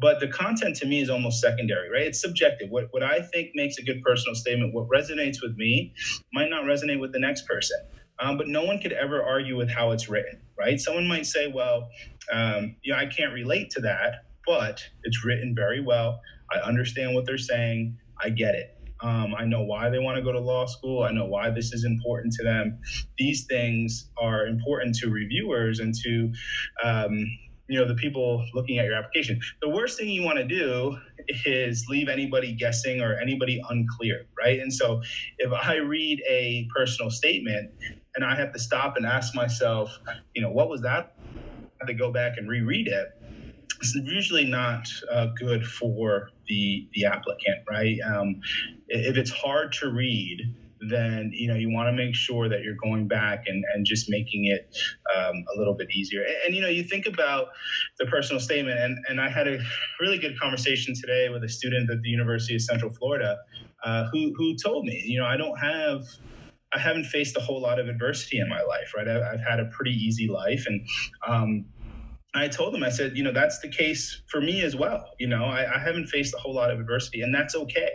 but 0.03 0.21
the 0.21 0.29
content 0.29 0.75
to 0.77 0.87
me 0.87 1.01
is 1.01 1.09
almost 1.09 1.41
secondary 1.41 1.91
right 1.91 2.07
it's 2.07 2.21
subjective 2.21 2.71
what, 2.71 2.89
what 2.91 3.03
i 3.03 3.21
think 3.21 3.51
makes 3.55 3.79
a 3.79 3.83
good 3.83 4.03
personal 4.03 4.35
statement 4.35 4.75
what 4.75 4.89
resonates 4.89 5.37
with 5.43 5.57
me 5.57 5.93
might 6.33 6.51
not 6.51 6.65
resonate 6.65 7.01
with 7.01 7.13
the 7.13 7.19
next 7.19 7.47
person 7.47 7.77
um, 8.23 8.37
but 8.37 8.49
no 8.49 8.63
one 8.65 8.79
could 8.79 8.93
ever 8.93 9.23
argue 9.23 9.57
with 9.57 9.69
how 9.71 9.91
it's 9.91 10.09
written, 10.09 10.41
right? 10.59 10.79
Someone 10.79 11.09
might 11.09 11.27
say, 11.27 11.49
well, 11.53 11.89
um, 12.33 12.77
you 12.83 12.93
know, 12.93 12.99
I 12.99 13.07
can't 13.07 13.33
relate 13.33 13.71
to 13.71 13.81
that, 13.81 14.25
but 14.47 14.81
it's 15.03 15.25
written 15.25 15.55
very 15.57 15.83
well. 15.83 16.21
I 16.55 16.59
understand 16.59 17.15
what 17.15 17.27
they're 17.27 17.39
saying. 17.39 17.97
I 18.23 18.31
get 18.31 18.55
it. 18.55 18.79
Um, 19.03 19.35
I 19.37 19.45
know 19.45 19.63
why 19.63 19.91
they 19.91 19.99
want 19.99 20.17
to 20.17 20.23
go 20.23 20.31
to 20.31 20.39
law 20.39 20.67
school. 20.67 21.03
I 21.03 21.11
know 21.11 21.27
why 21.27 21.51
this 21.51 21.73
is 21.73 21.85
important 21.85 22.33
to 22.35 22.45
them. 22.45 22.79
These 23.19 23.47
things 23.47 24.11
are 24.17 24.47
important 24.47 24.95
to 24.97 25.11
reviewers 25.11 25.81
and 25.81 25.93
to 26.05 26.33
um, 26.85 27.27
you 27.69 27.79
know 27.79 27.87
the 27.87 27.95
people 27.95 28.45
looking 28.55 28.79
at 28.79 28.85
your 28.85 28.95
application 28.95 29.41
the 29.63 29.69
worst 29.69 29.97
thing 29.99 30.09
you 30.09 30.23
want 30.23 30.37
to 30.37 30.45
do 30.45 30.99
is 31.47 31.87
leave 31.89 32.09
anybody 32.09 32.53
guessing 32.53 33.01
or 33.01 33.15
anybody 33.15 33.63
unclear 33.71 34.27
right 34.39 34.59
and 34.59 34.73
so 34.73 35.01
if 35.39 35.51
i 35.53 35.77
read 35.77 36.21
a 36.29 36.69
personal 36.75 37.11
statement 37.11 37.71
and 38.15 38.25
I 38.25 38.35
have 38.37 38.53
to 38.53 38.59
stop 38.59 38.97
and 38.97 39.07
ask 39.07 39.35
myself, 39.35 39.97
you 40.35 40.43
know, 40.43 40.51
what 40.51 40.69
was 40.69 40.81
that? 40.83 41.15
To 41.87 41.95
go 41.95 42.13
back 42.13 42.35
and 42.37 42.49
reread 42.49 42.87
it. 42.87 43.09
It's 43.81 43.97
usually 43.97 44.45
not 44.45 44.87
uh, 45.11 45.29
good 45.37 45.67
for 45.67 46.29
the 46.47 46.89
the 46.95 47.07
applicant, 47.07 47.59
right? 47.69 47.99
Um, 48.07 48.41
if 48.87 49.17
it's 49.17 49.31
hard 49.31 49.73
to 49.81 49.91
read, 49.91 50.41
then 50.89 51.31
you 51.33 51.49
know 51.49 51.55
you 51.55 51.71
want 51.71 51.89
to 51.89 51.93
make 51.93 52.15
sure 52.15 52.49
that 52.49 52.63
you're 52.63 52.77
going 52.83 53.07
back 53.07 53.45
and, 53.47 53.65
and 53.75 53.87
just 53.87 54.11
making 54.11 54.47
it 54.47 54.75
um, 55.17 55.45
a 55.55 55.59
little 55.59 55.75
bit 55.75 55.89
easier 55.93 56.23
and, 56.23 56.35
and, 56.47 56.55
you 56.55 56.63
know 56.63 56.69
you 56.69 56.83
think 56.83 57.07
about 57.07 57.49
the 57.99 58.07
personal 58.07 58.41
statement 58.41 58.79
and, 58.79 58.99
and 59.09 59.21
i 59.21 59.29
had 59.29 59.47
a 59.47 59.59
really 60.01 60.19
good 60.19 60.39
conversation 60.39 60.95
today 60.95 61.29
with 61.29 61.45
a 61.45 61.49
student 61.49 61.89
at 61.91 62.03
the 62.03 62.09
university 62.09 62.55
of 62.55 62.63
central 62.63 62.91
florida 62.91 63.39
uh, 63.85 64.09
who, 64.13 64.33
who 64.37 64.57
told 64.57 64.85
me 64.85 65.03
you 65.07 65.19
know 65.19 65.27
i 65.27 65.37
don't 65.37 65.57
have 65.59 66.03
I 66.75 66.79
haven't 66.79 67.05
faced 67.05 67.37
a 67.37 67.41
whole 67.41 67.61
lot 67.61 67.79
of 67.79 67.89
adversity 67.89 68.39
in 68.39 68.49
my 68.49 68.63
life, 68.63 68.93
right? 68.97 69.09
I, 69.09 69.33
have 69.33 69.41
had 69.47 69.61
a 69.61 69.67
pretty 69.67 69.93
easy 69.93 70.29
life, 70.29 70.65
and 70.67 70.87
um, 71.27 71.67
I 72.35 72.49
told 72.49 72.73
them, 72.73 72.83
I 72.83 72.89
said, 72.89 73.15
you 73.15 73.23
know, 73.23 73.33
that's 73.33 73.59
the 73.59 73.69
case 73.69 74.23
for 74.29 74.41
me 74.41 74.63
as 74.63 74.75
well. 74.75 75.05
You 75.19 75.27
know, 75.27 75.45
I, 75.45 75.75
I 75.75 75.79
haven't 75.79 76.07
faced 76.07 76.33
a 76.35 76.39
whole 76.39 76.55
lot 76.55 76.71
of 76.71 76.81
adversity, 76.81 77.21
and 77.21 77.35
that's 77.35 77.55
okay. 77.55 77.91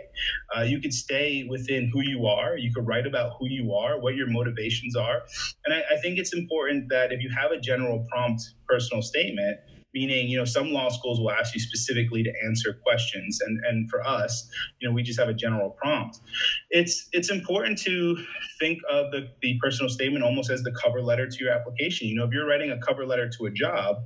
Uh, 0.56 0.62
you 0.62 0.80
could 0.80 0.92
stay 0.92 1.44
within 1.50 1.90
who 1.92 2.02
you 2.02 2.26
are. 2.26 2.56
You 2.56 2.72
could 2.72 2.86
write 2.86 3.06
about 3.06 3.32
who 3.40 3.48
you 3.48 3.74
are, 3.74 4.00
what 4.00 4.14
your 4.14 4.28
motivations 4.28 4.94
are, 4.94 5.22
and 5.64 5.74
I, 5.74 5.82
I 5.94 6.00
think 6.00 6.18
it's 6.18 6.32
important 6.32 6.88
that 6.90 7.12
if 7.12 7.20
you 7.20 7.30
have 7.30 7.50
a 7.50 7.60
general 7.60 8.06
prompt 8.10 8.42
personal 8.68 9.02
statement 9.02 9.58
meaning 9.94 10.28
you 10.28 10.36
know 10.36 10.44
some 10.44 10.72
law 10.72 10.88
schools 10.88 11.18
will 11.18 11.30
ask 11.30 11.54
you 11.54 11.60
specifically 11.60 12.22
to 12.22 12.32
answer 12.46 12.78
questions 12.82 13.40
and 13.40 13.58
and 13.66 13.90
for 13.90 14.06
us 14.06 14.48
you 14.80 14.88
know 14.88 14.94
we 14.94 15.02
just 15.02 15.18
have 15.18 15.28
a 15.28 15.34
general 15.34 15.70
prompt 15.70 16.20
it's 16.70 17.08
it's 17.12 17.30
important 17.30 17.78
to 17.78 18.16
think 18.60 18.78
of 18.90 19.10
the, 19.10 19.28
the 19.42 19.58
personal 19.62 19.88
statement 19.88 20.24
almost 20.24 20.50
as 20.50 20.62
the 20.62 20.72
cover 20.72 21.02
letter 21.02 21.26
to 21.26 21.44
your 21.44 21.52
application 21.52 22.08
you 22.08 22.14
know 22.14 22.24
if 22.24 22.32
you're 22.32 22.46
writing 22.46 22.70
a 22.70 22.78
cover 22.78 23.06
letter 23.06 23.28
to 23.28 23.46
a 23.46 23.50
job 23.50 23.96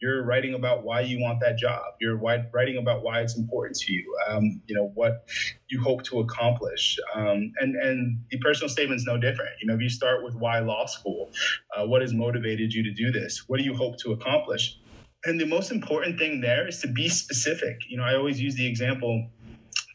you're 0.00 0.22
writing 0.22 0.54
about 0.54 0.84
why 0.84 1.00
you 1.00 1.20
want 1.20 1.40
that 1.40 1.58
job. 1.58 1.82
You're 2.00 2.16
writing 2.16 2.78
about 2.78 3.02
why 3.02 3.20
it's 3.20 3.36
important 3.36 3.76
to 3.78 3.92
you. 3.92 4.16
Um, 4.28 4.60
you 4.66 4.74
know 4.74 4.92
what 4.94 5.28
you 5.70 5.82
hope 5.82 6.04
to 6.04 6.20
accomplish, 6.20 6.98
um, 7.14 7.52
and 7.60 7.74
and 7.74 8.20
the 8.30 8.38
personal 8.38 8.68
statement 8.68 9.00
is 9.00 9.06
no 9.06 9.18
different. 9.18 9.50
You 9.60 9.66
know, 9.66 9.74
if 9.74 9.80
you 9.80 9.88
start 9.88 10.22
with 10.22 10.34
why 10.36 10.60
law 10.60 10.86
school, 10.86 11.30
uh, 11.76 11.86
what 11.86 12.02
has 12.02 12.12
motivated 12.14 12.72
you 12.72 12.82
to 12.84 12.92
do 12.92 13.10
this? 13.10 13.44
What 13.48 13.58
do 13.58 13.64
you 13.64 13.74
hope 13.74 13.98
to 13.98 14.12
accomplish? 14.12 14.78
And 15.24 15.40
the 15.40 15.46
most 15.46 15.72
important 15.72 16.18
thing 16.18 16.40
there 16.40 16.68
is 16.68 16.78
to 16.80 16.88
be 16.88 17.08
specific. 17.08 17.78
You 17.88 17.96
know, 17.96 18.04
I 18.04 18.14
always 18.14 18.40
use 18.40 18.54
the 18.54 18.66
example 18.66 19.28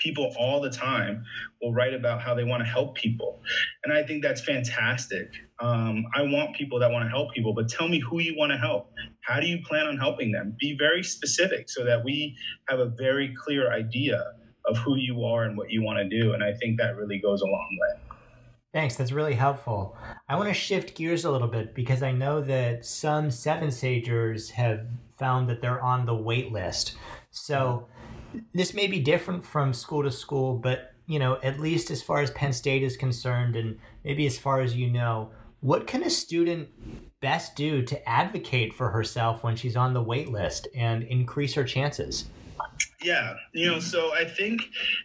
people 0.03 0.33
all 0.37 0.59
the 0.59 0.69
time 0.69 1.23
will 1.61 1.73
write 1.73 1.93
about 1.93 2.21
how 2.21 2.35
they 2.35 2.43
want 2.43 2.61
to 2.61 2.67
help 2.67 2.93
people. 2.95 3.41
And 3.85 3.93
I 3.93 4.03
think 4.03 4.21
that's 4.21 4.41
fantastic. 4.41 5.29
Um, 5.59 6.05
I 6.13 6.23
want 6.23 6.55
people 6.55 6.77
that 6.79 6.91
want 6.91 7.05
to 7.05 7.09
help 7.09 7.33
people, 7.33 7.53
but 7.53 7.69
tell 7.69 7.87
me 7.87 7.99
who 7.99 8.19
you 8.19 8.35
want 8.37 8.51
to 8.51 8.57
help. 8.57 8.91
How 9.21 9.39
do 9.39 9.47
you 9.47 9.59
plan 9.65 9.87
on 9.87 9.97
helping 9.97 10.31
them? 10.31 10.57
Be 10.59 10.75
very 10.77 11.03
specific 11.03 11.69
so 11.69 11.85
that 11.85 12.03
we 12.03 12.35
have 12.67 12.79
a 12.79 12.91
very 12.97 13.33
clear 13.45 13.71
idea 13.71 14.21
of 14.65 14.77
who 14.77 14.97
you 14.97 15.23
are 15.23 15.43
and 15.43 15.57
what 15.57 15.71
you 15.71 15.81
want 15.81 15.99
to 15.99 16.21
do. 16.21 16.33
And 16.33 16.43
I 16.43 16.53
think 16.53 16.77
that 16.79 16.97
really 16.97 17.19
goes 17.19 17.41
a 17.41 17.45
long 17.45 17.77
way. 17.81 18.02
Thanks. 18.73 18.95
That's 18.95 19.11
really 19.11 19.35
helpful. 19.35 19.95
I 20.27 20.35
want 20.35 20.47
to 20.47 20.53
shift 20.53 20.95
gears 20.95 21.25
a 21.25 21.31
little 21.31 21.47
bit 21.47 21.75
because 21.75 22.01
I 22.01 22.11
know 22.11 22.41
that 22.41 22.85
some 22.85 23.29
seven 23.29 23.69
sagers 23.69 24.49
have 24.51 24.87
found 25.19 25.47
that 25.49 25.61
they're 25.61 25.81
on 25.81 26.07
the 26.07 26.15
wait 26.15 26.51
list. 26.51 26.95
So 27.29 27.87
this 28.53 28.73
may 28.73 28.87
be 28.87 28.99
different 28.99 29.45
from 29.45 29.73
school 29.73 30.01
to 30.01 30.11
school, 30.11 30.55
but 30.55 30.91
you 31.05 31.19
know, 31.19 31.37
at 31.43 31.59
least 31.59 31.91
as 31.91 32.01
far 32.01 32.21
as 32.21 32.31
Penn 32.31 32.51
State 32.51 32.81
is 32.81 32.97
concerned, 32.97 33.55
and 33.55 33.77
maybe 34.03 34.25
as 34.25 34.39
far 34.39 34.61
as 34.61 34.75
you 34.75 34.89
know, 34.89 35.29
what 35.59 35.85
can 35.85 36.01
a 36.01 36.09
student 36.09 36.69
best 37.19 37.55
do 37.55 37.83
to 37.83 38.09
advocate 38.09 38.73
for 38.73 38.89
herself 38.89 39.43
when 39.43 39.55
she's 39.55 39.75
on 39.75 39.93
the 39.93 40.01
wait 40.01 40.29
list 40.29 40.67
and 40.75 41.03
increase 41.03 41.53
her 41.53 41.63
chances? 41.63 42.25
Yeah, 43.03 43.35
you 43.53 43.69
know, 43.69 43.79
so 43.79 44.13
I 44.13 44.23
think 44.23 44.61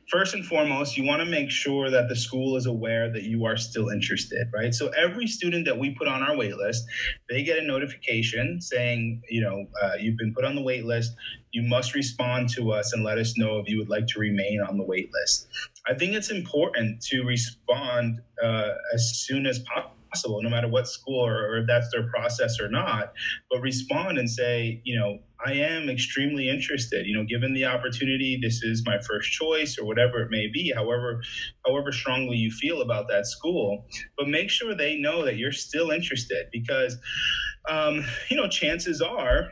first 0.08 0.32
and 0.32 0.46
foremost, 0.46 0.96
you 0.96 1.04
want 1.04 1.20
to 1.20 1.26
make 1.26 1.50
sure 1.50 1.90
that 1.90 2.08
the 2.08 2.14
school 2.14 2.56
is 2.56 2.66
aware 2.66 3.10
that 3.10 3.24
you 3.24 3.44
are 3.44 3.56
still 3.56 3.88
interested, 3.88 4.46
right? 4.54 4.72
So 4.72 4.88
every 4.90 5.26
student 5.26 5.64
that 5.64 5.76
we 5.76 5.90
put 5.90 6.06
on 6.06 6.22
our 6.22 6.36
wait 6.36 6.56
list, 6.56 6.84
they 7.28 7.42
get 7.42 7.58
a 7.58 7.62
notification 7.62 8.60
saying, 8.60 9.22
you 9.28 9.40
know, 9.40 9.66
uh, 9.82 9.94
you've 9.98 10.16
been 10.16 10.32
put 10.32 10.44
on 10.44 10.54
the 10.54 10.62
wait 10.62 10.84
list. 10.84 11.12
You 11.50 11.62
must 11.62 11.94
respond 11.94 12.50
to 12.50 12.70
us 12.70 12.92
and 12.92 13.02
let 13.02 13.18
us 13.18 13.36
know 13.36 13.58
if 13.58 13.68
you 13.68 13.78
would 13.78 13.88
like 13.88 14.06
to 14.08 14.20
remain 14.20 14.60
on 14.60 14.78
the 14.78 14.84
wait 14.84 15.10
list. 15.12 15.48
I 15.88 15.94
think 15.94 16.12
it's 16.14 16.30
important 16.30 17.02
to 17.06 17.22
respond 17.24 18.20
uh, 18.42 18.74
as 18.94 19.18
soon 19.26 19.44
as 19.46 19.58
possible 19.58 19.94
possible, 20.08 20.42
no 20.42 20.48
matter 20.48 20.68
what 20.68 20.88
school 20.88 21.20
or, 21.20 21.36
or, 21.48 21.58
if 21.58 21.66
that's 21.66 21.90
their 21.92 22.08
process 22.08 22.58
or 22.58 22.70
not. 22.70 23.12
But 23.50 23.60
respond 23.60 24.16
and 24.16 24.30
say, 24.30 24.80
you 24.84 24.98
know, 24.98 25.18
I 25.46 25.52
am 25.52 25.88
extremely 25.88 26.48
interested. 26.48 27.06
You 27.06 27.16
know, 27.16 27.24
given 27.24 27.54
the 27.54 27.64
opportunity, 27.64 28.38
this 28.42 28.62
is 28.62 28.82
my 28.84 28.98
first 29.08 29.30
choice 29.30 29.78
or 29.78 29.86
whatever 29.86 30.20
it 30.20 30.30
may 30.30 30.48
be. 30.52 30.72
However, 30.74 31.22
however 31.66 31.92
strongly 31.92 32.36
you 32.36 32.50
feel 32.50 32.82
about 32.82 33.06
that 33.08 33.26
school, 33.26 33.86
but 34.16 34.28
make 34.28 34.50
sure 34.50 34.74
they 34.74 34.96
know 34.96 35.24
that 35.24 35.36
you're 35.36 35.52
still 35.52 35.90
interested 35.90 36.46
because, 36.52 36.96
um, 37.68 38.04
you 38.30 38.36
know, 38.36 38.48
chances 38.48 39.00
are, 39.00 39.48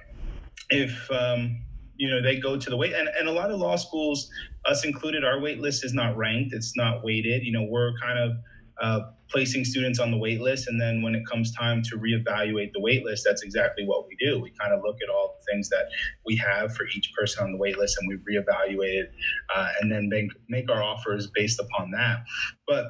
if 0.70 1.10
um, 1.10 1.64
you 1.96 2.10
know 2.10 2.22
they 2.22 2.38
go 2.38 2.58
to 2.58 2.70
the 2.70 2.76
wait 2.76 2.92
and, 2.92 3.08
and 3.18 3.28
a 3.28 3.32
lot 3.32 3.50
of 3.50 3.58
law 3.58 3.76
schools 3.76 4.28
us 4.66 4.84
included 4.84 5.24
our 5.24 5.40
wait 5.40 5.60
list 5.60 5.84
is 5.84 5.94
not 5.94 6.16
ranked 6.16 6.52
it's 6.52 6.76
not 6.76 7.04
weighted 7.04 7.42
you 7.42 7.52
know 7.52 7.66
we're 7.68 7.92
kind 7.98 8.18
of 8.18 8.32
uh, 8.80 9.00
placing 9.30 9.64
students 9.64 9.98
on 9.98 10.10
the 10.10 10.16
wait 10.16 10.40
list. 10.40 10.68
And 10.68 10.80
then 10.80 11.02
when 11.02 11.14
it 11.14 11.26
comes 11.26 11.52
time 11.52 11.82
to 11.82 11.98
reevaluate 11.98 12.72
the 12.72 12.80
wait 12.80 13.04
list, 13.04 13.24
that's 13.24 13.42
exactly 13.42 13.84
what 13.84 14.06
we 14.06 14.16
do. 14.24 14.40
We 14.40 14.50
kind 14.60 14.72
of 14.72 14.82
look 14.84 14.96
at 15.02 15.08
all 15.08 15.36
the 15.38 15.52
things 15.52 15.68
that 15.70 15.86
we 16.24 16.36
have 16.36 16.74
for 16.74 16.86
each 16.96 17.12
person 17.18 17.44
on 17.44 17.52
the 17.52 17.58
wait 17.58 17.78
list 17.78 17.98
and 18.00 18.08
we 18.08 18.16
reevaluate 18.16 19.00
it 19.00 19.12
uh, 19.54 19.68
and 19.80 19.90
then 19.90 20.08
make, 20.08 20.30
make 20.48 20.70
our 20.70 20.82
offers 20.82 21.28
based 21.34 21.60
upon 21.60 21.90
that. 21.92 22.24
But 22.66 22.86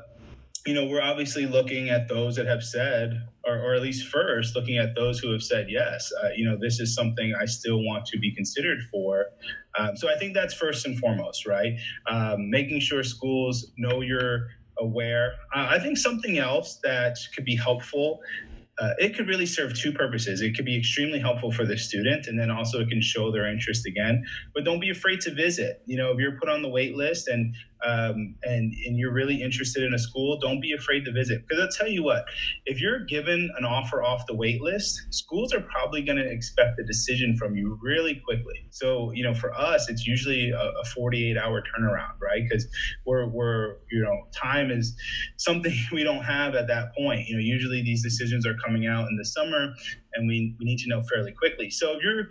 you 0.66 0.75
know, 0.75 0.85
we're 0.85 1.01
obviously 1.03 1.46
looking 1.46 1.90
at 1.90 2.09
those 2.09 2.35
that 2.35 2.46
have 2.46 2.62
said, 2.62 3.22
or, 3.44 3.57
or 3.57 3.75
at 3.75 3.83
least 3.83 4.09
first, 4.09 4.57
looking 4.57 4.79
at 4.79 4.96
those 4.96 5.20
who 5.20 5.31
have 5.31 5.42
said, 5.42 5.66
yes, 5.68 6.12
uh, 6.22 6.31
you 6.35 6.44
know, 6.44 6.59
this 6.61 6.81
is 6.81 6.92
something 6.92 7.33
I 7.40 7.44
still 7.44 7.85
want 7.85 8.05
to 8.07 8.18
be 8.18 8.35
considered 8.35 8.81
for. 8.90 9.27
Um, 9.79 9.96
so 9.96 10.11
I 10.11 10.18
think 10.18 10.35
that's 10.35 10.55
first 10.55 10.85
and 10.85 10.99
foremost, 10.99 11.46
right? 11.46 11.75
Um, 12.09 12.51
making 12.51 12.81
sure 12.81 13.05
schools 13.05 13.70
know 13.79 14.01
your 14.01 14.49
aware. 14.79 15.33
Uh, 15.55 15.69
I 15.71 15.79
think 15.79 15.99
something 15.99 16.39
else 16.39 16.79
that 16.83 17.17
could 17.35 17.45
be 17.45 17.57
helpful 17.57 18.21
uh, 18.79 18.91
it 18.99 19.17
could 19.17 19.27
really 19.27 19.47
serve 19.47 19.75
two 19.75 19.91
purposes. 19.91 20.43
It 20.43 20.55
could 20.55 20.67
be 20.67 20.77
extremely 20.77 21.19
helpful 21.19 21.51
for 21.51 21.65
the 21.65 21.79
student, 21.79 22.27
and 22.27 22.39
then 22.39 22.51
also 22.51 22.81
it 22.81 22.89
can 22.89 23.01
show 23.01 23.33
their 23.33 23.51
interest 23.51 23.87
again. 23.87 24.25
But 24.55 24.65
don't 24.65 24.81
be 24.81 24.91
afraid 24.91 25.21
to 25.23 25.31
visit. 25.33 25.81
You 25.87 25.97
know, 25.97 26.12
if 26.12 26.19
you're 26.19 26.39
put 26.39 26.51
on 26.51 26.61
the 26.61 26.69
wait 26.69 26.95
list 26.95 27.29
and 27.29 27.55
um, 27.87 28.35
and 28.42 28.72
and 28.87 28.99
you're 28.99 29.12
really 29.12 29.42
interested 29.42 29.85
in 29.85 29.94
a 29.94 29.99
school, 29.99 30.38
don't 30.40 30.61
be 30.61 30.72
afraid 30.72 31.05
to 31.05 31.12
visit. 31.12 31.46
Because 31.46 31.62
I'll 31.62 31.70
tell 31.70 31.88
you 31.88 32.03
what, 32.03 32.25
if 32.64 32.81
you're 32.81 33.05
given 33.05 33.51
an 33.59 33.64
offer 33.64 34.03
off 34.03 34.27
the 34.27 34.35
wait 34.35 34.61
list, 34.61 35.01
schools 35.11 35.53
are 35.53 35.61
probably 35.61 36.03
going 36.03 36.18
to 36.18 36.29
expect 36.29 36.79
a 36.81 36.85
decision 36.85 37.37
from 37.37 37.57
you 37.57 37.79
really 37.83 38.20
quickly. 38.25 38.66
So 38.70 39.12
you 39.12 39.22
know, 39.22 39.35
for 39.35 39.55
us, 39.55 39.88
it's 39.88 40.07
usually 40.07 40.51
a, 40.51 40.72
a 40.81 40.85
48 40.94 41.37
hour 41.37 41.62
turnaround, 41.62 42.20
right? 42.20 42.42
Because 42.49 42.66
we're 43.07 43.29
we're 43.29 43.77
you 43.90 44.03
know, 44.03 44.27
time 44.35 44.70
is 44.70 44.96
something 45.37 45.72
we 45.92 46.03
don't 46.03 46.25
have 46.25 46.55
at 46.55 46.66
that 46.68 46.94
point. 46.96 47.29
You 47.29 47.37
know, 47.37 47.42
usually 47.42 47.83
these 47.83 48.03
decisions 48.03 48.46
are 48.46 48.57
coming 48.64 48.87
out 48.87 49.09
in 49.09 49.16
the 49.16 49.25
summer, 49.25 49.75
and 50.16 50.26
we, 50.26 50.57
we 50.59 50.64
need 50.64 50.79
to 50.79 50.88
know 50.88 51.02
fairly 51.12 51.33
quickly. 51.33 51.70
So 51.70 51.96
if 51.96 52.02
you're 52.02 52.26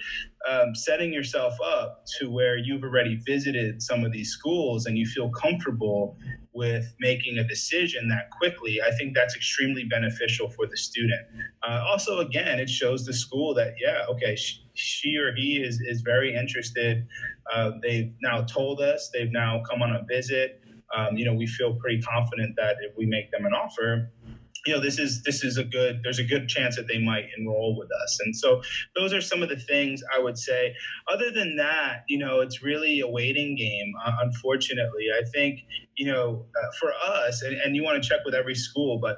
um, 0.50 0.76
setting 0.76 1.14
yourself 1.14 1.54
up 1.64 2.04
to 2.20 2.30
where 2.30 2.58
you've 2.58 2.84
already 2.84 3.20
visited 3.26 3.82
some 3.82 4.04
of 4.04 4.12
these 4.12 4.32
schools 4.32 4.86
and 4.86 4.98
you 4.98 5.06
feel 5.06 5.30
comfortable 5.30 6.18
with 6.54 6.94
making 7.00 7.38
a 7.38 7.48
decision 7.48 8.08
that 8.08 8.30
quickly, 8.32 8.80
I 8.82 8.92
think 8.96 9.14
that's 9.14 9.36
extremely 9.36 9.84
beneficial 9.84 10.50
for 10.50 10.66
the 10.68 10.78
student. 10.78 11.22
Uh, 11.68 11.84
also, 11.86 12.20
again, 12.20 12.60
it 12.60 12.70
shows 12.70 13.06
the 13.06 13.14
school 13.14 13.54
that, 13.56 13.74
yeah, 13.80 14.06
okay, 14.10 14.36
she, 14.36 14.62
she 14.74 15.18
or 15.18 15.36
he 15.36 15.58
is, 15.58 15.82
is 15.82 16.02
very 16.02 16.36
interested. 16.36 17.06
Uh, 17.54 17.72
they've 17.82 18.14
now 18.22 18.44
told 18.44 18.82
us, 18.82 19.10
they've 19.14 19.32
now 19.32 19.62
come 19.70 19.82
on 19.82 19.92
a 19.96 20.04
visit. 20.06 20.62
Um, 20.96 21.18
you 21.18 21.26
know, 21.26 21.34
we 21.34 21.48
feel 21.48 21.76
pretty 21.76 22.02
confident 22.02 22.56
that 22.56 22.78
if 22.82 22.96
we 22.96 23.06
make 23.06 23.32
them 23.32 23.46
an 23.46 23.54
offer, 23.54 24.12
you 24.66 24.74
know 24.74 24.82
this 24.82 25.00
is 25.00 25.24
this 25.24 25.44
is 25.44 25.58
a 25.58 25.64
good 25.64 26.02
there's 26.04 26.20
a 26.20 26.24
good 26.24 26.48
chance 26.48 26.76
that 26.76 26.88
they 26.88 26.98
might 26.98 27.26
enroll 27.38 27.78
with 27.78 27.90
us 28.04 28.20
and 28.24 28.36
so 28.36 28.62
those 28.96 29.14
are 29.14 29.22
some 29.22 29.44
of 29.44 29.50
the 29.50 29.58
things 29.58 30.04
i 30.16 30.20
would 30.20 30.38
say 30.38 30.74
other 31.12 31.32
than 31.32 31.56
that 31.56 32.04
you 32.08 32.18
know 32.18 32.40
it's 32.40 32.64
really 32.64 33.00
a 33.00 33.08
waiting 33.08 33.56
game 33.56 33.94
uh, 34.06 34.12
unfortunately 34.22 35.08
i 35.18 35.24
think 35.32 35.60
you 35.98 36.12
know 36.12 36.46
uh, 36.62 36.72
for 36.80 36.92
us 37.08 37.42
and, 37.42 37.56
and 37.62 37.76
you 37.76 37.84
want 37.84 38.02
to 38.02 38.08
check 38.08 38.20
with 38.26 38.34
every 38.34 38.56
school 38.56 39.00
but 39.00 39.18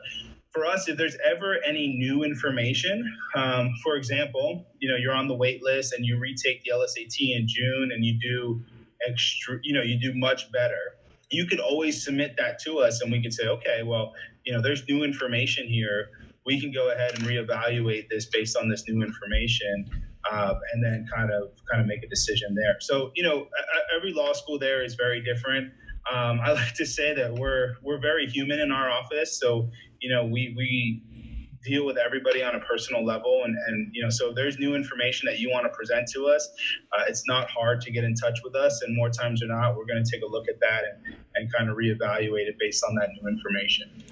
for 0.57 0.65
us, 0.65 0.87
if 0.87 0.97
there's 0.97 1.17
ever 1.23 1.57
any 1.63 1.87
new 1.87 2.23
information, 2.23 3.05
um, 3.35 3.69
for 3.83 3.95
example, 3.95 4.65
you 4.79 4.89
know, 4.89 4.95
you're 4.95 5.13
on 5.13 5.27
the 5.27 5.35
wait 5.35 5.61
list 5.61 5.93
and 5.93 6.03
you 6.03 6.17
retake 6.17 6.63
the 6.63 6.71
LSAT 6.71 7.15
in 7.19 7.47
June 7.47 7.91
and 7.93 8.03
you 8.03 8.17
do 8.19 8.63
extra, 9.07 9.59
you 9.61 9.73
know, 9.73 9.83
you 9.83 9.99
do 9.99 10.17
much 10.17 10.51
better. 10.51 10.95
You 11.29 11.45
could 11.45 11.59
always 11.59 12.03
submit 12.03 12.35
that 12.37 12.57
to 12.63 12.79
us 12.79 13.01
and 13.01 13.11
we 13.11 13.21
could 13.21 13.33
say, 13.33 13.47
okay, 13.47 13.83
well, 13.83 14.13
you 14.47 14.53
know, 14.53 14.61
there's 14.61 14.87
new 14.87 15.03
information 15.03 15.67
here. 15.67 16.07
We 16.45 16.59
can 16.59 16.71
go 16.71 16.89
ahead 16.89 17.15
and 17.15 17.23
reevaluate 17.23 18.07
this 18.09 18.27
based 18.27 18.55
on 18.55 18.69
this 18.69 18.85
new 18.87 19.03
information, 19.03 19.85
uh, 20.31 20.53
and 20.73 20.83
then 20.83 21.05
kind 21.13 21.29
of 21.31 21.49
kind 21.69 21.81
of 21.81 21.87
make 21.87 22.01
a 22.01 22.07
decision 22.07 22.55
there. 22.55 22.77
So, 22.79 23.11
you 23.13 23.23
know, 23.23 23.47
every 23.93 24.13
law 24.13 24.31
school 24.31 24.57
there 24.57 24.85
is 24.85 24.95
very 24.95 25.21
different. 25.21 25.73
Um, 26.09 26.39
I 26.39 26.53
like 26.61 26.73
to 26.75 26.85
say 26.85 27.13
that 27.13 27.33
we're 27.33 27.75
we're 27.83 27.99
very 27.99 28.25
human 28.25 28.59
in 28.59 28.71
our 28.71 28.89
office. 28.89 29.37
So, 29.37 29.69
you 29.99 30.09
know, 30.09 30.25
we 30.25 30.53
we 30.55 31.03
deal 31.65 31.85
with 31.85 31.97
everybody 31.97 32.41
on 32.41 32.55
a 32.55 32.59
personal 32.61 33.03
level 33.05 33.41
and, 33.43 33.55
and 33.67 33.89
you 33.91 34.01
know 34.01 34.09
so 34.09 34.29
if 34.29 34.35
there's 34.35 34.57
new 34.57 34.75
information 34.75 35.25
that 35.25 35.39
you 35.39 35.49
want 35.49 35.65
to 35.65 35.69
present 35.69 36.07
to 36.07 36.25
us 36.27 36.47
uh, 36.97 37.03
it's 37.07 37.23
not 37.27 37.49
hard 37.49 37.81
to 37.81 37.91
get 37.91 38.03
in 38.03 38.13
touch 38.13 38.39
with 38.43 38.55
us 38.55 38.81
and 38.83 38.95
more 38.95 39.09
times 39.09 39.39
than 39.41 39.49
not 39.49 39.75
we're 39.75 39.85
going 39.85 40.01
to 40.01 40.09
take 40.09 40.21
a 40.21 40.25
look 40.25 40.47
at 40.47 40.59
that 40.59 40.83
and, 40.85 41.15
and 41.35 41.53
kind 41.53 41.69
of 41.69 41.75
reevaluate 41.75 42.47
it 42.47 42.55
based 42.59 42.83
on 42.87 42.95
that 42.95 43.09
new 43.19 43.27
information 43.27 44.03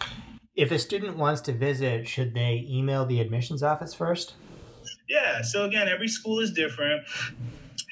if 0.56 0.72
a 0.72 0.80
student 0.80 1.18
wants 1.18 1.42
to 1.42 1.54
visit, 1.54 2.08
should 2.08 2.34
they 2.34 2.66
email 2.70 3.06
the 3.06 3.20
admissions 3.20 3.62
office 3.62 3.94
first? 3.94 4.36
Yeah. 5.10 5.42
So 5.42 5.66
again, 5.66 5.88
every 5.88 6.08
school 6.08 6.40
is 6.40 6.52
different. 6.52 7.06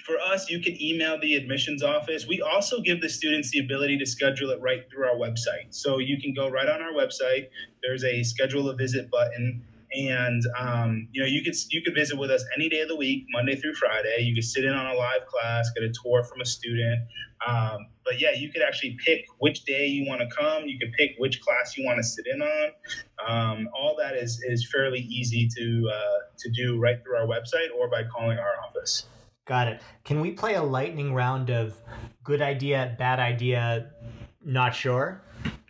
For 0.06 0.18
us, 0.20 0.50
you 0.50 0.60
can 0.60 0.82
email 0.82 1.20
the 1.20 1.36
admissions 1.36 1.82
office. 1.82 2.28
We 2.28 2.42
also 2.42 2.82
give 2.82 3.02
the 3.02 3.10
students 3.10 3.52
the 3.52 3.60
ability 3.60 3.98
to 4.00 4.06
schedule 4.06 4.50
it 4.50 4.62
right 4.62 4.90
through 4.90 5.06
our 5.06 5.16
website. 5.16 5.68
So 5.70 6.00
you 6.00 6.20
can 6.20 6.34
go 6.34 6.50
right 6.50 6.68
on 6.68 6.82
our 6.82 6.92
website. 6.92 7.48
There's 7.82 8.04
a 8.04 8.24
schedule 8.24 8.70
a 8.70 8.76
visit 8.76 9.10
button 9.10 9.64
and 9.94 10.44
um, 10.58 11.08
you 11.12 11.22
know 11.22 11.28
you 11.28 11.44
could 11.44 11.56
you 11.70 11.82
could 11.82 11.94
visit 11.94 12.18
with 12.18 12.32
us 12.32 12.44
any 12.56 12.70
day 12.70 12.82
of 12.82 12.88
the 12.88 12.96
week 12.96 13.26
monday 13.32 13.56
through 13.56 13.74
friday. 13.74 14.22
You 14.22 14.34
could 14.34 14.44
sit 14.44 14.66
in 14.66 14.74
on 14.74 14.88
a 14.88 14.94
live 14.94 15.26
class 15.28 15.70
get 15.76 15.84
a 15.84 15.94
tour 16.04 16.24
from 16.24 16.42
a 16.42 16.46
student. 16.46 17.02
Um, 17.48 17.88
but 18.06 18.20
yeah 18.20 18.32
you 18.32 18.52
could 18.52 18.62
actually 18.62 18.98
pick 19.04 19.26
which 19.40 19.66
day 19.66 19.86
you 19.88 20.08
want 20.08 20.22
to 20.22 20.36
come. 20.36 20.66
You 20.66 20.80
could 20.80 20.94
pick 20.94 21.12
which 21.18 21.42
class 21.42 21.78
you 21.78 21.86
want 21.86 21.98
to 21.98 22.04
sit 22.04 22.26
in 22.28 22.42
on. 22.42 22.70
Um, 23.28 23.70
all 23.76 23.96
that 24.00 24.16
is 24.16 24.42
is 24.48 24.68
fairly 24.72 25.00
easy 25.00 25.48
to 25.58 25.90
uh, 25.94 26.18
to 26.38 26.50
do 26.52 26.80
right 26.80 27.02
through 27.04 27.18
our 27.18 27.28
website 27.28 27.68
or 27.78 27.90
by 27.90 28.04
calling 28.04 28.38
our 28.38 28.60
office. 28.68 29.06
Got 29.46 29.68
it. 29.68 29.82
Can 30.06 30.22
we 30.22 30.32
play 30.32 30.56
a 30.56 30.64
lightning 30.64 31.14
round 31.14 31.50
of 31.50 31.76
good 32.24 32.42
idea 32.42 32.96
bad 32.98 33.20
idea 33.20 33.92
not 34.46 34.74
sure 34.74 35.22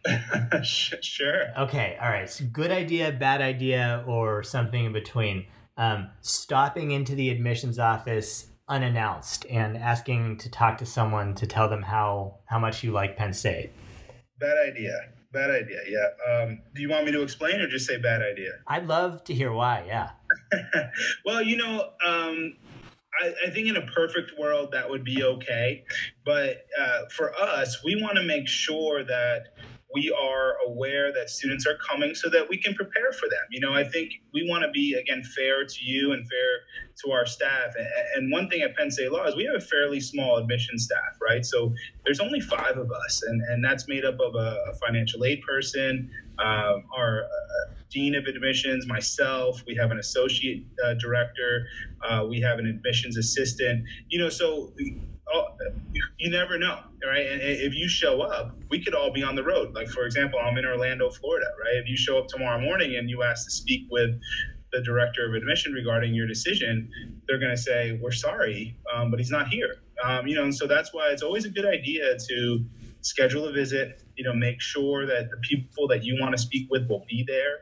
sure. 0.63 1.47
Okay. 1.57 1.97
All 2.01 2.09
right. 2.09 2.29
So 2.29 2.45
good 2.45 2.71
idea, 2.71 3.11
bad 3.11 3.41
idea, 3.41 4.03
or 4.07 4.43
something 4.43 4.85
in 4.85 4.93
between. 4.93 5.45
Um, 5.77 6.09
stopping 6.21 6.91
into 6.91 7.15
the 7.15 7.29
admissions 7.29 7.79
office 7.79 8.47
unannounced 8.67 9.45
and 9.49 9.77
asking 9.77 10.37
to 10.37 10.49
talk 10.49 10.77
to 10.77 10.85
someone 10.85 11.33
to 11.35 11.47
tell 11.47 11.67
them 11.67 11.81
how 11.81 12.39
how 12.45 12.59
much 12.59 12.83
you 12.83 12.91
like 12.91 13.17
Penn 13.17 13.33
State. 13.33 13.71
Bad 14.39 14.57
idea. 14.67 14.93
Bad 15.31 15.49
idea. 15.49 15.79
Yeah. 15.87 16.31
Um, 16.31 16.61
do 16.75 16.81
you 16.81 16.89
want 16.89 17.05
me 17.05 17.11
to 17.11 17.23
explain 17.23 17.59
or 17.59 17.67
just 17.67 17.87
say 17.87 17.97
bad 17.97 18.21
idea? 18.21 18.51
I'd 18.67 18.87
love 18.87 19.23
to 19.25 19.33
hear 19.33 19.51
why. 19.51 19.83
Yeah. 19.87 20.11
well, 21.25 21.41
you 21.41 21.57
know, 21.57 21.89
um, 22.05 22.55
I, 23.19 23.33
I, 23.45 23.49
think 23.49 23.67
in 23.67 23.75
a 23.75 23.85
perfect 23.87 24.31
world 24.39 24.71
that 24.73 24.89
would 24.89 25.03
be 25.03 25.23
okay. 25.23 25.85
But 26.23 26.65
uh, 26.79 27.01
for 27.09 27.33
us, 27.33 27.83
we 27.83 27.99
want 28.01 28.17
to 28.17 28.23
make 28.23 28.47
sure 28.47 29.03
that 29.03 29.52
we 29.93 30.15
are 30.19 30.55
aware 30.67 31.13
that 31.13 31.29
students 31.29 31.67
are 31.67 31.77
coming 31.89 32.15
so 32.15 32.29
that 32.29 32.47
we 32.49 32.57
can 32.57 32.73
prepare 32.73 33.11
for 33.11 33.29
them. 33.29 33.45
You 33.51 33.59
know, 33.59 33.73
I 33.73 33.83
think 33.83 34.11
we 34.33 34.47
want 34.49 34.63
to 34.63 34.71
be, 34.71 34.93
again, 34.93 35.23
fair 35.23 35.65
to 35.65 35.85
you 35.85 36.13
and 36.13 36.27
fair 36.27 36.49
to 37.03 37.11
our 37.11 37.25
staff. 37.25 37.73
And 38.15 38.31
one 38.31 38.49
thing 38.49 38.61
at 38.61 38.75
Penn 38.75 38.89
State 38.89 39.11
Law 39.11 39.25
is 39.25 39.35
we 39.35 39.45
have 39.45 39.55
a 39.55 39.65
fairly 39.65 39.99
small 39.99 40.37
admission 40.37 40.79
staff, 40.79 41.17
right? 41.21 41.45
So 41.45 41.73
there's 42.05 42.19
only 42.19 42.39
five 42.39 42.77
of 42.77 42.89
us, 42.91 43.21
and, 43.27 43.41
and 43.49 43.63
that's 43.63 43.87
made 43.87 44.05
up 44.05 44.15
of 44.19 44.35
a, 44.35 44.57
financial 44.85 45.23
aid 45.23 45.41
person, 45.47 46.09
um, 46.39 46.83
our 46.97 47.23
uh, 47.23 47.73
dean 47.89 48.15
of 48.15 48.25
admissions, 48.25 48.87
myself. 48.87 49.63
We 49.67 49.75
have 49.75 49.91
an 49.91 49.99
associate 49.99 50.65
uh, 50.83 50.95
director. 50.95 51.67
Uh, 52.03 52.25
we 52.27 52.41
have 52.41 52.59
an 52.59 52.65
admissions 52.65 53.17
assistant. 53.17 53.85
You 54.09 54.19
know, 54.19 54.29
so 54.29 54.73
oh, 55.33 55.45
you 56.23 56.29
never 56.29 56.57
know, 56.57 56.79
right? 57.05 57.25
And 57.27 57.41
if 57.41 57.75
you 57.75 57.89
show 57.89 58.21
up, 58.21 58.57
we 58.69 58.81
could 58.81 58.95
all 58.95 59.11
be 59.11 59.23
on 59.23 59.35
the 59.35 59.43
road. 59.43 59.75
Like 59.75 59.89
for 59.89 60.05
example, 60.05 60.39
I'm 60.39 60.57
in 60.57 60.65
Orlando, 60.65 61.09
Florida, 61.11 61.47
right? 61.61 61.75
If 61.75 61.89
you 61.89 61.97
show 61.97 62.17
up 62.17 62.27
tomorrow 62.29 62.61
morning 62.61 62.95
and 62.95 63.09
you 63.09 63.23
ask 63.23 63.45
to 63.45 63.51
speak 63.51 63.87
with 63.91 64.11
the 64.71 64.81
director 64.81 65.27
of 65.27 65.33
admission 65.35 65.73
regarding 65.73 66.15
your 66.15 66.25
decision, 66.25 66.89
they're 67.27 67.39
going 67.39 67.51
to 67.51 67.61
say, 67.61 67.99
"We're 68.01 68.11
sorry, 68.13 68.77
um, 68.95 69.11
but 69.11 69.19
he's 69.19 69.31
not 69.31 69.49
here." 69.49 69.75
Um, 70.05 70.25
you 70.25 70.35
know, 70.35 70.43
and 70.43 70.55
so 70.55 70.65
that's 70.65 70.93
why 70.93 71.09
it's 71.09 71.23
always 71.23 71.43
a 71.43 71.49
good 71.49 71.65
idea 71.65 72.17
to 72.29 72.65
schedule 73.01 73.45
a 73.45 73.51
visit. 73.51 74.01
You 74.15 74.23
know, 74.23 74.33
make 74.33 74.61
sure 74.61 75.05
that 75.05 75.29
the 75.29 75.37
people 75.49 75.89
that 75.89 76.05
you 76.05 76.17
want 76.21 76.37
to 76.37 76.41
speak 76.41 76.69
with 76.71 76.87
will 76.87 77.03
be 77.09 77.25
there. 77.27 77.57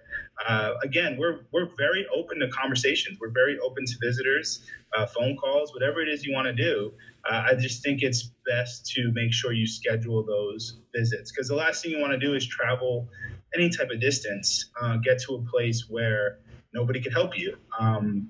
Uh, 0.48 0.74
again, 0.84 1.18
we're 1.18 1.42
we're 1.52 1.70
very 1.78 2.06
open 2.16 2.40
to 2.40 2.48
conversations. 2.50 3.18
We're 3.20 3.32
very 3.32 3.60
open 3.60 3.86
to 3.86 3.94
visitors, 4.02 4.66
uh, 4.98 5.06
phone 5.06 5.38
calls, 5.38 5.74
whatever 5.74 6.02
it 6.02 6.10
is 6.10 6.26
you 6.26 6.34
want 6.34 6.48
to 6.48 6.54
do. 6.54 6.94
Uh, 7.30 7.44
I 7.50 7.56
just 7.56 7.84
think 7.84 8.02
it's 8.02 8.32
best 8.46 8.88
to 8.96 9.12
make 9.14 9.34
sure 9.34 9.54
you 9.54 9.68
schedule 9.68 10.26
those 10.26 10.80
visits 10.96 11.32
because 11.32 11.48
the 11.48 11.56
last 11.56 11.84
thing 11.84 11.92
you 11.92 12.00
want 12.00 12.14
to 12.14 12.20
do 12.20 12.34
is 12.34 12.48
travel 12.48 13.08
any 13.56 13.70
type 13.70 13.90
of 13.92 14.00
distance, 14.00 14.72
uh, 14.82 14.98
get 14.98 15.20
to 15.20 15.36
a 15.36 15.42
place 15.52 15.86
where 15.90 16.40
nobody 16.74 17.02
can 17.02 17.12
help 17.12 17.38
you. 17.38 17.58
Um, 17.80 18.30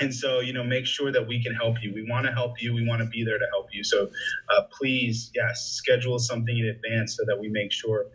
and 0.00 0.14
so, 0.14 0.40
you 0.40 0.52
know, 0.52 0.64
make 0.64 0.86
sure 0.86 1.12
that 1.12 1.26
we 1.26 1.42
can 1.42 1.54
help 1.54 1.82
you. 1.82 1.92
We 1.92 2.08
want 2.08 2.24
to 2.24 2.32
help 2.32 2.62
you. 2.62 2.72
We 2.72 2.86
want 2.86 3.02
to 3.02 3.06
be 3.06 3.22
there 3.22 3.38
to 3.38 3.46
help 3.52 3.66
you. 3.72 3.84
So 3.84 4.08
uh, 4.56 4.62
please, 4.78 5.30
yes, 5.34 5.72
schedule 5.72 6.18
something 6.18 6.56
in 6.56 6.66
advance 6.66 7.16
so 7.16 7.24
that 7.26 7.38
we 7.38 7.48
make 7.48 7.70
sure 7.70 8.06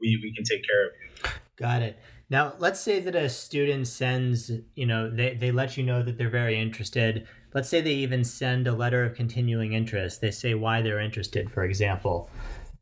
we, 0.00 0.20
we 0.22 0.32
can 0.34 0.44
take 0.44 0.64
care 0.64 0.86
of 0.86 0.92
you. 1.00 1.30
Got 1.56 1.82
it. 1.82 1.98
Now, 2.32 2.54
let's 2.58 2.80
say 2.80 2.98
that 2.98 3.14
a 3.14 3.28
student 3.28 3.86
sends, 3.86 4.50
you 4.74 4.86
know, 4.86 5.10
they, 5.10 5.34
they 5.34 5.52
let 5.52 5.76
you 5.76 5.84
know 5.84 6.02
that 6.02 6.16
they're 6.16 6.30
very 6.30 6.58
interested. 6.58 7.28
Let's 7.52 7.68
say 7.68 7.82
they 7.82 7.92
even 7.92 8.24
send 8.24 8.66
a 8.66 8.72
letter 8.72 9.04
of 9.04 9.14
continuing 9.14 9.74
interest. 9.74 10.22
They 10.22 10.30
say 10.30 10.54
why 10.54 10.80
they're 10.80 10.98
interested, 10.98 11.50
for 11.50 11.62
example 11.62 12.30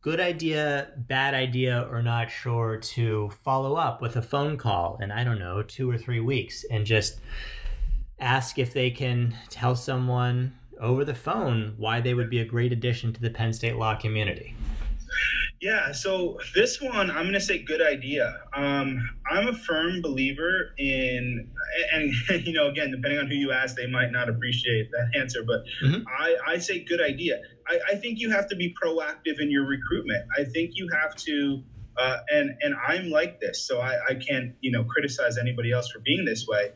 good 0.02 0.20
idea, 0.20 0.88
bad 0.96 1.34
idea, 1.34 1.86
or 1.90 2.02
not 2.02 2.30
sure 2.30 2.78
to 2.78 3.28
follow 3.44 3.74
up 3.74 4.00
with 4.00 4.16
a 4.16 4.22
phone 4.22 4.56
call 4.56 4.98
in, 5.02 5.10
I 5.10 5.24
don't 5.24 5.38
know, 5.38 5.62
two 5.62 5.90
or 5.90 5.98
three 5.98 6.20
weeks 6.20 6.64
and 6.70 6.86
just 6.86 7.20
ask 8.18 8.58
if 8.58 8.72
they 8.72 8.90
can 8.90 9.36
tell 9.50 9.76
someone 9.76 10.54
over 10.80 11.04
the 11.04 11.14
phone 11.14 11.74
why 11.76 12.00
they 12.00 12.14
would 12.14 12.30
be 12.30 12.40
a 12.40 12.44
great 12.46 12.72
addition 12.72 13.12
to 13.12 13.20
the 13.20 13.28
Penn 13.28 13.52
State 13.52 13.76
law 13.76 13.94
community. 13.94 14.54
Yeah, 15.60 15.92
so 15.92 16.38
this 16.54 16.80
one, 16.80 17.10
I'm 17.10 17.24
going 17.24 17.34
to 17.34 17.40
say 17.40 17.58
good 17.58 17.82
idea. 17.82 18.34
Um, 18.54 19.06
I'm 19.30 19.48
a 19.48 19.52
firm 19.52 20.00
believer 20.00 20.74
in, 20.78 21.50
and, 21.92 22.12
you 22.46 22.54
know, 22.54 22.68
again, 22.68 22.90
depending 22.90 23.18
on 23.18 23.26
who 23.26 23.34
you 23.34 23.52
ask, 23.52 23.76
they 23.76 23.86
might 23.86 24.10
not 24.10 24.30
appreciate 24.30 24.90
that 24.92 25.20
answer, 25.20 25.42
but 25.46 25.60
mm-hmm. 25.84 26.02
I, 26.18 26.36
I 26.46 26.58
say 26.58 26.82
good 26.82 27.02
idea. 27.02 27.42
I, 27.68 27.78
I 27.92 27.96
think 27.96 28.20
you 28.20 28.30
have 28.30 28.48
to 28.48 28.56
be 28.56 28.74
proactive 28.82 29.38
in 29.38 29.50
your 29.50 29.66
recruitment. 29.66 30.24
I 30.38 30.44
think 30.44 30.72
you 30.74 30.88
have 30.98 31.14
to, 31.16 31.62
uh, 31.98 32.18
and 32.30 32.52
and 32.62 32.74
I'm 32.88 33.10
like 33.10 33.40
this, 33.40 33.66
so 33.66 33.80
I, 33.80 33.98
I 34.08 34.14
can't 34.14 34.54
you 34.60 34.70
know 34.70 34.84
criticize 34.84 35.36
anybody 35.36 35.72
else 35.72 35.90
for 35.90 35.98
being 35.98 36.24
this 36.24 36.46
way. 36.48 36.70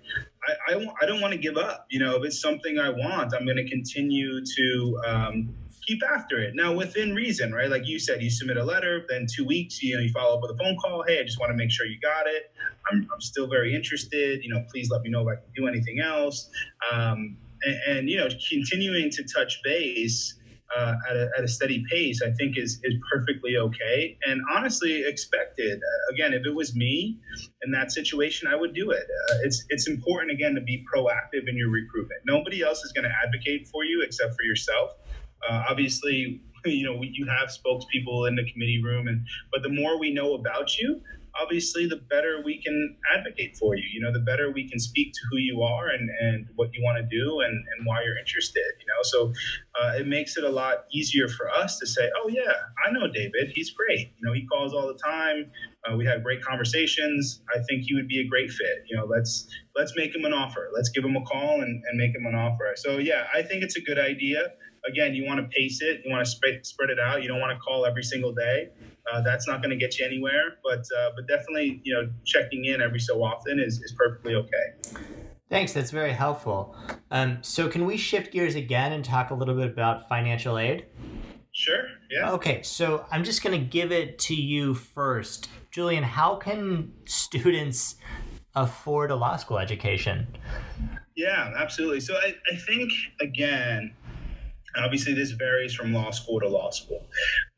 I 0.46 0.74
I, 0.74 0.86
I 1.00 1.06
don't 1.06 1.20
want 1.22 1.32
to 1.32 1.38
give 1.38 1.56
up. 1.56 1.86
You 1.88 2.00
know, 2.00 2.16
if 2.16 2.24
it's 2.24 2.40
something 2.40 2.78
I 2.78 2.90
want, 2.90 3.32
I'm 3.32 3.46
going 3.46 3.56
to 3.56 3.68
continue 3.68 4.44
to 4.44 5.00
um, 5.06 5.54
keep 5.86 6.00
after 6.02 6.40
it. 6.40 6.54
Now, 6.54 6.72
within 6.72 7.14
reason, 7.14 7.52
right? 7.52 7.70
Like 7.70 7.86
you 7.86 7.98
said, 7.98 8.22
you 8.22 8.30
submit 8.30 8.56
a 8.56 8.64
letter, 8.64 9.04
then 9.08 9.26
two 9.34 9.44
weeks, 9.44 9.82
you 9.82 9.96
know, 9.96 10.02
you 10.02 10.10
follow 10.10 10.36
up 10.36 10.42
with 10.42 10.52
a 10.52 10.58
phone 10.58 10.76
call. 10.82 11.04
Hey, 11.06 11.20
I 11.20 11.24
just 11.24 11.38
want 11.38 11.50
to 11.50 11.56
make 11.56 11.70
sure 11.70 11.86
you 11.86 11.98
got 12.00 12.26
it. 12.26 12.52
I'm, 12.90 13.06
I'm 13.12 13.20
still 13.20 13.46
very 13.46 13.74
interested. 13.74 14.42
You 14.42 14.52
know, 14.52 14.64
please 14.70 14.90
let 14.90 15.02
me 15.02 15.10
know 15.10 15.28
if 15.28 15.38
I 15.38 15.40
can 15.40 15.52
do 15.56 15.66
anything 15.66 16.00
else. 16.00 16.48
Um, 16.92 17.36
and, 17.62 17.76
and, 17.88 18.10
you 18.10 18.18
know, 18.18 18.28
continuing 18.50 19.10
to 19.10 19.24
touch 19.24 19.60
base 19.62 20.34
uh, 20.76 20.94
at, 21.08 21.16
a, 21.16 21.30
at 21.38 21.44
a 21.44 21.48
steady 21.48 21.84
pace, 21.90 22.20
I 22.22 22.30
think 22.32 22.58
is 22.58 22.80
is 22.82 22.94
perfectly 23.12 23.56
okay 23.56 24.18
and 24.26 24.40
honestly 24.54 25.04
expected. 25.06 25.78
Uh, 25.78 26.14
again, 26.14 26.32
if 26.32 26.44
it 26.46 26.54
was 26.54 26.74
me 26.74 27.18
in 27.62 27.70
that 27.72 27.92
situation, 27.92 28.48
I 28.48 28.56
would 28.56 28.74
do 28.74 28.90
it. 28.90 29.04
Uh, 29.30 29.36
it's 29.44 29.64
it's 29.68 29.86
important 29.86 30.32
again 30.32 30.54
to 30.54 30.60
be 30.60 30.84
proactive 30.92 31.48
in 31.48 31.56
your 31.56 31.70
recruitment. 31.70 32.22
Nobody 32.26 32.62
else 32.62 32.82
is 32.82 32.92
going 32.92 33.04
to 33.04 33.14
advocate 33.24 33.68
for 33.68 33.84
you 33.84 34.02
except 34.04 34.34
for 34.34 34.42
yourself. 34.42 34.90
Uh, 35.48 35.64
obviously, 35.68 36.40
you 36.64 36.84
know 36.84 37.00
you 37.02 37.26
have 37.26 37.48
spokespeople 37.48 38.28
in 38.28 38.36
the 38.36 38.50
committee 38.52 38.82
room, 38.82 39.08
and 39.08 39.26
but 39.52 39.62
the 39.62 39.68
more 39.68 39.98
we 39.98 40.12
know 40.12 40.34
about 40.34 40.78
you, 40.78 41.00
obviously 41.40 41.86
the 41.86 41.96
better 41.96 42.42
we 42.44 42.60
can 42.62 42.96
advocate 43.14 43.56
for 43.56 43.76
you. 43.76 43.84
You 43.92 44.00
know, 44.00 44.12
the 44.12 44.20
better 44.20 44.50
we 44.50 44.68
can 44.68 44.78
speak 44.78 45.12
to 45.12 45.20
who 45.30 45.38
you 45.38 45.62
are 45.62 45.88
and, 45.88 46.08
and 46.20 46.46
what 46.56 46.70
you 46.72 46.82
want 46.82 46.98
to 46.98 47.04
do 47.04 47.40
and, 47.40 47.52
and 47.52 47.86
why 47.86 48.02
you're 48.02 48.18
interested, 48.18 48.62
you 48.78 48.86
know. 48.86 49.02
So 49.02 49.32
uh, 49.80 49.92
it 49.98 50.06
makes 50.06 50.36
it 50.36 50.44
a 50.44 50.48
lot 50.48 50.84
easier 50.92 51.28
for 51.28 51.50
us 51.50 51.78
to 51.78 51.86
say, 51.86 52.08
oh, 52.22 52.28
yeah, 52.28 52.52
I 52.86 52.92
know 52.92 53.06
David. 53.12 53.52
He's 53.54 53.70
great. 53.70 54.12
You 54.16 54.26
know, 54.26 54.32
he 54.32 54.46
calls 54.46 54.72
all 54.72 54.86
the 54.86 54.98
time. 54.98 55.50
Uh, 55.84 55.96
we 55.96 56.06
have 56.06 56.22
great 56.22 56.42
conversations. 56.42 57.42
I 57.54 57.58
think 57.68 57.84
he 57.84 57.94
would 57.94 58.08
be 58.08 58.20
a 58.20 58.26
great 58.28 58.50
fit. 58.50 58.84
You 58.88 58.96
know, 58.96 59.04
let's 59.04 59.48
let's 59.76 59.92
make 59.96 60.14
him 60.14 60.24
an 60.24 60.32
offer. 60.32 60.70
Let's 60.74 60.88
give 60.88 61.04
him 61.04 61.16
a 61.16 61.22
call 61.22 61.60
and, 61.60 61.82
and 61.86 61.98
make 61.98 62.14
him 62.14 62.26
an 62.26 62.34
offer. 62.34 62.72
So, 62.76 62.98
yeah, 62.98 63.26
I 63.34 63.42
think 63.42 63.62
it's 63.62 63.76
a 63.76 63.82
good 63.82 63.98
idea 63.98 64.52
again, 64.86 65.14
you 65.14 65.24
want 65.26 65.40
to 65.40 65.46
pace 65.56 65.80
it, 65.82 66.02
you 66.04 66.10
want 66.10 66.24
to 66.24 66.30
spread 66.30 66.64
spread 66.64 66.90
it 66.90 66.98
out. 66.98 67.22
You 67.22 67.28
don't 67.28 67.40
want 67.40 67.52
to 67.52 67.58
call 67.58 67.86
every 67.86 68.02
single 68.02 68.32
day. 68.32 68.68
Uh, 69.12 69.20
that's 69.20 69.46
not 69.46 69.60
going 69.60 69.70
to 69.70 69.76
get 69.76 69.98
you 69.98 70.06
anywhere. 70.06 70.58
But 70.62 70.80
uh, 70.98 71.10
but 71.16 71.26
definitely, 71.28 71.80
you 71.84 71.94
know, 71.94 72.10
checking 72.24 72.64
in 72.64 72.80
every 72.80 73.00
so 73.00 73.22
often 73.22 73.58
is 73.58 73.80
is 73.80 73.94
perfectly 73.96 74.34
okay. 74.34 75.00
Thanks. 75.50 75.72
That's 75.72 75.90
very 75.90 76.12
helpful. 76.12 76.76
Um, 77.10 77.38
so 77.42 77.68
can 77.68 77.84
we 77.84 77.96
shift 77.96 78.32
gears 78.32 78.54
again 78.54 78.92
and 78.92 79.04
talk 79.04 79.30
a 79.30 79.34
little 79.34 79.54
bit 79.54 79.70
about 79.70 80.08
financial 80.08 80.58
aid? 80.58 80.86
Sure. 81.52 81.84
Yeah. 82.10 82.32
Okay. 82.32 82.62
So 82.62 83.06
I'm 83.12 83.22
just 83.22 83.42
going 83.42 83.58
to 83.58 83.64
give 83.64 83.92
it 83.92 84.18
to 84.20 84.34
you 84.34 84.74
first, 84.74 85.48
Julian. 85.70 86.02
How 86.02 86.36
can 86.36 86.92
students 87.04 87.96
afford 88.56 89.10
a 89.10 89.14
law 89.14 89.36
school 89.36 89.58
education? 89.58 90.26
Yeah, 91.14 91.52
absolutely. 91.56 92.00
So 92.00 92.14
I, 92.14 92.34
I 92.52 92.56
think 92.56 92.90
again 93.20 93.94
Obviously, 94.76 95.14
this 95.14 95.32
varies 95.32 95.74
from 95.74 95.92
law 95.92 96.10
school 96.10 96.40
to 96.40 96.48
law 96.48 96.70
school. 96.70 97.06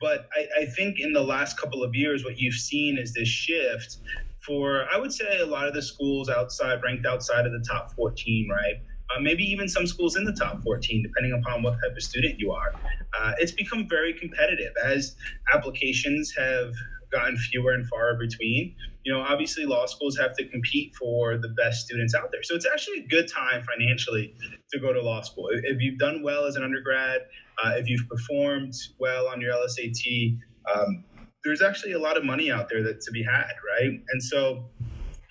But 0.01 0.29
I, 0.35 0.63
I, 0.63 0.67
think 0.67 1.01
in 1.01 1.13
the 1.13 1.23
last 1.23 1.59
couple 1.59 1.83
of 1.83 1.95
years, 1.95 2.25
what 2.25 2.39
you've 2.39 2.55
seen 2.55 2.99
is 2.99 3.13
this 3.15 3.29
shift 3.29 3.99
for, 4.41 4.87
I 4.93 4.99
would 4.99 5.13
say, 5.13 5.41
a 5.41 5.47
lot 5.47 5.67
of 5.67 5.75
the 5.75 5.83
schools 5.83 6.29
outside, 6.29 6.81
ranked 6.85 7.07
outside 7.07 7.47
of 7.47 7.53
the 7.53 7.65
top 7.69 7.93
14, 7.95 8.49
right? 8.51 8.75
Uh, 9.15 9.21
maybe 9.21 9.45
even 9.45 9.69
some 9.69 9.87
schools 9.87 10.17
in 10.17 10.25
the 10.25 10.33
top 10.33 10.63
14, 10.63 11.03
depending 11.03 11.41
upon 11.41 11.63
what 11.63 11.75
type 11.75 11.97
of 11.97 12.03
student 12.03 12.39
you 12.39 12.53
are. 12.53 12.73
Uh, 13.19 13.33
it's 13.39 13.53
become 13.53 13.89
very 13.89 14.13
competitive 14.13 14.73
as 14.85 15.17
applications 15.55 16.35
have 16.37 16.73
gotten 17.13 17.37
fewer 17.37 17.73
and 17.73 17.87
far 17.89 18.17
between. 18.19 18.75
You 19.07 19.13
know, 19.13 19.21
obviously, 19.21 19.65
law 19.65 19.87
schools 19.87 20.19
have 20.19 20.35
to 20.37 20.49
compete 20.49 20.93
for 20.97 21.39
the 21.39 21.51
best 21.51 21.85
students 21.85 22.13
out 22.13 22.33
there. 22.33 22.43
So 22.43 22.57
it's 22.57 22.67
actually 22.67 23.05
a 23.05 23.07
good 23.07 23.29
time 23.29 23.63
financially 23.63 24.35
to 24.73 24.81
go 24.81 24.93
to 24.93 25.01
law 25.01 25.21
school. 25.21 25.47
If 25.53 25.81
you've 25.81 26.01
done 26.01 26.25
well 26.25 26.45
as 26.45 26.57
an 26.57 26.65
undergrad, 26.65 27.21
uh, 27.63 27.75
if 27.77 27.89
you've 27.89 28.09
performed 28.09 28.75
well 28.99 29.29
on 29.29 29.41
your 29.41 29.53
LSAT, 29.53 30.37
um, 30.75 31.05
there's 31.45 31.63
actually 31.63 31.93
a 31.93 32.01
lot 32.01 32.17
of 32.17 32.25
money 32.25 32.51
out 32.51 32.69
there 32.69 32.83
that 32.83 33.01
to 33.03 33.13
be 33.13 33.23
had, 33.23 33.53
right? 33.79 33.93
And 34.11 34.21
so 34.21 34.71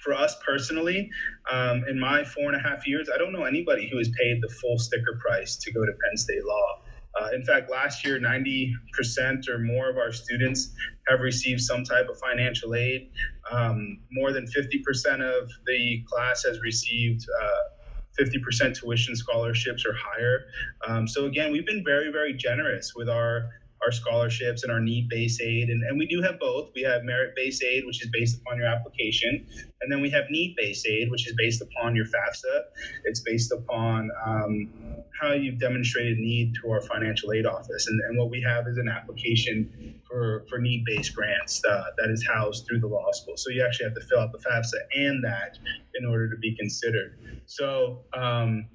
for 0.01 0.13
us 0.13 0.37
personally, 0.45 1.09
um, 1.51 1.83
in 1.89 1.99
my 1.99 2.23
four 2.23 2.45
and 2.45 2.55
a 2.55 2.59
half 2.65 2.87
years, 2.87 3.09
I 3.13 3.17
don't 3.17 3.33
know 3.33 3.43
anybody 3.43 3.89
who 3.91 3.97
has 3.97 4.09
paid 4.17 4.41
the 4.41 4.47
full 4.61 4.79
sticker 4.79 5.19
price 5.19 5.57
to 5.57 5.73
go 5.73 5.85
to 5.85 5.91
Penn 5.91 6.15
State 6.15 6.45
Law. 6.45 6.81
Uh, 7.19 7.29
in 7.33 7.43
fact, 7.45 7.71
last 7.71 8.05
year, 8.05 8.19
90% 8.19 9.47
or 9.47 9.59
more 9.59 9.89
of 9.89 9.97
our 9.97 10.11
students 10.11 10.73
have 11.07 11.21
received 11.21 11.61
some 11.61 11.83
type 11.83 12.07
of 12.09 12.17
financial 12.19 12.75
aid. 12.75 13.09
Um, 13.51 13.99
more 14.11 14.31
than 14.33 14.45
50% 14.45 15.21
of 15.21 15.49
the 15.65 16.03
class 16.09 16.43
has 16.43 16.59
received 16.61 17.25
uh, 17.41 18.21
50% 18.21 18.77
tuition 18.77 19.15
scholarships 19.15 19.85
or 19.85 19.93
higher. 19.93 20.45
Um, 20.87 21.07
so 21.07 21.25
again, 21.25 21.51
we've 21.51 21.65
been 21.65 21.83
very, 21.83 22.11
very 22.11 22.33
generous 22.33 22.93
with 22.95 23.09
our 23.09 23.49
our 23.85 23.91
scholarships 23.91 24.63
and 24.63 24.71
our 24.71 24.79
need-based 24.79 25.41
aid, 25.41 25.69
and, 25.69 25.83
and 25.83 25.97
we 25.97 26.07
do 26.07 26.21
have 26.21 26.39
both. 26.39 26.69
We 26.75 26.81
have 26.83 27.03
merit-based 27.03 27.63
aid, 27.63 27.85
which 27.85 28.03
is 28.03 28.09
based 28.11 28.39
upon 28.39 28.57
your 28.57 28.67
application, 28.67 29.45
and 29.81 29.91
then 29.91 30.01
we 30.01 30.09
have 30.09 30.25
need-based 30.29 30.87
aid, 30.87 31.11
which 31.11 31.27
is 31.27 31.35
based 31.37 31.61
upon 31.61 31.95
your 31.95 32.05
FAFSA. 32.05 32.61
It's 33.05 33.19
based 33.19 33.51
upon 33.51 34.09
um, 34.25 34.71
how 35.19 35.33
you've 35.33 35.59
demonstrated 35.59 36.17
need 36.17 36.53
to 36.61 36.71
our 36.71 36.81
financial 36.81 37.31
aid 37.33 37.45
office, 37.45 37.87
and, 37.87 37.99
and 38.09 38.17
what 38.17 38.29
we 38.29 38.41
have 38.41 38.67
is 38.67 38.77
an 38.77 38.89
application 38.89 40.01
for, 40.09 40.45
for 40.49 40.57
need-based 40.57 41.15
grants 41.15 41.61
uh, 41.69 41.83
that 41.97 42.09
is 42.09 42.25
housed 42.27 42.65
through 42.67 42.79
the 42.79 42.87
law 42.87 43.11
school. 43.11 43.35
So 43.37 43.51
you 43.51 43.63
actually 43.63 43.85
have 43.85 43.95
to 43.95 44.05
fill 44.07 44.19
out 44.19 44.31
the 44.31 44.39
FAFSA 44.39 44.79
and 44.95 45.23
that 45.23 45.57
in 45.99 46.05
order 46.05 46.29
to 46.29 46.37
be 46.37 46.55
considered. 46.55 47.17
So 47.45 48.03
um, 48.13 48.67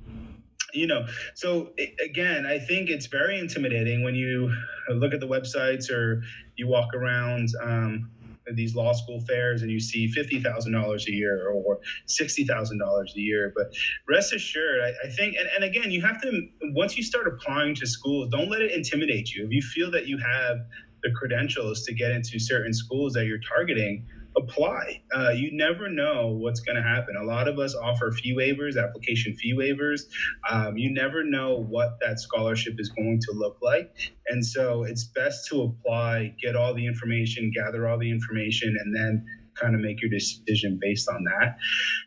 you 0.73 0.87
know 0.87 1.07
so 1.35 1.73
again 2.05 2.47
i 2.47 2.59
think 2.59 2.89
it's 2.89 3.07
very 3.07 3.39
intimidating 3.39 4.03
when 4.03 4.15
you 4.15 4.53
look 4.95 5.13
at 5.15 5.21
the 5.21 5.27
websites 5.27 5.91
or 5.91 6.23
you 6.57 6.67
walk 6.67 6.95
around 6.95 7.49
um, 7.63 8.11
these 8.55 8.75
law 8.75 8.93
school 8.93 9.21
fairs 9.21 9.63
and 9.63 9.71
you 9.71 9.81
see 9.81 10.13
$50,000 10.13 11.07
a 11.07 11.13
year 11.13 11.49
or 11.49 11.79
$60,000 12.09 13.17
a 13.17 13.21
year. 13.21 13.53
But 13.55 13.73
rest 14.09 14.33
assured, 14.33 14.81
I, 14.83 15.07
I 15.07 15.11
think, 15.11 15.37
and, 15.39 15.49
and 15.55 15.65
again, 15.65 15.91
you 15.91 16.01
have 16.03 16.21
to, 16.23 16.49
once 16.75 16.97
you 16.97 17.03
start 17.03 17.29
applying 17.29 17.75
to 17.77 17.87
schools, 17.87 18.29
don't 18.31 18.51
let 18.51 18.63
it 18.63 18.73
intimidate 18.73 19.33
you. 19.35 19.45
If 19.45 19.53
you 19.53 19.63
feel 19.63 19.91
that 19.93 20.07
you 20.07 20.19
have 20.19 20.59
the 21.03 21.11
credentials 21.13 21.85
to 21.85 21.95
get 21.95 22.11
into 22.11 22.39
certain 22.39 22.73
schools 22.73 23.13
that 23.15 23.27
you're 23.27 23.41
targeting, 23.57 24.07
apply. 24.41 25.03
Uh, 25.15 25.31
you 25.31 25.51
never 25.53 25.89
know 25.89 26.29
what's 26.29 26.61
going 26.61 26.77
to 26.77 26.83
happen. 26.83 27.17
A 27.17 27.25
lot 27.25 27.49
of 27.49 27.59
us 27.59 27.75
offer 27.75 28.11
fee 28.13 28.35
waivers, 28.35 28.83
application 28.83 29.35
fee 29.35 29.55
waivers. 29.55 30.03
Um, 30.51 30.77
you 30.77 30.93
never 30.93 31.23
know 31.25 31.57
what 31.69 31.99
that 32.01 32.21
scholarship 32.21 32.75
is 32.79 32.89
going 32.91 33.21
to 33.21 33.33
look 33.33 33.59
like. 33.63 33.93
And 34.29 34.45
so 34.45 34.85
it's 34.85 35.05
best 35.05 35.49
to 35.49 35.63
apply, 35.63 36.35
get 36.43 36.57
all 36.57 36.75
the 36.75 36.87
information, 36.87 37.53
gather 37.55 37.89
all 37.89 37.99
the 37.99 38.11
information, 38.11 38.77
and 38.83 38.95
then 38.95 39.25
kind 39.61 39.75
of 39.75 39.81
make 39.81 40.01
your 40.01 40.11
decision 40.11 40.79
based 40.81 41.09
on 41.09 41.25
that. 41.25 41.57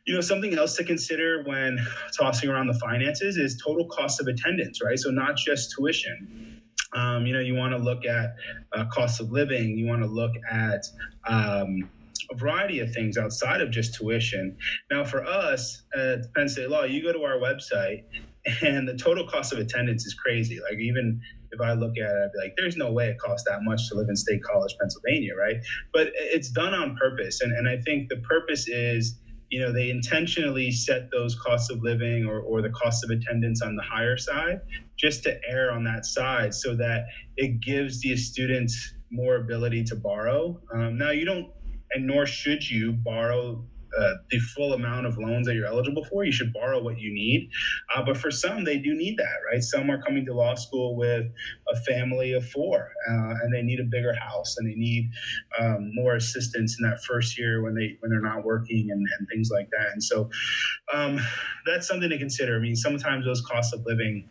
You 0.05 0.15
know, 0.15 0.21
something 0.21 0.57
else 0.57 0.75
to 0.77 0.83
consider 0.83 1.43
when 1.45 1.79
tossing 2.17 2.49
around 2.49 2.67
the 2.67 2.79
finances 2.79 3.37
is 3.37 3.61
total 3.63 3.87
cost 3.87 4.19
of 4.19 4.27
attendance, 4.27 4.81
right? 4.83 4.97
So 4.97 5.11
not 5.11 5.37
just 5.37 5.73
tuition. 5.77 6.61
Um, 6.95 7.25
you 7.25 7.33
know, 7.33 7.39
you 7.39 7.55
want 7.55 7.73
to 7.73 7.77
look 7.77 8.05
at 8.05 8.35
uh, 8.73 8.85
cost 8.91 9.19
of 9.19 9.31
living. 9.31 9.77
You 9.77 9.87
want 9.87 10.01
to 10.03 10.07
look 10.07 10.33
at 10.49 10.85
um, 11.27 11.89
a 12.33 12.37
variety 12.37 12.79
of 12.79 12.91
things 12.91 13.17
outside 13.17 13.61
of 13.61 13.71
just 13.71 13.95
tuition. 13.95 14.57
Now, 14.91 15.03
for 15.03 15.25
us 15.25 15.83
at 15.95 16.33
Penn 16.35 16.49
State 16.49 16.69
Law, 16.69 16.83
you 16.83 17.01
go 17.03 17.13
to 17.13 17.23
our 17.23 17.37
website 17.37 18.03
and 18.61 18.87
the 18.87 18.95
total 18.95 19.27
cost 19.27 19.53
of 19.53 19.59
attendance 19.59 20.05
is 20.05 20.13
crazy. 20.13 20.59
Like, 20.59 20.79
even 20.79 21.21
if 21.51 21.61
I 21.61 21.73
look 21.73 21.97
at 21.97 22.09
it, 22.09 22.23
I'd 22.25 22.31
be 22.33 22.39
like, 22.39 22.53
there's 22.57 22.75
no 22.75 22.91
way 22.91 23.07
it 23.09 23.19
costs 23.19 23.47
that 23.47 23.59
much 23.63 23.87
to 23.89 23.95
live 23.95 24.09
in 24.09 24.15
State 24.15 24.43
College, 24.43 24.75
Pennsylvania, 24.79 25.33
right? 25.35 25.57
But 25.93 26.11
it's 26.15 26.49
done 26.49 26.73
on 26.73 26.97
purpose. 26.97 27.41
And, 27.41 27.53
and 27.53 27.67
I 27.67 27.77
think 27.81 28.09
the 28.09 28.17
purpose 28.17 28.67
is, 28.67 29.19
you 29.49 29.61
know, 29.61 29.71
they 29.71 29.91
intentionally 29.91 30.71
set 30.71 31.11
those 31.11 31.39
costs 31.39 31.69
of 31.69 31.81
living 31.83 32.25
or, 32.25 32.39
or 32.39 32.61
the 32.61 32.71
cost 32.71 33.03
of 33.03 33.11
attendance 33.11 33.61
on 33.61 33.75
the 33.75 33.83
higher 33.83 34.17
side 34.17 34.61
just 34.97 35.23
to 35.23 35.39
err 35.47 35.71
on 35.71 35.83
that 35.83 36.05
side 36.05 36.53
so 36.53 36.75
that 36.75 37.05
it 37.37 37.59
gives 37.61 38.01
the 38.01 38.15
students 38.17 38.95
more 39.11 39.35
ability 39.35 39.83
to 39.83 39.95
borrow. 39.95 40.59
Um, 40.73 40.97
now, 40.97 41.11
you 41.11 41.23
don't 41.23 41.51
and 41.93 42.07
nor 42.07 42.25
should 42.25 42.69
you 42.69 42.91
borrow 42.91 43.65
uh, 43.97 44.13
the 44.31 44.39
full 44.39 44.73
amount 44.73 45.05
of 45.05 45.17
loans 45.17 45.45
that 45.45 45.53
you're 45.53 45.67
eligible 45.67 46.03
for. 46.05 46.23
You 46.23 46.31
should 46.31 46.51
borrow 46.51 46.81
what 46.81 46.97
you 46.99 47.13
need. 47.13 47.49
Uh, 47.95 48.03
but 48.03 48.17
for 48.17 48.31
some, 48.31 48.63
they 48.63 48.77
do 48.77 48.95
need 48.95 49.17
that, 49.17 49.37
right? 49.51 49.61
Some 49.61 49.89
are 49.91 50.01
coming 50.01 50.25
to 50.25 50.33
law 50.33 50.55
school 50.55 50.95
with 50.95 51.25
a 51.71 51.79
family 51.81 52.33
of 52.33 52.47
four 52.49 52.89
uh, 53.07 53.33
and 53.43 53.53
they 53.53 53.61
need 53.61 53.79
a 53.79 53.83
bigger 53.83 54.13
house 54.13 54.55
and 54.57 54.67
they 54.67 54.75
need 54.75 55.11
um, 55.59 55.91
more 55.93 56.15
assistance 56.15 56.77
in 56.79 56.89
that 56.89 57.03
first 57.03 57.37
year 57.37 57.61
when, 57.61 57.75
they, 57.75 57.95
when 57.99 58.09
they're 58.09 58.21
not 58.21 58.43
working 58.43 58.87
and, 58.89 59.05
and 59.19 59.27
things 59.31 59.49
like 59.51 59.69
that. 59.77 59.91
And 59.91 60.03
so 60.03 60.29
um, 60.93 61.19
that's 61.65 61.87
something 61.87 62.09
to 62.09 62.17
consider. 62.17 62.55
I 62.55 62.59
mean, 62.59 62.75
sometimes 62.75 63.25
those 63.25 63.41
costs 63.41 63.73
of 63.73 63.81
living 63.85 64.27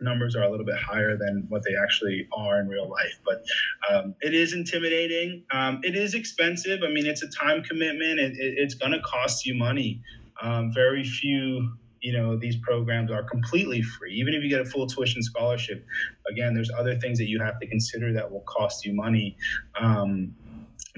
numbers 0.00 0.34
are 0.34 0.42
a 0.42 0.50
little 0.50 0.66
bit 0.66 0.76
higher 0.76 1.16
than 1.16 1.46
what 1.48 1.62
they 1.62 1.74
actually 1.80 2.26
are 2.32 2.60
in 2.60 2.68
real 2.68 2.88
life. 2.88 3.18
But 3.24 3.44
um, 3.90 4.14
it 4.20 4.34
is 4.34 4.52
intimidating. 4.52 5.44
Um, 5.52 5.80
it 5.82 5.94
is 5.94 6.14
expensive. 6.14 6.80
I 6.84 6.88
mean, 6.88 7.06
it's 7.06 7.22
a 7.22 7.28
time 7.28 7.62
commitment. 7.62 8.18
It, 8.18 8.32
it, 8.32 8.54
it's 8.58 8.74
going 8.74 8.92
to 8.92 9.00
cost 9.00 9.46
you 9.46 9.54
money. 9.54 10.00
Um, 10.42 10.72
very 10.74 11.04
few, 11.04 11.72
you 12.00 12.12
know, 12.12 12.36
these 12.36 12.56
programs 12.56 13.10
are 13.10 13.22
completely 13.22 13.82
free. 13.82 14.14
Even 14.14 14.34
if 14.34 14.42
you 14.42 14.50
get 14.50 14.60
a 14.60 14.64
full 14.64 14.86
tuition 14.86 15.22
scholarship, 15.22 15.86
again, 16.30 16.54
there's 16.54 16.70
other 16.76 16.98
things 16.98 17.18
that 17.18 17.28
you 17.28 17.40
have 17.40 17.58
to 17.60 17.66
consider 17.66 18.12
that 18.12 18.30
will 18.30 18.44
cost 18.46 18.84
you 18.84 18.94
money. 18.94 19.36
Um, 19.80 20.34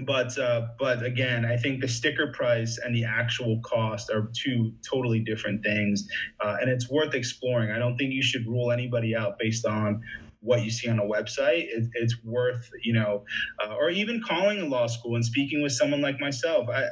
but 0.05 0.37
uh, 0.39 0.69
but 0.79 1.03
again, 1.03 1.45
I 1.45 1.57
think 1.57 1.81
the 1.81 1.89
sticker 1.89 2.29
price 2.29 2.79
and 2.85 2.95
the 2.95 3.05
actual 3.05 3.61
cost 3.61 4.11
are 4.11 4.31
two 4.35 4.73
totally 4.89 5.21
different 5.21 5.63
things, 5.65 6.07
uh, 6.41 6.57
and 6.61 6.71
it's 6.71 6.91
worth 6.91 7.15
exploring. 7.15 7.71
I 7.71 7.79
don't 7.79 7.97
think 7.97 8.13
you 8.13 8.23
should 8.23 8.47
rule 8.47 8.73
anybody 8.73 9.17
out 9.17 9.39
based 9.39 9.65
on 9.65 10.03
what 10.41 10.63
you 10.63 10.71
see 10.71 10.89
on 10.89 10.99
a 10.99 11.03
website. 11.03 11.65
It, 11.69 11.89
it's 11.95 12.17
worth 12.25 12.71
you 12.83 12.93
know, 12.93 13.25
uh, 13.65 13.75
or 13.75 13.89
even 13.89 14.23
calling 14.23 14.61
a 14.61 14.67
law 14.67 14.87
school 14.87 15.15
and 15.15 15.25
speaking 15.25 15.63
with 15.63 15.73
someone 15.73 16.03
like 16.03 16.21
myself. 16.21 16.69
I, 16.69 16.85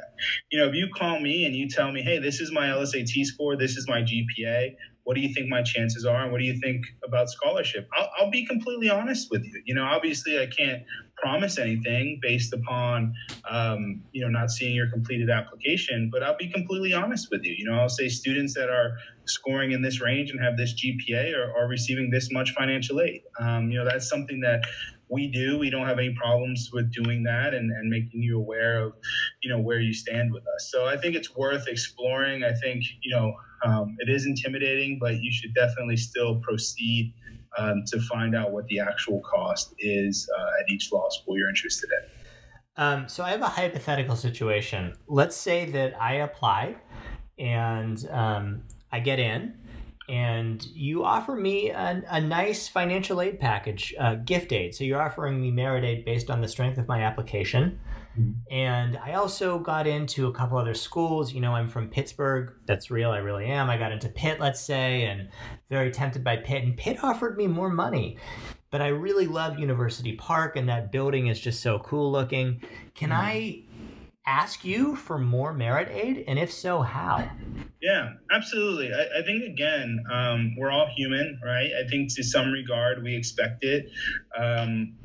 you 0.51 0.59
know, 0.59 0.67
if 0.67 0.73
you 0.73 0.89
call 0.95 1.19
me 1.19 1.45
and 1.45 1.55
you 1.55 1.69
tell 1.69 1.91
me, 1.91 2.01
hey, 2.01 2.17
this 2.17 2.39
is 2.41 2.51
my 2.51 2.67
LSAT 2.67 3.23
score, 3.25 3.55
this 3.55 3.77
is 3.77 3.87
my 3.87 4.01
GPA 4.01 4.75
what 5.05 5.15
do 5.15 5.21
you 5.21 5.33
think 5.33 5.47
my 5.47 5.61
chances 5.61 6.03
are 6.03 6.23
and 6.23 6.31
what 6.31 6.39
do 6.39 6.45
you 6.45 6.59
think 6.59 6.83
about 7.05 7.29
scholarship? 7.29 7.87
I'll, 7.93 8.09
I'll, 8.19 8.31
be 8.31 8.45
completely 8.45 8.89
honest 8.89 9.29
with 9.31 9.45
you. 9.45 9.61
You 9.65 9.75
know 9.75 9.83
obviously 9.83 10.39
i 10.41 10.47
can't 10.47 10.83
promise 11.15 11.57
anything 11.57 12.19
based 12.21 12.53
upon 12.53 13.13
um, 13.49 14.01
you 14.11 14.21
know 14.21 14.27
not 14.27 14.51
seeing 14.51 14.75
your 14.75 14.89
completed 14.89 15.29
application 15.29 16.09
but 16.11 16.21
i'll 16.23 16.35
be 16.37 16.49
completely 16.49 16.93
honest 16.93 17.29
with 17.31 17.43
you. 17.43 17.53
You 17.57 17.65
know 17.65 17.79
i'll 17.79 17.89
say 17.89 18.09
students 18.09 18.53
that 18.55 18.69
are 18.69 18.97
scoring 19.25 19.71
in 19.71 19.81
this 19.81 20.01
range 20.01 20.31
and 20.31 20.39
have 20.39 20.57
this 20.57 20.73
gpa 20.73 21.33
are, 21.35 21.55
are 21.57 21.67
receiving 21.67 22.09
this 22.09 22.31
much 22.31 22.51
financial 22.51 22.99
aid. 23.01 23.21
Um, 23.39 23.69
you 23.71 23.77
know 23.77 23.85
that's 23.85 24.09
something 24.09 24.41
that 24.41 24.63
we 25.09 25.27
do 25.27 25.57
we 25.59 25.69
don't 25.69 25.85
have 25.85 25.99
any 25.99 26.13
problems 26.15 26.69
with 26.73 26.91
doing 26.91 27.23
that 27.23 27.53
and, 27.53 27.71
and 27.71 27.89
making 27.89 28.21
you 28.21 28.37
aware 28.37 28.81
of 28.81 28.93
you 29.41 29.49
know 29.49 29.59
where 29.59 29.79
you 29.79 29.93
stand 29.93 30.31
with 30.31 30.43
us 30.55 30.69
so 30.71 30.85
i 30.85 30.97
think 30.97 31.15
it's 31.15 31.35
worth 31.35 31.67
exploring 31.67 32.43
i 32.43 32.53
think 32.53 32.83
you 33.01 33.15
know 33.15 33.33
um, 33.63 33.95
it 33.99 34.09
is 34.09 34.25
intimidating 34.25 34.97
but 34.99 35.21
you 35.21 35.31
should 35.31 35.53
definitely 35.53 35.97
still 35.97 36.39
proceed 36.41 37.13
um, 37.57 37.83
to 37.87 37.99
find 38.01 38.35
out 38.35 38.51
what 38.51 38.65
the 38.67 38.79
actual 38.79 39.21
cost 39.21 39.73
is 39.79 40.29
uh, 40.37 40.61
at 40.61 40.69
each 40.69 40.91
law 40.91 41.07
school 41.09 41.37
you're 41.37 41.49
interested 41.49 41.89
in. 41.89 42.11
Um, 42.77 43.07
so 43.07 43.23
I 43.23 43.31
have 43.31 43.41
a 43.41 43.47
hypothetical 43.47 44.15
situation. 44.15 44.95
Let's 45.07 45.35
say 45.35 45.65
that 45.71 45.99
I 46.01 46.15
apply 46.15 46.75
and 47.39 48.05
um, 48.11 48.63
I 48.91 48.99
get 48.99 49.19
in, 49.19 49.53
and 50.07 50.63
you 50.65 51.03
offer 51.03 51.35
me 51.35 51.69
a, 51.69 52.03
a 52.09 52.21
nice 52.21 52.67
financial 52.67 53.21
aid 53.21 53.39
package, 53.39 53.93
uh, 53.99 54.15
gift 54.15 54.51
aid. 54.51 54.75
So 54.75 54.83
you're 54.83 55.01
offering 55.01 55.41
me 55.41 55.51
merit 55.51 55.83
aid 55.83 56.05
based 56.05 56.29
on 56.29 56.41
the 56.41 56.47
strength 56.47 56.77
of 56.77 56.87
my 56.87 57.01
application. 57.01 57.79
And 58.49 58.97
I 58.97 59.13
also 59.13 59.59
got 59.59 59.87
into 59.87 60.27
a 60.27 60.33
couple 60.33 60.57
other 60.57 60.73
schools. 60.73 61.33
You 61.33 61.41
know, 61.41 61.53
I'm 61.53 61.67
from 61.67 61.89
Pittsburgh. 61.89 62.53
That's 62.65 62.89
real. 62.89 63.11
I 63.11 63.17
really 63.17 63.45
am. 63.45 63.69
I 63.69 63.77
got 63.77 63.91
into 63.91 64.07
Pitt, 64.07 64.39
let's 64.39 64.61
say, 64.61 65.03
and 65.03 65.29
very 65.69 65.91
tempted 65.91 66.23
by 66.23 66.37
Pitt. 66.37 66.63
And 66.63 66.77
Pitt 66.77 67.03
offered 67.03 67.35
me 67.35 67.47
more 67.47 67.69
money. 67.69 68.17
But 68.71 68.81
I 68.81 68.87
really 68.87 69.27
love 69.27 69.59
University 69.59 70.13
Park, 70.13 70.55
and 70.55 70.69
that 70.69 70.91
building 70.91 71.27
is 71.27 71.39
just 71.39 71.61
so 71.61 71.79
cool 71.79 72.11
looking. 72.11 72.61
Can 72.93 73.09
mm. 73.09 73.15
I 73.15 73.63
ask 74.25 74.65
you 74.65 74.95
for 74.95 75.17
more 75.17 75.53
merit 75.53 75.89
aid? 75.91 76.23
And 76.27 76.39
if 76.39 76.51
so, 76.51 76.81
how? 76.81 77.29
Yeah, 77.81 78.13
absolutely. 78.31 78.91
I, 78.93 79.19
I 79.19 79.23
think, 79.23 79.43
again, 79.43 80.03
um, 80.11 80.55
we're 80.57 80.71
all 80.71 80.87
human, 80.95 81.39
right? 81.43 81.69
I 81.83 81.87
think 81.87 82.13
to 82.15 82.23
some 82.23 82.51
regard, 82.51 83.03
we 83.03 83.15
expect 83.15 83.63
it. 83.63 83.91
Um, 84.37 84.95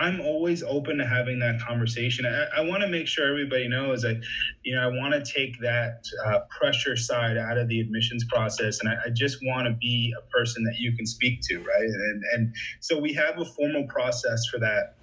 I'm 0.00 0.20
always 0.20 0.62
open 0.62 0.98
to 0.98 1.06
having 1.06 1.40
that 1.40 1.60
conversation. 1.60 2.24
I, 2.24 2.60
I 2.60 2.60
want 2.60 2.82
to 2.82 2.88
make 2.88 3.08
sure 3.08 3.28
everybody 3.28 3.66
knows 3.66 4.02
that, 4.02 4.22
you 4.62 4.76
know, 4.76 4.82
I 4.82 4.86
want 4.86 5.12
to 5.12 5.32
take 5.32 5.58
that 5.60 6.04
uh, 6.24 6.40
pressure 6.56 6.96
side 6.96 7.36
out 7.36 7.58
of 7.58 7.68
the 7.68 7.80
admissions 7.80 8.24
process, 8.30 8.78
and 8.78 8.88
I, 8.88 8.94
I 9.06 9.10
just 9.10 9.38
want 9.42 9.66
to 9.66 9.74
be 9.80 10.14
a 10.16 10.30
person 10.30 10.62
that 10.64 10.76
you 10.78 10.94
can 10.96 11.06
speak 11.06 11.40
to, 11.48 11.58
right? 11.58 11.82
And 11.82 12.22
and 12.34 12.54
so 12.80 12.98
we 12.98 13.12
have 13.14 13.40
a 13.40 13.44
formal 13.44 13.88
process 13.88 14.46
for 14.46 14.60
that. 14.60 14.97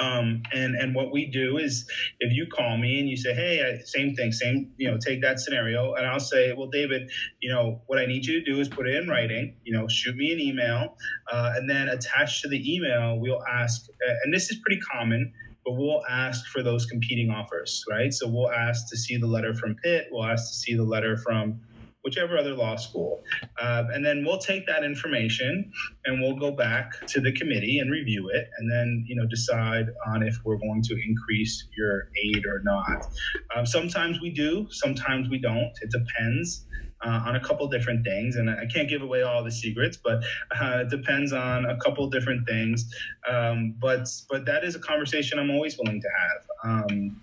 Um, 0.00 0.42
and 0.52 0.74
and 0.74 0.94
what 0.94 1.12
we 1.12 1.26
do 1.26 1.58
is, 1.58 1.88
if 2.20 2.32
you 2.32 2.46
call 2.46 2.78
me 2.78 3.00
and 3.00 3.08
you 3.08 3.16
say, 3.16 3.34
"Hey, 3.34 3.62
I, 3.62 3.78
same 3.84 4.14
thing, 4.14 4.32
same 4.32 4.72
you 4.78 4.90
know, 4.90 4.98
take 4.98 5.20
that 5.22 5.38
scenario," 5.40 5.94
and 5.94 6.06
I'll 6.06 6.18
say, 6.20 6.52
"Well, 6.56 6.68
David, 6.68 7.10
you 7.40 7.52
know, 7.52 7.82
what 7.86 7.98
I 7.98 8.06
need 8.06 8.24
you 8.24 8.42
to 8.42 8.50
do 8.50 8.60
is 8.60 8.68
put 8.68 8.88
it 8.88 8.94
in 8.94 9.08
writing. 9.08 9.56
You 9.64 9.74
know, 9.76 9.88
shoot 9.88 10.16
me 10.16 10.32
an 10.32 10.40
email, 10.40 10.96
uh, 11.30 11.52
and 11.56 11.68
then 11.68 11.88
attached 11.88 12.42
to 12.42 12.48
the 12.48 12.74
email, 12.74 13.18
we'll 13.20 13.44
ask, 13.46 13.86
and 14.24 14.32
this 14.32 14.50
is 14.50 14.58
pretty 14.64 14.80
common." 14.80 15.32
But 15.62 15.74
we'll 15.74 16.02
ask 16.08 16.46
for 16.46 16.62
those 16.62 16.86
competing 16.86 17.30
offers, 17.30 17.84
right? 17.90 18.14
So 18.14 18.26
we'll 18.26 18.50
ask 18.50 18.88
to 18.88 18.96
see 18.96 19.18
the 19.18 19.26
letter 19.26 19.52
from 19.54 19.76
Pitt. 19.84 20.08
We'll 20.10 20.24
ask 20.24 20.48
to 20.48 20.54
see 20.56 20.74
the 20.74 20.84
letter 20.84 21.18
from 21.18 21.60
whichever 22.02 22.38
other 22.38 22.54
law 22.54 22.76
school. 22.76 23.22
Uh, 23.60 23.84
and 23.92 24.04
then 24.04 24.24
we'll 24.24 24.38
take 24.38 24.66
that 24.66 24.84
information 24.84 25.70
and 26.04 26.20
we'll 26.20 26.36
go 26.36 26.50
back 26.50 26.92
to 27.08 27.20
the 27.20 27.32
committee 27.32 27.78
and 27.78 27.90
review 27.90 28.30
it 28.32 28.48
and 28.58 28.70
then, 28.70 29.04
you 29.06 29.14
know, 29.16 29.26
decide 29.26 29.86
on 30.06 30.22
if 30.22 30.36
we're 30.44 30.56
going 30.56 30.82
to 30.82 30.94
increase 31.06 31.66
your 31.76 32.08
aid 32.24 32.44
or 32.46 32.60
not. 32.64 33.06
Um, 33.54 33.66
sometimes 33.66 34.20
we 34.20 34.30
do, 34.30 34.66
sometimes 34.70 35.28
we 35.28 35.38
don't. 35.38 35.72
It 35.82 35.90
depends. 35.90 36.66
Uh, 37.02 37.22
on 37.24 37.34
a 37.34 37.40
couple 37.40 37.66
different 37.66 38.04
things, 38.04 38.36
and 38.36 38.50
I 38.50 38.66
can't 38.66 38.86
give 38.86 39.00
away 39.00 39.22
all 39.22 39.42
the 39.42 39.50
secrets, 39.50 39.96
but 39.96 40.22
uh, 40.60 40.80
it 40.80 40.90
depends 40.90 41.32
on 41.32 41.64
a 41.64 41.74
couple 41.78 42.06
different 42.10 42.46
things. 42.46 42.94
Um, 43.26 43.74
but 43.80 44.06
but 44.28 44.44
that 44.44 44.64
is 44.64 44.74
a 44.74 44.78
conversation 44.80 45.38
I'm 45.38 45.50
always 45.50 45.78
willing 45.78 46.02
to 46.02 46.08
have. 46.20 46.82
Um, 46.84 47.16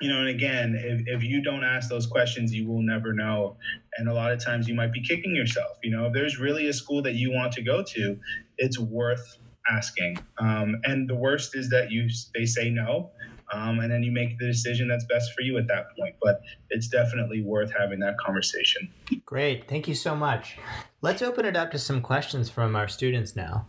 you 0.00 0.10
know, 0.10 0.20
and 0.20 0.28
again, 0.28 0.74
if, 0.82 1.02
if 1.06 1.22
you 1.22 1.42
don't 1.42 1.62
ask 1.62 1.88
those 1.88 2.06
questions, 2.06 2.54
you 2.54 2.66
will 2.66 2.82
never 2.82 3.12
know. 3.12 3.56
And 3.98 4.08
a 4.08 4.14
lot 4.14 4.32
of 4.32 4.42
times 4.42 4.66
you 4.66 4.74
might 4.74 4.92
be 4.92 5.02
kicking 5.02 5.34
yourself. 5.34 5.76
You 5.82 5.90
know, 5.90 6.06
if 6.06 6.14
there's 6.14 6.38
really 6.38 6.68
a 6.68 6.72
school 6.72 7.02
that 7.02 7.14
you 7.14 7.30
want 7.32 7.52
to 7.54 7.62
go 7.62 7.82
to, 7.82 8.18
it's 8.58 8.78
worth 8.78 9.38
asking. 9.70 10.18
Um, 10.38 10.80
and 10.84 11.08
the 11.08 11.14
worst 11.14 11.54
is 11.54 11.68
that 11.70 11.90
you 11.90 12.08
they 12.34 12.46
say 12.46 12.70
no, 12.70 13.10
um, 13.52 13.80
and 13.80 13.90
then 13.90 14.02
you 14.02 14.12
make 14.12 14.38
the 14.38 14.46
decision 14.46 14.88
that's 14.88 15.04
best 15.04 15.32
for 15.32 15.42
you 15.42 15.58
at 15.58 15.66
that 15.68 15.96
point. 15.98 16.14
But 16.22 16.40
it's 16.70 16.88
definitely 16.88 17.42
worth 17.42 17.72
having 17.76 18.00
that 18.00 18.16
conversation. 18.18 18.88
Great, 19.24 19.68
thank 19.68 19.88
you 19.88 19.94
so 19.94 20.14
much. 20.16 20.56
Let's 21.02 21.22
open 21.22 21.46
it 21.46 21.56
up 21.56 21.70
to 21.72 21.78
some 21.78 22.02
questions 22.02 22.50
from 22.50 22.76
our 22.76 22.88
students 22.88 23.34
now. 23.34 23.66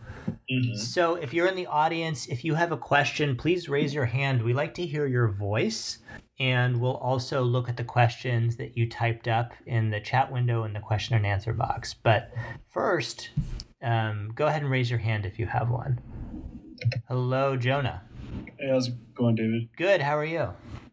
Mm-hmm. 0.50 0.76
So, 0.76 1.14
if 1.14 1.32
you're 1.32 1.46
in 1.46 1.56
the 1.56 1.66
audience, 1.66 2.26
if 2.26 2.44
you 2.44 2.54
have 2.54 2.72
a 2.72 2.76
question, 2.76 3.36
please 3.36 3.68
raise 3.68 3.94
your 3.94 4.04
hand. 4.06 4.42
We 4.42 4.52
like 4.52 4.74
to 4.74 4.86
hear 4.86 5.06
your 5.06 5.28
voice, 5.28 5.98
and 6.38 6.80
we'll 6.80 6.96
also 6.96 7.42
look 7.42 7.68
at 7.68 7.76
the 7.76 7.84
questions 7.84 8.56
that 8.56 8.76
you 8.76 8.88
typed 8.88 9.28
up 9.28 9.52
in 9.66 9.90
the 9.90 10.00
chat 10.00 10.32
window 10.32 10.64
in 10.64 10.72
the 10.72 10.80
question 10.80 11.14
and 11.14 11.26
answer 11.26 11.52
box. 11.52 11.94
But 11.94 12.32
first, 12.70 13.30
um, 13.82 14.32
go 14.34 14.46
ahead 14.46 14.62
and 14.62 14.70
raise 14.70 14.90
your 14.90 14.98
hand 14.98 15.26
if 15.26 15.38
you 15.38 15.46
have 15.46 15.70
one. 15.70 16.00
Hello, 17.08 17.56
Jonah. 17.56 18.02
Hey, 18.58 18.70
how's 18.70 18.88
it 18.88 19.14
going, 19.14 19.34
David? 19.34 19.68
Good. 19.76 20.00
How 20.00 20.16
are 20.16 20.24
you? 20.24 20.48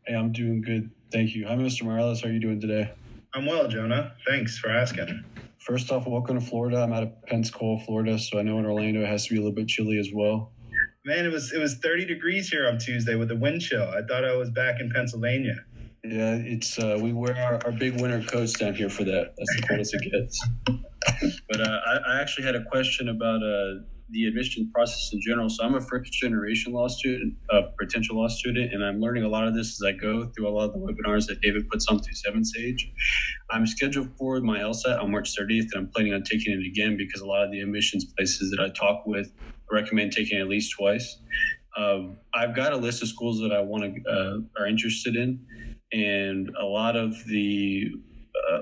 Hey, 0.06 0.16
I'm 0.16 0.32
doing 0.32 0.62
good. 0.62 0.92
Thank 1.12 1.36
you. 1.36 1.48
Hi, 1.48 1.56
Mr. 1.56 1.84
Morales. 1.84 2.22
How 2.22 2.30
are 2.30 2.32
you 2.32 2.40
doing 2.40 2.60
today? 2.60 2.92
I'm 3.34 3.46
well, 3.46 3.68
Jonah. 3.68 4.14
Thanks 4.28 4.58
for 4.58 4.70
asking. 4.70 5.24
First 5.60 5.92
off, 5.92 6.08
welcome 6.08 6.40
to 6.40 6.46
Florida. 6.46 6.82
I'm 6.82 6.94
out 6.94 7.04
of 7.04 7.22
Pensacola, 7.24 7.80
Florida, 7.86 8.18
so 8.18 8.40
I 8.40 8.44
know 8.44 8.60
in 8.60 8.66
Orlando 8.66 9.02
it 9.02 9.08
has 9.08 9.26
to 9.28 9.34
be 9.34 9.38
a 9.38 9.40
little 9.40 9.56
bit 9.56 9.68
chilly 9.68 10.00
as 10.00 10.10
well. 10.14 10.52
Man, 11.06 11.26
it 11.26 11.32
was 11.32 11.54
it 11.54 11.60
was 11.60 11.76
30 11.76 12.06
degrees 12.06 12.50
here 12.50 12.68
on 12.68 12.78
Tuesday 12.78 13.16
with 13.16 13.32
a 13.32 13.36
wind 13.36 13.62
chill. 13.62 13.84
I 13.84 14.02
thought 14.06 14.26
I 14.26 14.36
was 14.36 14.50
back 14.50 14.82
in 14.82 14.92
Pennsylvania. 14.92 15.56
Yeah, 16.04 16.36
it's 16.36 16.78
uh, 16.78 17.00
we 17.02 17.14
wear 17.14 17.38
our, 17.38 17.60
our 17.66 17.72
big 17.72 18.02
winter 18.02 18.22
coats 18.22 18.54
down 18.54 18.74
here 18.74 18.90
for 18.90 19.06
that. 19.06 19.34
That's 19.38 19.56
the 19.56 19.68
coldest 19.68 19.96
it 19.96 20.12
gets. 20.12 21.40
But 21.50 21.62
uh, 21.62 21.80
I, 21.88 22.16
I 22.16 22.22
actually 22.22 22.46
had 22.46 22.56
a 22.56 22.64
question 22.66 23.10
about 23.10 23.42
uh, 23.42 23.84
the 24.10 24.26
admission 24.26 24.70
process 24.74 25.10
in 25.14 25.22
general. 25.26 25.50
So 25.50 25.64
I'm 25.64 25.76
a 25.76 25.82
first 25.82 26.12
generation 26.12 26.74
law 26.74 26.88
student, 26.90 27.34
a 27.50 27.62
potential 27.80 28.18
law 28.18 28.28
student, 28.28 28.74
and 28.74 28.84
I'm 28.84 29.00
learning 29.00 29.24
a 29.24 29.30
lot 29.30 29.48
of 29.48 29.56
this 29.56 29.82
as 29.82 29.82
I 29.88 29.94
go 29.94 30.30
through 30.36 30.50
a 30.50 30.52
lot 30.52 30.66
of 30.66 30.74
the 30.74 30.80
webinars 30.80 31.28
that 31.28 31.42
David 31.42 31.70
puts 31.70 31.88
on 31.88 32.00
through 32.00 32.14
7Sage. 32.14 32.82
I'm 33.52 33.66
scheduled 33.66 34.10
for 34.18 34.40
my 34.42 34.60
LSAT 34.60 35.02
on 35.02 35.12
March 35.12 35.34
30th, 35.36 35.68
and 35.74 35.76
I'm 35.76 35.88
planning 35.88 36.14
on 36.14 36.24
taking 36.24 36.54
it 36.54 36.66
again 36.68 36.98
because 36.98 37.22
a 37.22 37.26
lot 37.26 37.44
of 37.44 37.52
the 37.52 37.62
admissions 37.62 38.06
places 38.06 38.52
that 38.52 38.60
I 38.60 38.70
talk 38.70 39.06
with 39.06 39.32
recommend 39.72 40.12
taking 40.12 40.40
at 40.40 40.48
least 40.48 40.76
twice. 40.78 41.18
Um, 41.78 42.18
I've 42.34 42.56
got 42.56 42.74
a 42.74 42.78
list 42.78 43.02
of 43.02 43.08
schools 43.08 43.40
that 43.42 43.52
I 43.52 43.62
want 43.62 43.84
to 43.84 44.12
uh, 44.12 44.62
are 44.62 44.68
interested 44.68 45.16
in, 45.16 45.40
and 45.92 46.50
a 46.60 46.66
lot 46.66 46.96
of 46.96 47.16
the 47.26 47.90
uh, 48.52 48.62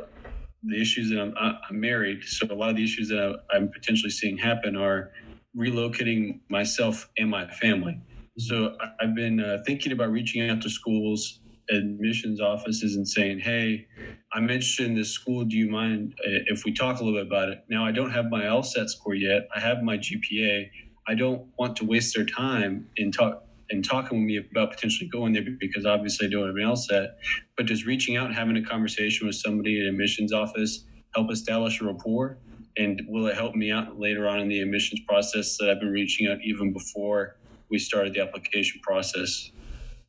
the 0.63 0.81
issues 0.81 1.09
that 1.09 1.19
I'm, 1.19 1.33
I'm, 1.37 1.79
married, 1.79 2.23
so 2.23 2.45
a 2.49 2.53
lot 2.53 2.69
of 2.69 2.75
the 2.75 2.83
issues 2.83 3.09
that 3.09 3.39
I'm 3.51 3.69
potentially 3.69 4.09
seeing 4.09 4.37
happen 4.37 4.75
are 4.75 5.11
relocating 5.57 6.41
myself 6.49 7.09
and 7.17 7.29
my 7.29 7.47
family. 7.47 7.99
So 8.37 8.75
I've 8.99 9.15
been 9.15 9.39
uh, 9.39 9.59
thinking 9.65 9.91
about 9.91 10.11
reaching 10.11 10.47
out 10.47 10.61
to 10.61 10.69
schools, 10.69 11.39
admissions 11.71 12.39
offices, 12.39 12.95
and 12.95 13.07
saying, 13.07 13.39
"Hey, 13.39 13.87
I'm 14.33 14.43
interested 14.43 14.85
in 14.85 14.95
this 14.95 15.09
school. 15.09 15.43
Do 15.45 15.57
you 15.57 15.69
mind 15.69 16.13
uh, 16.19 16.45
if 16.47 16.65
we 16.65 16.73
talk 16.73 16.99
a 16.99 17.03
little 17.03 17.19
bit 17.19 17.27
about 17.27 17.49
it?" 17.49 17.63
Now 17.69 17.85
I 17.85 17.91
don't 17.91 18.11
have 18.11 18.25
my 18.29 18.43
LSAT 18.43 18.89
score 18.89 19.15
yet. 19.15 19.47
I 19.55 19.59
have 19.59 19.81
my 19.81 19.97
GPA. 19.97 20.69
I 21.07 21.15
don't 21.15 21.47
want 21.57 21.75
to 21.77 21.85
waste 21.85 22.15
their 22.15 22.25
time 22.25 22.87
in 22.97 23.11
talk 23.11 23.43
and 23.69 23.83
talking 23.83 24.19
with 24.19 24.25
me 24.25 24.37
about 24.37 24.71
potentially 24.71 25.09
going 25.09 25.33
there 25.33 25.43
because 25.59 25.85
obviously 25.85 26.27
I 26.27 26.29
don't 26.29 26.47
have 26.47 26.55
an 26.55 26.61
LSAT. 26.61 27.09
But 27.57 27.65
just 27.65 27.85
reaching 27.85 28.15
out 28.15 28.27
and 28.27 28.35
having 28.35 28.55
a 28.55 28.63
conversation 28.63 29.27
with 29.27 29.35
somebody 29.35 29.81
in 29.81 29.87
admissions 29.87 30.31
office 30.31 30.85
help 31.13 31.31
establish 31.31 31.81
a 31.81 31.85
rapport 31.85 32.37
and 32.77 33.01
will 33.07 33.27
it 33.27 33.35
help 33.35 33.55
me 33.55 33.71
out 33.71 33.99
later 33.99 34.27
on 34.27 34.39
in 34.39 34.47
the 34.47 34.61
admissions 34.61 35.01
process 35.07 35.57
that 35.57 35.69
I've 35.69 35.79
been 35.79 35.91
reaching 35.91 36.27
out 36.27 36.37
even 36.43 36.71
before 36.71 37.35
we 37.69 37.79
started 37.79 38.13
the 38.13 38.21
application 38.21 38.79
process? 38.81 39.51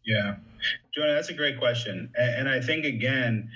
Yeah, 0.04 0.36
Jonah, 0.94 1.14
that's 1.14 1.30
a 1.30 1.34
great 1.34 1.58
question, 1.58 2.10
and, 2.16 2.34
and 2.34 2.48
I 2.48 2.60
think 2.60 2.84
again, 2.84 3.50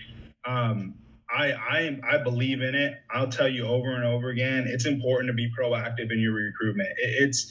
um, 0.47 0.95
I, 1.35 1.53
I 1.53 2.01
I 2.12 2.18
believe 2.18 2.61
in 2.61 2.74
it. 2.74 2.95
I'll 3.11 3.28
tell 3.28 3.49
you 3.49 3.66
over 3.66 3.95
and 3.95 4.05
over 4.05 4.30
again. 4.30 4.66
It's 4.66 4.87
important 4.87 5.28
to 5.28 5.35
be 5.35 5.51
proactive 5.59 6.12
in 6.12 6.20
your 6.20 6.35
recruitment. 6.35 6.89
It, 6.99 7.28
it's 7.28 7.51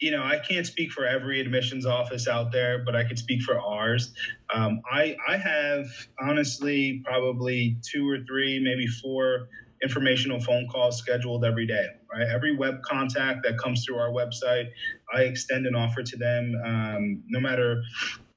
you 0.00 0.10
know, 0.10 0.24
I 0.24 0.38
can't 0.38 0.66
speak 0.66 0.90
for 0.90 1.06
every 1.06 1.40
admissions 1.40 1.86
office 1.86 2.26
out 2.26 2.50
there, 2.50 2.84
but 2.84 2.96
I 2.96 3.04
could 3.04 3.18
speak 3.18 3.40
for 3.42 3.60
ours. 3.60 4.12
Um, 4.52 4.80
I 4.90 5.16
I 5.28 5.36
have 5.36 5.86
honestly 6.20 7.02
probably 7.04 7.78
two 7.88 8.08
or 8.08 8.18
three, 8.26 8.60
maybe 8.62 8.86
four 8.86 9.48
informational 9.82 10.40
phone 10.40 10.66
calls 10.68 10.98
scheduled 10.98 11.44
every 11.44 11.66
day. 11.66 11.86
Right, 12.12 12.26
every 12.28 12.54
web 12.56 12.82
contact 12.82 13.44
that 13.44 13.58
comes 13.58 13.84
through 13.84 13.98
our 13.98 14.10
website, 14.10 14.66
I 15.14 15.22
extend 15.22 15.66
an 15.66 15.74
offer 15.74 16.02
to 16.02 16.16
them, 16.16 16.60
um, 16.64 17.22
no 17.28 17.38
matter 17.40 17.82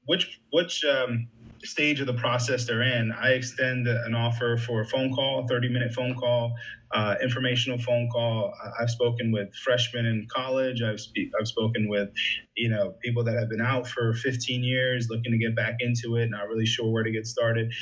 which 0.06 0.40
which 0.52 0.84
um, 0.84 1.28
stage 1.66 2.00
of 2.00 2.06
the 2.06 2.14
process 2.14 2.66
they're 2.66 2.82
in. 2.82 3.12
I 3.12 3.30
extend 3.32 3.86
an 3.88 4.14
offer 4.14 4.56
for 4.56 4.82
a 4.82 4.86
phone 4.86 5.12
call, 5.12 5.44
a 5.44 5.48
30 5.48 5.68
minute 5.68 5.92
phone 5.92 6.14
call, 6.14 6.54
uh, 6.92 7.16
informational 7.22 7.78
phone 7.78 8.08
call. 8.12 8.52
I've 8.80 8.90
spoken 8.90 9.32
with 9.32 9.54
freshmen 9.64 10.06
in 10.06 10.26
college. 10.34 10.82
I've 10.82 11.00
spe- 11.00 11.32
I've 11.38 11.48
spoken 11.48 11.88
with, 11.88 12.08
you 12.56 12.70
know, 12.70 12.94
people 13.02 13.24
that 13.24 13.36
have 13.36 13.50
been 13.50 13.60
out 13.60 13.86
for 13.88 14.14
15 14.14 14.64
years, 14.64 15.08
looking 15.10 15.32
to 15.32 15.38
get 15.38 15.56
back 15.56 15.76
into 15.80 16.16
it, 16.16 16.30
not 16.30 16.48
really 16.48 16.66
sure 16.66 16.90
where 16.90 17.02
to 17.02 17.10
get 17.10 17.26
started. 17.26 17.72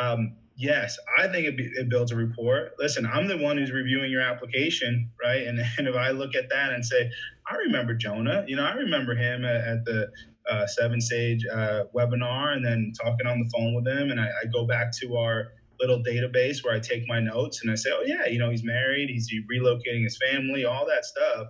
Um, 0.00 0.36
Yes, 0.56 0.96
I 1.18 1.26
think 1.28 1.46
it, 1.46 1.54
it 1.58 1.88
builds 1.88 2.12
a 2.12 2.16
rapport. 2.16 2.70
Listen, 2.78 3.06
I'm 3.06 3.26
the 3.26 3.36
one 3.36 3.56
who's 3.58 3.72
reviewing 3.72 4.10
your 4.10 4.20
application, 4.20 5.10
right? 5.22 5.46
And, 5.46 5.58
and 5.78 5.88
if 5.88 5.96
I 5.96 6.10
look 6.10 6.34
at 6.34 6.48
that 6.50 6.72
and 6.72 6.84
say, 6.84 7.10
I 7.50 7.56
remember 7.56 7.94
Jonah, 7.94 8.44
you 8.46 8.56
know, 8.56 8.64
I 8.64 8.72
remember 8.74 9.14
him 9.14 9.44
at, 9.44 9.56
at 9.56 9.84
the 9.84 10.08
uh, 10.50 10.66
7Sage 10.78 11.40
uh, 11.52 11.84
webinar 11.94 12.54
and 12.54 12.64
then 12.64 12.92
talking 13.02 13.26
on 13.26 13.38
the 13.38 13.50
phone 13.54 13.74
with 13.74 13.86
him. 13.86 14.10
And 14.10 14.20
I, 14.20 14.26
I, 14.26 14.46
go 14.52 14.66
back 14.66 14.92
to 14.98 15.16
our 15.16 15.52
little 15.80 16.02
database 16.02 16.62
where 16.62 16.74
I 16.74 16.80
take 16.80 17.06
my 17.08 17.20
notes 17.20 17.62
and 17.62 17.70
I 17.70 17.74
say, 17.74 17.90
oh, 17.92 18.02
yeah, 18.04 18.26
you 18.26 18.38
know, 18.38 18.50
he's 18.50 18.64
married, 18.64 19.08
he's 19.08 19.30
relocating 19.50 20.04
his 20.04 20.18
family, 20.30 20.64
all 20.64 20.86
that 20.86 21.04
stuff. 21.04 21.48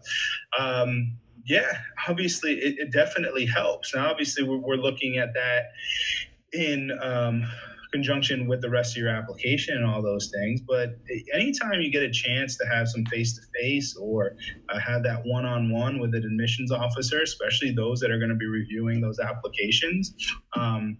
Um, 0.59 1.17
yeah, 1.45 1.79
obviously, 2.09 2.53
it, 2.55 2.79
it, 2.79 2.93
definitely 2.93 3.47
helps. 3.47 3.95
Now, 3.95 4.11
obviously, 4.11 4.45
we're, 4.45 4.59
we're 4.59 4.77
looking 4.77 5.19
at 5.19 5.35
that 5.35 5.73
in. 6.53 6.97
Um, 7.03 7.47
conjunction 7.95 8.49
with 8.49 8.61
the 8.61 8.69
rest 8.69 8.97
of 8.97 9.03
your 9.03 9.11
application 9.11 9.77
and 9.77 9.87
all 9.87 10.03
those 10.03 10.31
things. 10.35 10.61
But 10.67 10.97
anytime 11.33 11.81
you 11.81 11.93
get 11.93 12.03
a 12.03 12.11
chance 12.11 12.57
to 12.59 12.67
have 12.67 12.89
some 12.89 13.05
face 13.07 13.35
to 13.37 13.43
face 13.61 13.97
or 13.97 14.33
uh, 14.69 14.81
have 14.81 15.05
that 15.05 15.21
one 15.25 15.47
on 15.47 15.71
one 15.71 16.01
with 16.01 16.15
an 16.15 16.25
admissions 16.25 16.73
officer, 16.73 17.23
especially 17.23 17.73
those 17.73 18.01
that 18.01 18.11
are 18.11 18.19
going 18.19 18.31
to 18.31 18.37
be 18.37 18.47
reviewing 18.47 19.01
those 19.01 19.21
applications, 19.21 20.15
um, 20.57 20.99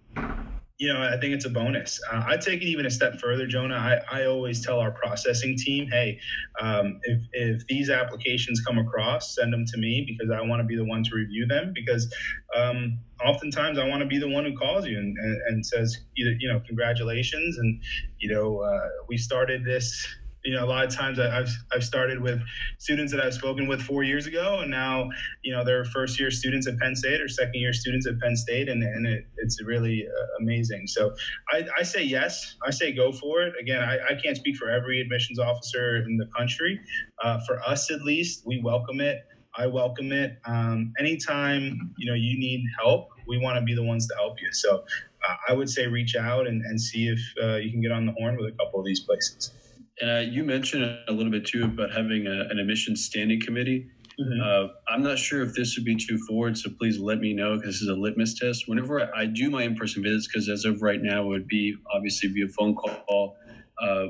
you 0.77 0.91
know, 0.91 1.01
I 1.01 1.17
think 1.19 1.33
it's 1.33 1.45
a 1.45 1.49
bonus. 1.49 2.01
Uh, 2.11 2.23
I 2.27 2.35
take 2.35 2.61
it 2.61 2.65
even 2.65 2.85
a 2.85 2.89
step 2.89 3.19
further, 3.21 3.47
Jonah. 3.47 3.75
I, 3.75 4.21
I 4.21 4.25
always 4.25 4.65
tell 4.65 4.79
our 4.79 4.91
processing 4.91 5.55
team, 5.57 5.87
hey, 5.89 6.19
um, 6.61 6.99
if, 7.03 7.21
if 7.31 7.67
these 7.67 7.89
applications 7.89 8.61
come 8.65 8.77
across, 8.77 9.35
send 9.35 9.53
them 9.53 9.63
to 9.67 9.77
me 9.77 10.05
because 10.05 10.31
I 10.31 10.41
want 10.41 10.59
to 10.59 10.65
be 10.65 10.75
the 10.75 10.83
one 10.83 11.03
to 11.03 11.15
review 11.15 11.45
them. 11.47 11.71
Because 11.73 12.13
um, 12.55 12.99
oftentimes 13.25 13.77
I 13.77 13.87
want 13.87 14.01
to 14.01 14.07
be 14.07 14.19
the 14.19 14.29
one 14.29 14.45
who 14.45 14.55
calls 14.55 14.85
you 14.85 14.97
and, 14.97 15.17
and, 15.17 15.41
and 15.47 15.65
says, 15.65 15.97
you 16.15 16.47
know, 16.47 16.61
congratulations. 16.67 17.57
And, 17.57 17.81
you 18.19 18.33
know, 18.33 18.59
uh, 18.59 18.87
we 19.07 19.17
started 19.17 19.63
this 19.65 20.07
you 20.45 20.53
know, 20.53 20.63
a 20.63 20.67
lot 20.67 20.85
of 20.85 20.93
times 20.93 21.19
I've 21.19 21.49
I've 21.73 21.83
started 21.83 22.21
with 22.21 22.39
students 22.77 23.11
that 23.11 23.19
I've 23.19 23.33
spoken 23.33 23.67
with 23.67 23.81
four 23.81 24.03
years 24.03 24.27
ago, 24.27 24.59
and 24.61 24.69
now 24.69 25.09
you 25.43 25.51
know 25.51 25.65
they're 25.65 25.85
first 25.85 26.19
year 26.19 26.29
students 26.29 26.67
at 26.67 26.77
Penn 26.77 26.95
State 26.95 27.19
or 27.19 27.27
second 27.27 27.55
year 27.55 27.73
students 27.73 28.07
at 28.07 28.19
Penn 28.19 28.35
State, 28.35 28.69
and 28.69 28.83
and 28.83 29.07
it, 29.07 29.25
it's 29.37 29.61
really 29.63 30.05
uh, 30.07 30.43
amazing. 30.43 30.85
So 30.85 31.13
I, 31.51 31.65
I 31.79 31.83
say 31.83 32.03
yes, 32.03 32.55
I 32.63 32.69
say 32.69 32.93
go 32.93 33.11
for 33.11 33.41
it. 33.41 33.53
Again, 33.59 33.81
I, 33.81 33.97
I 34.11 34.21
can't 34.23 34.37
speak 34.37 34.55
for 34.55 34.69
every 34.69 35.01
admissions 35.01 35.39
officer 35.39 35.97
in 35.97 36.17
the 36.17 36.27
country. 36.37 36.79
Uh, 37.23 37.39
for 37.47 37.59
us, 37.67 37.89
at 37.89 38.03
least, 38.03 38.43
we 38.45 38.61
welcome 38.63 39.01
it. 39.01 39.23
I 39.57 39.67
welcome 39.67 40.11
it. 40.11 40.37
Um, 40.45 40.91
anytime 40.99 41.93
you 41.97 42.09
know 42.09 42.15
you 42.15 42.37
need 42.37 42.63
help, 42.83 43.07
we 43.27 43.37
want 43.37 43.57
to 43.57 43.61
be 43.63 43.73
the 43.73 43.83
ones 43.83 44.07
to 44.07 44.15
help 44.15 44.35
you. 44.41 44.49
So 44.51 44.83
uh, 45.27 45.35
I 45.49 45.53
would 45.53 45.69
say 45.69 45.87
reach 45.87 46.15
out 46.15 46.47
and, 46.47 46.61
and 46.61 46.79
see 46.79 47.07
if 47.07 47.19
uh, 47.43 47.55
you 47.57 47.71
can 47.71 47.81
get 47.81 47.91
on 47.91 48.05
the 48.05 48.11
horn 48.17 48.35
with 48.37 48.53
a 48.53 48.57
couple 48.57 48.79
of 48.79 48.85
these 48.85 49.01
places. 49.05 49.53
And 50.01 50.11
uh, 50.11 50.31
you 50.31 50.43
mentioned 50.43 50.83
a 51.07 51.11
little 51.11 51.31
bit 51.31 51.45
too 51.45 51.63
about 51.63 51.91
having 51.93 52.27
a, 52.27 52.41
an 52.49 52.59
admissions 52.59 53.05
standing 53.05 53.39
committee. 53.39 53.87
Mhm. 54.19 54.41
Uh, 54.41 54.67
I'm 54.87 55.03
not 55.03 55.19
sure 55.19 55.41
if 55.41 55.53
this 55.55 55.75
would 55.77 55.85
be 55.85 55.95
too 55.95 56.17
forward, 56.27 56.57
so 56.57 56.69
please 56.79 56.97
let 56.99 57.19
me 57.19 57.33
know 57.33 57.55
because 57.57 57.75
this 57.75 57.81
is 57.81 57.89
a 57.89 57.95
litmus 57.95 58.37
test. 58.39 58.63
Whenever 58.65 59.01
I, 59.01 59.21
I 59.21 59.25
do 59.25 59.49
my 59.49 59.63
in-person 59.63 60.03
visits, 60.03 60.27
because 60.27 60.47
as 60.49 60.63
of 60.65 60.81
right 60.81 61.01
now, 61.01 61.23
it 61.23 61.27
would 61.27 61.47
be 61.47 61.75
obviously 61.93 62.29
via 62.29 62.47
phone 62.57 62.75
call. 62.75 63.35
Uh, 63.81 64.07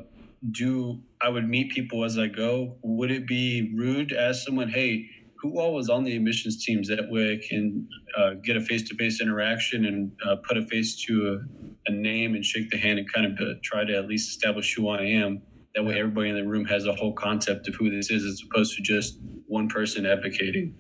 do 0.52 1.02
I 1.22 1.30
would 1.30 1.50
meet 1.50 1.72
people 1.72 2.04
as 2.04 2.20
I 2.20 2.28
go? 2.28 2.78
Would 2.84 3.10
it 3.10 3.26
be 3.28 3.74
rude 3.76 4.10
to 4.10 4.20
ask 4.20 4.46
someone, 4.46 4.70
"Hey, 4.70 5.08
who 5.50 5.60
all 5.60 5.74
was 5.74 5.90
on 5.90 6.04
the 6.04 6.16
admissions 6.16 6.64
teams?" 6.64 6.88
That 6.88 7.10
way, 7.10 7.38
can 7.38 7.88
uh, 8.18 8.32
get 8.44 8.58
a 8.58 8.62
face-to-face 8.62 9.22
interaction 9.22 9.86
and 9.86 10.12
uh, 10.26 10.38
put 10.48 10.58
a 10.58 10.66
face 10.66 10.96
to 11.06 11.14
a, 11.34 11.92
a 11.92 11.94
name 11.94 12.36
and 12.36 12.44
shake 12.44 12.70
the 12.70 12.78
hand 12.78 13.00
and 13.00 13.12
kind 13.12 13.26
of 13.28 13.34
uh, 13.40 13.54
try 13.64 13.84
to 13.86 13.96
at 13.96 14.08
least 14.08 14.30
establish 14.30 14.74
who 14.76 14.90
I 14.90 15.02
am. 15.02 15.42
That 15.76 15.84
way, 15.84 16.00
everybody 16.00 16.30
in 16.30 16.36
the 16.36 16.48
room 16.48 16.66
has 16.66 16.86
a 16.86 16.94
whole 16.94 17.14
concept 17.14 17.68
of 17.68 17.76
who 17.76 17.90
this 17.90 18.10
is, 18.10 18.24
as 18.24 18.42
opposed 18.50 18.76
to 18.78 18.82
just 18.82 19.20
one 19.48 19.68
person 19.68 20.06
advocating. 20.06 20.74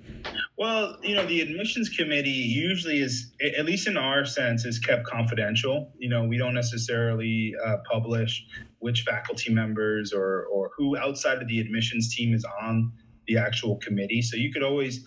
Well, 0.57 0.97
you 1.03 1.15
know, 1.15 1.25
the 1.25 1.41
admissions 1.41 1.89
committee 1.89 2.29
usually 2.29 2.99
is, 2.99 3.33
at 3.57 3.65
least 3.65 3.87
in 3.87 3.97
our 3.97 4.25
sense, 4.25 4.65
is 4.65 4.79
kept 4.79 5.05
confidential. 5.05 5.91
You 5.97 6.09
know, 6.09 6.23
we 6.23 6.37
don't 6.37 6.53
necessarily 6.53 7.53
uh, 7.63 7.77
publish 7.91 8.45
which 8.79 9.01
faculty 9.01 9.53
members 9.53 10.13
or, 10.13 10.45
or 10.45 10.71
who 10.77 10.97
outside 10.97 11.41
of 11.41 11.47
the 11.47 11.59
admissions 11.59 12.15
team 12.15 12.33
is 12.33 12.45
on 12.61 12.91
the 13.27 13.37
actual 13.37 13.77
committee. 13.77 14.21
So 14.21 14.37
you 14.37 14.51
could 14.51 14.63
always, 14.63 15.03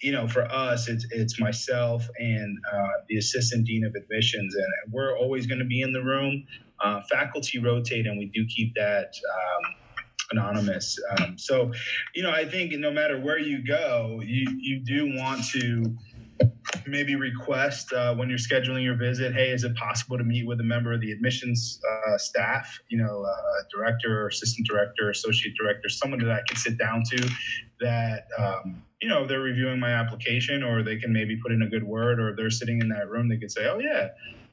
you 0.00 0.12
know, 0.12 0.26
for 0.28 0.44
us, 0.50 0.88
it's, 0.88 1.06
it's 1.10 1.38
myself 1.38 2.08
and 2.18 2.58
uh, 2.72 2.88
the 3.08 3.18
assistant 3.18 3.66
dean 3.66 3.84
of 3.84 3.94
admissions, 3.94 4.54
and 4.54 4.92
we're 4.92 5.16
always 5.16 5.46
going 5.46 5.60
to 5.60 5.64
be 5.64 5.80
in 5.80 5.92
the 5.92 6.02
room. 6.02 6.44
Uh, 6.84 7.00
faculty 7.08 7.58
rotate, 7.60 8.06
and 8.08 8.18
we 8.18 8.26
do 8.34 8.44
keep 8.54 8.74
that 8.74 9.14
um, 9.34 9.74
anonymous. 10.32 10.98
Um, 11.18 11.38
so, 11.38 11.70
you 12.14 12.22
know, 12.24 12.30
I 12.30 12.44
think 12.44 12.72
no 12.72 12.90
matter 12.90 13.20
where 13.20 13.38
you 13.38 13.64
go, 13.64 14.20
you, 14.24 14.46
you 14.58 14.80
do 14.84 15.16
want 15.16 15.44
to 15.50 15.96
maybe 16.86 17.16
request 17.16 17.92
uh, 17.92 18.14
when 18.14 18.28
you're 18.28 18.38
scheduling 18.38 18.82
your 18.82 18.96
visit, 18.96 19.34
hey, 19.34 19.50
is 19.50 19.64
it 19.64 19.74
possible 19.76 20.18
to 20.18 20.24
meet 20.24 20.46
with 20.46 20.60
a 20.60 20.64
member 20.64 20.92
of 20.92 21.00
the 21.00 21.12
admissions 21.12 21.80
uh, 22.06 22.18
staff, 22.18 22.78
you 22.88 22.98
know, 22.98 23.24
uh, 23.24 23.62
director, 23.74 24.22
or 24.22 24.28
assistant 24.28 24.66
director, 24.66 25.10
associate 25.10 25.54
director, 25.60 25.88
someone 25.88 26.18
that 26.20 26.30
I 26.30 26.40
can 26.48 26.56
sit 26.56 26.78
down 26.78 27.02
to 27.10 27.28
that, 27.80 28.24
um, 28.38 28.82
you 29.00 29.08
know, 29.08 29.26
they're 29.26 29.40
reviewing 29.40 29.80
my 29.80 29.90
application 29.90 30.62
or 30.62 30.82
they 30.82 30.96
can 30.96 31.12
maybe 31.12 31.36
put 31.42 31.52
in 31.52 31.62
a 31.62 31.68
good 31.68 31.84
word 31.84 32.20
or 32.20 32.34
they're 32.36 32.50
sitting 32.50 32.80
in 32.80 32.88
that 32.88 33.08
room, 33.08 33.28
they 33.28 33.36
could 33.36 33.50
say, 33.50 33.66
oh, 33.66 33.78
yeah, 33.78 34.08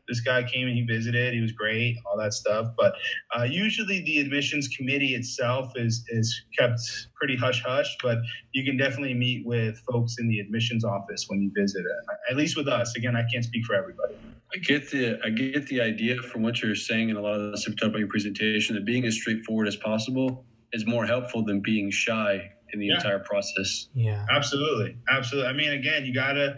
this 0.10 0.20
guy 0.20 0.44
came 0.44 0.68
and 0.68 0.76
he 0.76 0.84
visited. 0.84 1.34
He 1.34 1.42
was 1.42 1.54
great, 1.54 1.96
all 2.06 2.18
that 2.18 2.34
stuff. 2.34 2.68
But 2.78 2.96
uh, 3.38 3.44
usually, 3.44 4.02
the 4.04 4.20
admissions 4.20 4.68
committee 4.76 5.16
itself 5.16 5.72
is 5.76 6.04
is 6.10 6.44
kept 6.58 6.82
pretty 7.16 7.38
hush 7.38 7.64
hush. 7.66 7.96
But 8.04 8.18
you 8.54 8.66
can 8.66 8.76
definitely 8.76 9.14
meet 9.14 9.46
with 9.46 9.82
folks 9.92 10.16
in 10.20 10.28
the 10.28 10.40
admissions 10.40 10.84
office 10.84 11.26
when 11.30 11.42
you 11.42 11.52
visit. 11.56 11.84
At 12.30 12.36
least 12.36 12.58
with 12.58 12.68
us. 12.68 12.96
Again, 12.98 13.16
I 13.16 13.24
can't 13.32 13.46
speak 13.46 13.64
for 13.66 13.76
everybody. 13.76 14.16
I 14.54 14.58
get 14.58 14.90
the 14.90 15.20
I 15.24 15.30
get 15.30 15.68
the 15.68 15.80
idea 15.82 16.16
from 16.24 16.42
what 16.42 16.62
you're 16.62 16.76
saying 16.76 17.10
and 17.10 17.20
a 17.20 17.22
lot 17.22 17.40
of 17.40 17.52
the 17.52 17.58
stuff 17.58 17.76
about 17.84 18.00
your 18.00 18.08
presentation 18.08 18.76
that 18.76 18.84
being 18.86 19.06
as 19.06 19.16
straightforward 19.16 19.68
as 19.68 19.76
possible 19.76 20.46
is 20.74 20.86
more 20.88 21.06
helpful 21.06 21.44
than 21.46 21.62
being 21.62 21.92
shy 21.92 22.52
in 22.74 22.80
the 22.80 22.88
Yeah. 22.88 22.96
entire 22.96 23.20
process. 23.20 23.90
Yeah. 23.94 24.26
Absolutely, 24.32 24.96
absolutely. 25.10 25.50
I 25.50 25.54
mean, 25.54 25.72
again, 25.72 26.06
you 26.06 26.14
gotta 26.14 26.56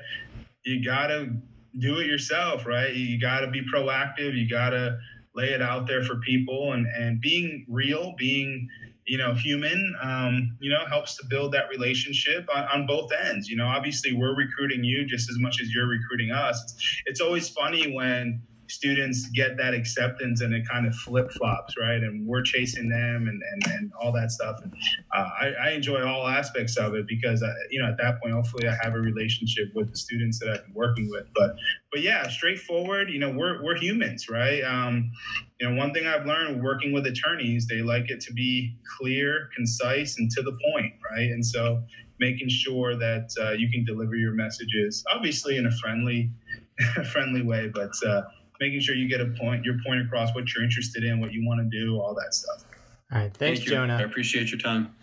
you 0.65 0.83
gotta 0.83 1.33
do 1.79 1.99
it 1.99 2.07
yourself, 2.07 2.65
right? 2.65 2.93
You 2.93 3.19
gotta 3.19 3.47
be 3.47 3.61
proactive. 3.73 4.35
You 4.35 4.49
gotta 4.49 4.97
lay 5.33 5.49
it 5.49 5.61
out 5.61 5.87
there 5.87 6.03
for 6.03 6.17
people, 6.17 6.73
and 6.73 6.85
and 6.87 7.21
being 7.21 7.65
real, 7.69 8.13
being 8.17 8.67
you 9.05 9.17
know 9.17 9.33
human, 9.33 9.95
um, 10.01 10.55
you 10.59 10.69
know, 10.69 10.85
helps 10.87 11.15
to 11.17 11.25
build 11.27 11.53
that 11.53 11.69
relationship 11.69 12.47
on, 12.53 12.63
on 12.65 12.87
both 12.87 13.11
ends. 13.25 13.49
You 13.49 13.57
know, 13.57 13.67
obviously, 13.67 14.13
we're 14.13 14.35
recruiting 14.35 14.83
you 14.83 15.05
just 15.05 15.29
as 15.29 15.37
much 15.39 15.61
as 15.61 15.73
you're 15.73 15.87
recruiting 15.87 16.31
us. 16.31 16.61
It's, 16.63 17.01
it's 17.05 17.21
always 17.21 17.49
funny 17.49 17.93
when 17.93 18.41
students 18.71 19.27
get 19.27 19.57
that 19.57 19.73
acceptance 19.73 20.41
and 20.41 20.53
it 20.53 20.67
kind 20.67 20.87
of 20.87 20.95
flip 20.95 21.29
flops, 21.33 21.75
right? 21.77 22.01
And 22.01 22.25
we're 22.25 22.41
chasing 22.41 22.87
them 22.87 23.27
and, 23.27 23.41
and, 23.51 23.73
and 23.73 23.91
all 24.01 24.11
that 24.13 24.31
stuff. 24.31 24.59
And 24.63 24.73
uh, 25.13 25.29
I, 25.41 25.51
I 25.65 25.69
enjoy 25.71 26.05
all 26.07 26.27
aspects 26.27 26.77
of 26.77 26.95
it 26.95 27.05
because, 27.07 27.43
uh, 27.43 27.53
you 27.69 27.81
know, 27.81 27.89
at 27.89 27.97
that 27.97 28.21
point, 28.21 28.33
hopefully 28.33 28.67
I 28.67 28.77
have 28.81 28.93
a 28.93 28.99
relationship 28.99 29.71
with 29.75 29.91
the 29.91 29.97
students 29.97 30.39
that 30.39 30.49
I've 30.49 30.63
been 30.63 30.73
working 30.73 31.09
with. 31.09 31.27
But, 31.35 31.55
but 31.91 32.01
yeah, 32.01 32.29
straightforward, 32.29 33.09
you 33.09 33.19
know, 33.19 33.29
we're, 33.29 33.61
we're 33.61 33.77
humans, 33.77 34.29
right? 34.29 34.63
Um, 34.63 35.11
you 35.59 35.69
know, 35.69 35.75
one 35.75 35.93
thing 35.93 36.07
I've 36.07 36.25
learned 36.25 36.63
working 36.63 36.93
with 36.93 37.05
attorneys, 37.07 37.67
they 37.67 37.81
like 37.81 38.09
it 38.09 38.21
to 38.21 38.33
be 38.33 38.77
clear, 38.97 39.49
concise, 39.55 40.17
and 40.17 40.31
to 40.31 40.41
the 40.41 40.57
point, 40.71 40.93
right? 41.11 41.29
And 41.29 41.45
so 41.45 41.83
making 42.19 42.47
sure 42.47 42.95
that 42.95 43.29
uh, 43.41 43.51
you 43.51 43.69
can 43.69 43.83
deliver 43.83 44.15
your 44.15 44.33
messages, 44.33 45.03
obviously 45.13 45.57
in 45.57 45.65
a 45.65 45.71
friendly, 45.71 46.31
friendly 47.11 47.41
way, 47.41 47.69
but 47.73 47.91
uh, 48.07 48.21
making 48.61 48.79
sure 48.79 48.95
you 48.95 49.09
get 49.09 49.19
a 49.19 49.25
point, 49.25 49.65
your 49.65 49.77
point 49.85 49.99
across, 49.99 50.33
what 50.35 50.53
you're 50.53 50.63
interested 50.63 51.03
in, 51.03 51.19
what 51.19 51.33
you 51.33 51.45
want 51.45 51.59
to 51.59 51.77
do, 51.77 51.99
all 51.99 52.13
that 52.13 52.33
stuff. 52.33 52.63
All 53.11 53.19
right. 53.19 53.33
Thanks, 53.33 53.59
Thank 53.59 53.71
you. 53.71 53.75
I 53.75 54.01
appreciate 54.03 54.51
your 54.51 54.59
time. 54.59 54.95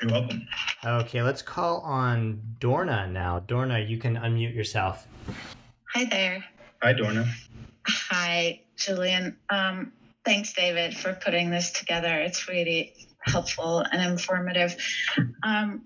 You're 0.00 0.12
welcome. 0.12 0.46
Okay, 0.84 1.22
let's 1.22 1.42
call 1.42 1.80
on 1.80 2.40
Dorna 2.60 3.10
now. 3.10 3.40
Dorna, 3.40 3.88
you 3.88 3.98
can 3.98 4.16
unmute 4.16 4.54
yourself. 4.54 5.08
Hi 5.94 6.04
there. 6.04 6.44
Hi, 6.82 6.94
Dorna. 6.94 7.26
Hi, 7.88 8.60
Julian. 8.76 9.36
Um, 9.50 9.92
thanks, 10.24 10.52
David, 10.52 10.96
for 10.96 11.14
putting 11.14 11.50
this 11.50 11.72
together. 11.72 12.20
It's 12.20 12.48
really 12.48 12.94
helpful 13.22 13.80
and 13.90 14.00
informative. 14.12 14.76
Um, 15.42 15.82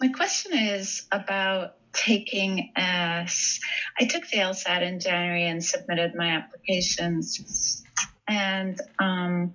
my 0.00 0.08
question 0.08 0.52
is 0.52 1.06
about 1.10 1.76
taking 1.98 2.72
as 2.76 3.58
I 4.00 4.04
took 4.04 4.28
the 4.28 4.38
LSAT 4.38 4.82
in 4.82 5.00
January 5.00 5.46
and 5.46 5.64
submitted 5.64 6.14
my 6.14 6.30
applications, 6.30 7.82
and 8.28 8.80
um, 8.98 9.54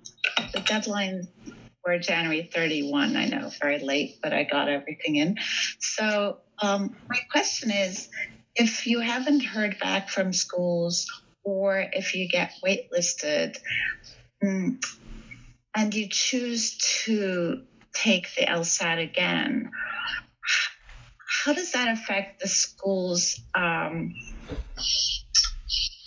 the 0.52 0.60
deadline 0.60 1.28
were 1.84 1.98
January 1.98 2.48
31. 2.52 3.16
I 3.16 3.26
know, 3.26 3.50
very 3.60 3.78
late, 3.78 4.18
but 4.22 4.32
I 4.32 4.44
got 4.44 4.68
everything 4.68 5.16
in. 5.16 5.36
So 5.78 6.38
um, 6.60 6.96
my 7.08 7.18
question 7.30 7.70
is, 7.70 8.08
if 8.54 8.86
you 8.86 9.00
haven't 9.00 9.40
heard 9.40 9.78
back 9.80 10.08
from 10.08 10.32
schools 10.32 11.06
or 11.42 11.84
if 11.92 12.14
you 12.14 12.28
get 12.28 12.52
waitlisted 12.64 13.58
mm, 14.42 14.82
and 15.74 15.94
you 15.94 16.08
choose 16.08 16.78
to 17.04 17.62
take 17.92 18.34
the 18.34 18.46
LSAT 18.46 19.02
again, 19.02 19.70
how 21.44 21.52
does 21.52 21.72
that 21.72 21.88
affect 21.88 22.40
the 22.40 22.48
school's 22.48 23.38
um, 23.54 24.14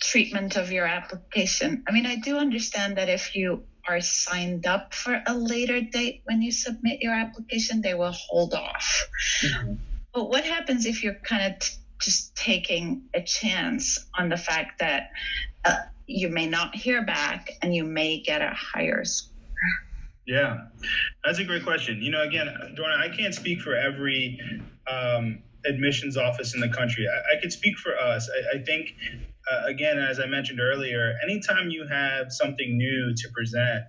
treatment 0.00 0.56
of 0.56 0.72
your 0.72 0.84
application? 0.84 1.84
I 1.88 1.92
mean, 1.92 2.06
I 2.06 2.16
do 2.16 2.38
understand 2.38 2.96
that 2.96 3.08
if 3.08 3.36
you 3.36 3.62
are 3.86 4.00
signed 4.00 4.66
up 4.66 4.92
for 4.92 5.22
a 5.24 5.34
later 5.34 5.80
date 5.80 6.22
when 6.24 6.42
you 6.42 6.50
submit 6.50 7.00
your 7.00 7.14
application, 7.14 7.82
they 7.82 7.94
will 7.94 8.14
hold 8.28 8.52
off. 8.52 9.06
But 10.12 10.28
what 10.28 10.44
happens 10.44 10.86
if 10.86 11.04
you're 11.04 11.14
kind 11.14 11.52
of 11.52 11.60
t- 11.60 11.76
just 12.00 12.34
taking 12.34 13.04
a 13.14 13.22
chance 13.22 14.06
on 14.18 14.28
the 14.30 14.36
fact 14.36 14.80
that 14.80 15.10
uh, 15.64 15.76
you 16.06 16.30
may 16.30 16.48
not 16.48 16.74
hear 16.74 17.04
back 17.04 17.52
and 17.62 17.72
you 17.72 17.84
may 17.84 18.20
get 18.20 18.42
a 18.42 18.50
higher 18.50 19.04
score? 19.04 19.36
Yeah, 20.28 20.58
that's 21.24 21.38
a 21.38 21.44
great 21.44 21.64
question. 21.64 22.02
You 22.02 22.10
know, 22.10 22.22
again, 22.22 22.48
Dorna, 22.76 22.98
I 22.98 23.08
can't 23.08 23.34
speak 23.34 23.62
for 23.62 23.74
every 23.74 24.38
um, 24.86 25.38
admissions 25.64 26.18
office 26.18 26.54
in 26.54 26.60
the 26.60 26.68
country. 26.68 27.06
I, 27.08 27.36
I 27.36 27.40
could 27.40 27.50
speak 27.50 27.78
for 27.78 27.96
us. 27.96 28.28
I, 28.30 28.58
I 28.58 28.62
think, 28.62 28.94
uh, 29.50 29.62
again, 29.66 29.98
as 29.98 30.20
I 30.20 30.26
mentioned 30.26 30.60
earlier, 30.60 31.14
anytime 31.22 31.70
you 31.70 31.86
have 31.88 32.30
something 32.30 32.76
new 32.76 33.14
to 33.16 33.28
present 33.34 33.84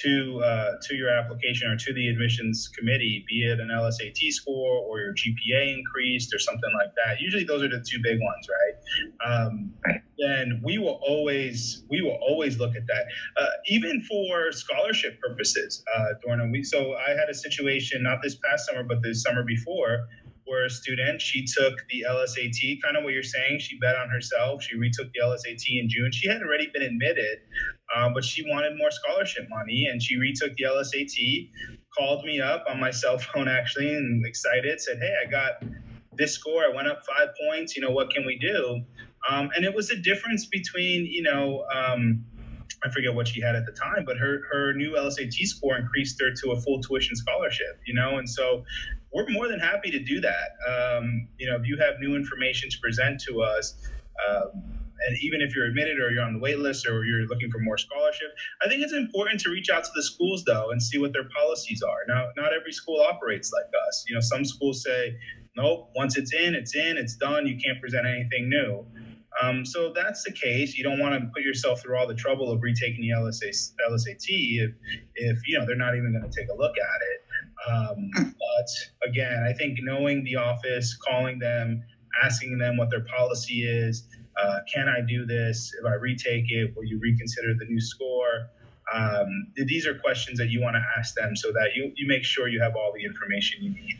to 0.00 0.40
uh, 0.44 0.72
to 0.82 0.94
your 0.94 1.10
application 1.10 1.70
or 1.70 1.76
to 1.76 1.92
the 1.92 2.08
admissions 2.08 2.70
committee, 2.76 3.24
be 3.28 3.44
it 3.44 3.60
an 3.60 3.68
LSAT 3.68 4.18
score 4.30 4.78
or 4.78 5.00
your 5.00 5.12
GPA 5.12 5.76
increased 5.78 6.34
or 6.34 6.38
something 6.38 6.70
like 6.78 6.92
that. 7.04 7.20
Usually, 7.20 7.44
those 7.44 7.62
are 7.62 7.68
the 7.68 7.84
two 7.88 7.98
big 8.02 8.18
ones, 8.20 8.48
right? 8.48 9.30
Um, 9.30 9.74
then 10.18 10.60
we 10.64 10.78
will 10.78 11.00
always 11.06 11.84
we 11.90 12.00
will 12.00 12.18
always 12.22 12.58
look 12.58 12.74
at 12.74 12.86
that, 12.86 13.04
uh, 13.36 13.46
even 13.66 14.02
for 14.02 14.52
scholarship 14.52 15.20
purposes. 15.20 15.84
Uh, 15.94 16.14
Dorna, 16.26 16.50
we 16.50 16.62
so 16.62 16.94
I 17.06 17.10
had 17.10 17.28
a 17.28 17.34
situation 17.34 18.02
not 18.02 18.22
this 18.22 18.36
past 18.36 18.66
summer, 18.66 18.84
but 18.84 19.02
the 19.02 19.14
summer 19.14 19.42
before. 19.42 20.08
Where 20.44 20.66
a 20.66 20.70
student, 20.70 21.22
she 21.22 21.44
took 21.44 21.74
the 21.88 22.04
LSAT, 22.08 22.82
kind 22.82 22.96
of 22.96 23.04
what 23.04 23.12
you're 23.12 23.22
saying. 23.22 23.60
She 23.60 23.78
bet 23.78 23.96
on 23.96 24.08
herself. 24.10 24.62
She 24.62 24.76
retook 24.76 25.08
the 25.12 25.20
LSAT 25.24 25.64
in 25.80 25.88
June. 25.88 26.10
She 26.12 26.28
had 26.28 26.42
already 26.42 26.68
been 26.72 26.82
admitted, 26.82 27.38
um, 27.96 28.12
but 28.12 28.24
she 28.24 28.42
wanted 28.48 28.76
more 28.76 28.90
scholarship 28.90 29.46
money 29.48 29.86
and 29.90 30.02
she 30.02 30.16
retook 30.16 30.52
the 30.56 30.64
LSAT, 30.64 31.50
called 31.96 32.24
me 32.24 32.40
up 32.40 32.64
on 32.68 32.80
my 32.80 32.90
cell 32.90 33.18
phone 33.18 33.48
actually 33.60 33.94
and 33.94 34.24
excited, 34.26 34.80
said, 34.80 34.98
Hey, 34.98 35.14
I 35.24 35.30
got 35.30 35.62
this 36.16 36.34
score. 36.34 36.64
I 36.64 36.74
went 36.74 36.88
up 36.88 37.02
five 37.06 37.28
points. 37.46 37.76
You 37.76 37.82
know, 37.82 37.90
what 37.90 38.10
can 38.10 38.26
we 38.26 38.38
do? 38.38 38.82
Um, 39.30 39.50
and 39.54 39.64
it 39.64 39.74
was 39.74 39.90
a 39.90 39.96
difference 39.96 40.46
between, 40.46 41.06
you 41.06 41.22
know, 41.22 41.64
um, 41.74 42.24
I 42.84 42.90
forget 42.90 43.14
what 43.14 43.28
she 43.28 43.40
had 43.40 43.54
at 43.54 43.64
the 43.64 43.72
time, 43.72 44.04
but 44.04 44.16
her 44.18 44.42
her 44.50 44.72
new 44.74 44.92
LSAT 44.92 45.34
score 45.46 45.76
increased 45.76 46.20
her 46.20 46.32
to 46.42 46.50
a 46.52 46.60
full 46.60 46.80
tuition 46.80 47.14
scholarship. 47.14 47.78
You 47.86 47.94
know, 47.94 48.18
and 48.18 48.28
so 48.28 48.64
we're 49.12 49.28
more 49.28 49.48
than 49.48 49.60
happy 49.60 49.90
to 49.90 50.02
do 50.02 50.20
that. 50.20 50.50
Um, 50.68 51.28
you 51.38 51.48
know, 51.48 51.56
if 51.56 51.66
you 51.66 51.76
have 51.78 51.94
new 52.00 52.16
information 52.16 52.70
to 52.70 52.78
present 52.80 53.20
to 53.28 53.42
us. 53.42 53.74
Um, 54.28 54.82
and 55.06 55.18
even 55.20 55.40
if 55.40 55.54
you're 55.54 55.66
admitted 55.66 55.98
or 55.98 56.10
you're 56.10 56.22
on 56.22 56.34
the 56.34 56.38
wait 56.38 56.58
list 56.58 56.86
or 56.86 57.04
you're 57.04 57.26
looking 57.26 57.50
for 57.50 57.58
more 57.58 57.76
scholarship, 57.76 58.28
I 58.64 58.68
think 58.68 58.82
it's 58.82 58.92
important 58.92 59.40
to 59.40 59.50
reach 59.50 59.68
out 59.68 59.82
to 59.84 59.90
the 59.94 60.02
schools 60.02 60.44
though 60.46 60.70
and 60.70 60.82
see 60.82 60.98
what 60.98 61.12
their 61.12 61.28
policies 61.36 61.82
are. 61.82 61.98
Now, 62.06 62.28
not 62.36 62.52
every 62.52 62.72
school 62.72 63.00
operates 63.00 63.50
like 63.52 63.70
us. 63.88 64.04
You 64.08 64.14
know, 64.14 64.20
some 64.20 64.44
schools 64.44 64.84
say, 64.84 65.16
nope, 65.56 65.90
once 65.96 66.16
it's 66.16 66.32
in, 66.32 66.54
it's 66.54 66.76
in, 66.76 66.96
it's 66.96 67.16
done. 67.16 67.46
You 67.46 67.56
can't 67.56 67.80
present 67.80 68.06
anything 68.06 68.48
new. 68.48 68.86
Um, 69.42 69.64
so 69.64 69.86
if 69.86 69.94
that's 69.94 70.22
the 70.24 70.32
case, 70.32 70.76
you 70.76 70.84
don't 70.84 71.00
want 71.00 71.20
to 71.20 71.30
put 71.34 71.42
yourself 71.42 71.80
through 71.80 71.96
all 71.96 72.06
the 72.06 72.14
trouble 72.14 72.50
of 72.50 72.62
retaking 72.62 73.00
the 73.00 73.10
LSA, 73.16 73.48
LSAT 73.90 74.26
if, 74.28 74.70
if 75.14 75.38
you 75.48 75.58
know 75.58 75.64
they're 75.64 75.74
not 75.74 75.96
even 75.96 76.12
going 76.12 76.30
to 76.30 76.38
take 76.38 76.48
a 76.50 76.56
look 76.56 76.74
at 76.76 77.00
it. 77.12 77.21
Um, 77.70 78.10
but 78.14 79.08
again, 79.08 79.44
I 79.48 79.52
think 79.52 79.78
knowing 79.82 80.24
the 80.24 80.36
office, 80.36 80.96
calling 80.96 81.38
them, 81.38 81.82
asking 82.22 82.58
them 82.58 82.76
what 82.76 82.90
their 82.90 83.04
policy 83.04 83.62
is, 83.62 84.08
uh, 84.42 84.58
can 84.72 84.88
I 84.88 85.00
do 85.06 85.26
this? 85.26 85.72
If 85.78 85.86
I 85.86 85.94
retake 85.94 86.46
it, 86.48 86.74
will 86.76 86.84
you 86.84 86.98
reconsider 87.00 87.54
the 87.58 87.66
new 87.66 87.80
score? 87.80 88.48
Um, 88.92 89.46
these 89.56 89.86
are 89.86 89.94
questions 89.94 90.38
that 90.38 90.48
you 90.48 90.60
want 90.60 90.76
to 90.76 90.82
ask 90.98 91.14
them 91.14 91.36
so 91.36 91.52
that 91.52 91.70
you, 91.74 91.92
you 91.96 92.06
make 92.08 92.24
sure 92.24 92.48
you 92.48 92.60
have 92.60 92.74
all 92.76 92.92
the 92.94 93.04
information 93.04 93.62
you 93.62 93.70
need. 93.70 93.98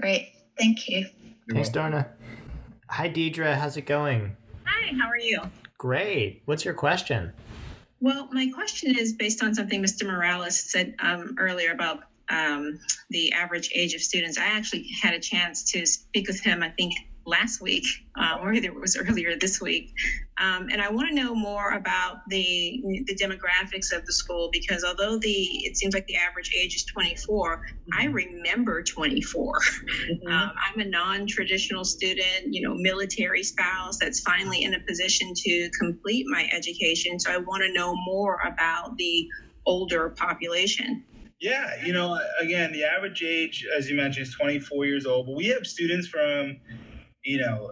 Great. 0.00 0.32
Thank 0.58 0.88
you. 0.88 1.06
Thanks, 1.50 1.68
Darna. 1.68 2.08
Hi, 2.88 3.08
Deidre. 3.08 3.56
How's 3.56 3.76
it 3.76 3.86
going? 3.86 4.36
Hi, 4.64 4.94
how 4.98 5.08
are 5.08 5.18
you? 5.18 5.40
Great. 5.78 6.42
What's 6.44 6.64
your 6.64 6.74
question? 6.74 7.32
Well, 8.00 8.28
my 8.32 8.50
question 8.54 8.96
is 8.96 9.12
based 9.14 9.42
on 9.42 9.54
something 9.54 9.82
Mr. 9.82 10.06
Morales 10.06 10.58
said 10.58 10.94
um, 10.98 11.36
earlier 11.38 11.72
about 11.72 12.04
um, 12.32 12.78
the 13.10 13.32
average 13.32 13.70
age 13.74 13.94
of 13.94 14.00
students. 14.00 14.38
I 14.38 14.46
actually 14.46 14.88
had 15.02 15.14
a 15.14 15.20
chance 15.20 15.70
to 15.72 15.86
speak 15.86 16.26
with 16.26 16.40
him, 16.40 16.62
I 16.62 16.70
think, 16.70 16.94
last 17.24 17.60
week, 17.60 17.84
uh, 18.16 18.38
or 18.40 18.52
either 18.52 18.68
it 18.68 18.74
was 18.74 18.96
earlier 18.96 19.36
this 19.36 19.60
week. 19.60 19.94
Um, 20.40 20.68
and 20.72 20.82
I 20.82 20.90
want 20.90 21.08
to 21.08 21.14
know 21.14 21.34
more 21.34 21.70
about 21.70 22.28
the 22.28 22.82
the 23.06 23.14
demographics 23.14 23.96
of 23.96 24.04
the 24.06 24.12
school 24.12 24.48
because 24.52 24.82
although 24.82 25.18
the 25.18 25.30
it 25.30 25.76
seems 25.76 25.94
like 25.94 26.06
the 26.06 26.16
average 26.16 26.50
age 26.58 26.74
is 26.74 26.84
24, 26.84 27.58
mm-hmm. 27.58 28.00
I 28.00 28.06
remember 28.06 28.82
24. 28.82 29.52
Mm-hmm. 29.52 30.26
Um, 30.26 30.52
I'm 30.56 30.80
a 30.80 30.84
non-traditional 30.84 31.84
student, 31.84 32.52
you 32.52 32.66
know, 32.66 32.74
military 32.74 33.42
spouse 33.42 33.98
that's 33.98 34.20
finally 34.20 34.64
in 34.64 34.74
a 34.74 34.80
position 34.80 35.32
to 35.34 35.70
complete 35.78 36.26
my 36.28 36.48
education. 36.52 37.20
So 37.20 37.30
I 37.30 37.36
want 37.36 37.62
to 37.62 37.72
know 37.72 37.94
more 38.04 38.40
about 38.44 38.96
the 38.96 39.28
older 39.64 40.10
population. 40.10 41.04
Yeah, 41.42 41.84
you 41.84 41.92
know, 41.92 42.18
again, 42.40 42.72
the 42.72 42.84
average 42.84 43.22
age, 43.22 43.66
as 43.76 43.90
you 43.90 43.96
mentioned, 43.96 44.28
is 44.28 44.34
24 44.34 44.86
years 44.86 45.06
old. 45.06 45.26
But 45.26 45.34
we 45.34 45.46
have 45.48 45.66
students 45.66 46.06
from 46.06 46.56
you 47.24 47.38
know, 47.38 47.70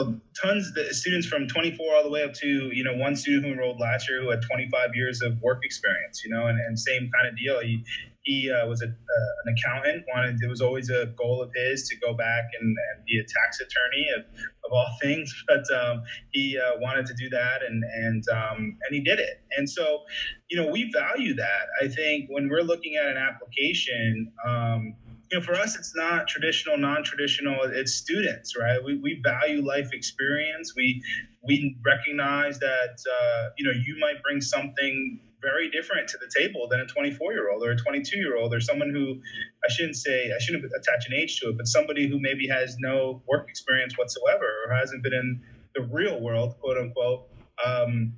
uh, 0.00 0.12
tons 0.40 0.72
of 0.76 0.86
students 0.94 1.26
from 1.26 1.46
24 1.46 1.94
all 1.94 2.02
the 2.02 2.10
way 2.10 2.22
up 2.22 2.32
to, 2.32 2.70
you 2.72 2.82
know, 2.82 2.94
one 2.94 3.14
student 3.14 3.44
who 3.44 3.52
enrolled 3.52 3.78
last 3.78 4.08
year 4.08 4.22
who 4.22 4.30
had 4.30 4.40
25 4.42 4.90
years 4.94 5.20
of 5.22 5.40
work 5.42 5.64
experience, 5.64 6.22
you 6.24 6.30
know, 6.30 6.46
and, 6.46 6.58
and 6.58 6.78
same 6.78 7.10
kind 7.12 7.28
of 7.28 7.36
deal. 7.36 7.60
He, 7.60 7.84
he 8.22 8.50
uh, 8.50 8.66
was 8.66 8.82
a, 8.82 8.86
uh, 8.86 9.32
an 9.44 9.54
accountant, 9.54 10.04
wanted, 10.12 10.36
it 10.42 10.48
was 10.48 10.60
always 10.60 10.90
a 10.90 11.06
goal 11.16 11.42
of 11.42 11.50
his 11.54 11.88
to 11.88 11.96
go 11.96 12.12
back 12.12 12.44
and, 12.60 12.68
and 12.68 13.04
be 13.06 13.18
a 13.18 13.22
tax 13.22 13.60
attorney 13.60 14.06
of, 14.16 14.24
of 14.64 14.72
all 14.72 14.88
things, 15.02 15.32
but 15.48 15.64
um, 15.74 16.02
he 16.32 16.58
uh, 16.58 16.78
wanted 16.80 17.06
to 17.06 17.14
do 17.14 17.28
that 17.30 17.62
and, 17.62 17.82
and, 17.82 18.24
um, 18.28 18.58
and 18.58 18.94
he 18.94 19.00
did 19.00 19.18
it. 19.18 19.42
And 19.56 19.68
so, 19.68 20.02
you 20.50 20.60
know, 20.60 20.70
we 20.70 20.90
value 20.92 21.34
that. 21.34 21.68
I 21.82 21.88
think 21.88 22.28
when 22.28 22.48
we're 22.48 22.62
looking 22.62 22.96
at 22.96 23.06
an 23.06 23.16
application, 23.16 24.32
um, 24.46 24.94
you 25.30 25.38
know, 25.38 25.44
for 25.44 25.54
us, 25.54 25.76
it's 25.76 25.94
not 25.94 26.26
traditional, 26.26 26.76
non-traditional. 26.76 27.56
It's 27.72 27.94
students, 27.94 28.56
right? 28.58 28.82
We, 28.84 28.96
we 28.96 29.20
value 29.22 29.64
life 29.64 29.90
experience. 29.92 30.74
We 30.76 31.02
we 31.42 31.76
recognize 31.86 32.58
that 32.58 32.98
uh, 33.08 33.50
you 33.56 33.64
know 33.64 33.70
you 33.70 33.96
might 34.00 34.20
bring 34.24 34.40
something 34.40 35.20
very 35.42 35.70
different 35.70 36.08
to 36.08 36.18
the 36.18 36.30
table 36.38 36.68
than 36.70 36.80
a 36.80 36.86
24 36.86 37.32
year 37.32 37.50
old 37.50 37.62
or 37.62 37.72
a 37.72 37.76
22 37.76 38.18
year 38.18 38.36
old 38.36 38.54
or 38.54 38.60
someone 38.60 38.90
who 38.90 39.20
I 39.64 39.72
shouldn't 39.72 39.96
say 39.96 40.30
I 40.34 40.38
shouldn't 40.40 40.64
attach 40.64 41.06
an 41.08 41.14
age 41.14 41.40
to 41.40 41.50
it, 41.50 41.56
but 41.56 41.66
somebody 41.66 42.08
who 42.08 42.18
maybe 42.20 42.46
has 42.48 42.76
no 42.78 43.22
work 43.28 43.48
experience 43.48 43.96
whatsoever 43.96 44.46
or 44.66 44.74
hasn't 44.74 45.02
been 45.02 45.14
in 45.14 45.40
the 45.74 45.82
real 45.82 46.20
world, 46.20 46.54
quote 46.60 46.78
unquote. 46.78 47.28
Um, 47.64 48.14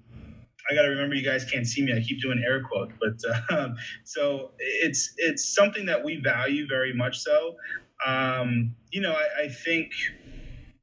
I 0.70 0.74
got 0.74 0.82
to 0.82 0.88
remember 0.88 1.14
you 1.14 1.24
guys 1.24 1.44
can't 1.44 1.66
see 1.66 1.82
me. 1.82 1.92
I 1.92 2.00
keep 2.00 2.20
doing 2.20 2.42
air 2.46 2.62
quotes, 2.62 2.92
but 3.00 3.16
um, 3.58 3.76
so 4.04 4.52
it's 4.58 5.12
it's 5.16 5.54
something 5.54 5.86
that 5.86 6.04
we 6.04 6.20
value 6.22 6.66
very 6.68 6.92
much. 6.94 7.18
So, 7.18 7.56
um, 8.06 8.74
you 8.90 9.00
know, 9.00 9.12
I, 9.12 9.44
I, 9.44 9.48
think 9.48 9.92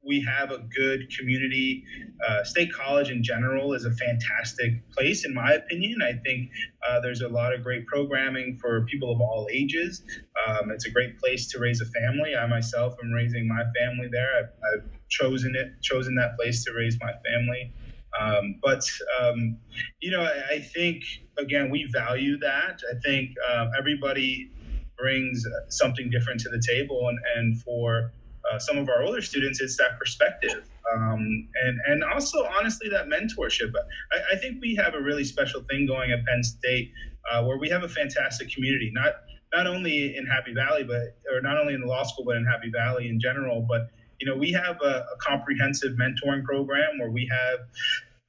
we 0.02 0.20
have 0.22 0.50
a 0.50 0.58
good 0.58 1.14
community. 1.16 1.84
Uh, 2.26 2.42
State 2.44 2.72
College 2.72 3.10
in 3.10 3.22
general 3.22 3.74
is 3.74 3.84
a 3.84 3.90
fantastic 3.92 4.88
place, 4.92 5.24
in 5.24 5.34
my 5.34 5.52
opinion. 5.52 6.00
I 6.02 6.14
think 6.24 6.50
uh, 6.88 7.00
there's 7.00 7.20
a 7.20 7.28
lot 7.28 7.54
of 7.54 7.62
great 7.62 7.86
programming 7.86 8.58
for 8.60 8.84
people 8.86 9.12
of 9.12 9.20
all 9.20 9.48
ages. 9.52 10.02
Um, 10.46 10.70
it's 10.70 10.86
a 10.86 10.90
great 10.90 11.18
place 11.18 11.48
to 11.48 11.58
raise 11.58 11.80
a 11.80 11.86
family. 11.86 12.34
I 12.34 12.46
myself 12.46 12.94
am 13.02 13.12
raising 13.12 13.46
my 13.46 13.62
family 13.78 14.08
there. 14.10 14.30
I've, 14.38 14.50
I've 14.72 14.90
chosen 15.08 15.54
it, 15.54 15.80
chosen 15.82 16.14
that 16.14 16.36
place 16.36 16.64
to 16.64 16.72
raise 16.72 16.96
my 17.00 17.12
family. 17.28 17.72
Um, 18.18 18.56
but 18.62 18.82
um, 19.20 19.56
you 20.00 20.10
know, 20.10 20.22
I, 20.22 20.54
I, 20.54 20.58
think 20.58 21.04
again 21.38 21.70
we 21.70 21.88
value 21.92 22.38
that. 22.40 22.80
I 22.90 22.98
think 23.04 23.30
uh, 23.48 23.68
everybody 23.78 24.50
brings 24.98 25.44
something 25.68 26.10
different 26.10 26.40
to 26.40 26.48
the 26.48 26.60
table, 26.66 27.08
and 27.08 27.18
and 27.36 27.62
for 27.62 28.12
uh, 28.50 28.58
some 28.58 28.78
of 28.78 28.88
our 28.88 29.02
older 29.02 29.20
students, 29.20 29.60
it's 29.60 29.76
that 29.76 29.98
perspective. 29.98 30.68
Um, 30.92 31.48
and 31.64 31.78
and 31.86 32.04
also 32.04 32.44
honestly 32.58 32.88
that 32.88 33.06
mentorship. 33.06 33.72
I, 34.12 34.34
I, 34.34 34.38
think 34.38 34.60
we 34.60 34.74
have 34.74 34.94
a 34.94 35.00
really 35.00 35.24
special 35.24 35.62
thing 35.70 35.86
going 35.86 36.10
at 36.10 36.24
Penn 36.26 36.42
State 36.42 36.92
uh, 37.30 37.44
where 37.44 37.58
we 37.58 37.68
have 37.68 37.84
a 37.84 37.88
fantastic 37.88 38.52
community, 38.52 38.90
not 38.92 39.12
not 39.54 39.66
only 39.66 40.16
in 40.16 40.26
Happy 40.26 40.52
Valley, 40.52 40.82
but 40.82 41.16
or 41.32 41.40
not 41.40 41.58
only 41.58 41.74
in 41.74 41.80
the 41.80 41.86
law 41.86 42.02
school, 42.02 42.24
but 42.24 42.36
in 42.36 42.44
Happy 42.44 42.70
Valley 42.70 43.08
in 43.08 43.20
general. 43.20 43.64
But 43.68 43.90
you 44.20 44.26
know, 44.26 44.36
we 44.36 44.52
have 44.52 44.78
a, 44.82 45.06
a 45.12 45.16
comprehensive 45.20 45.92
mentoring 45.92 46.44
program 46.44 46.98
where 46.98 47.10
we 47.10 47.30
have 47.30 47.60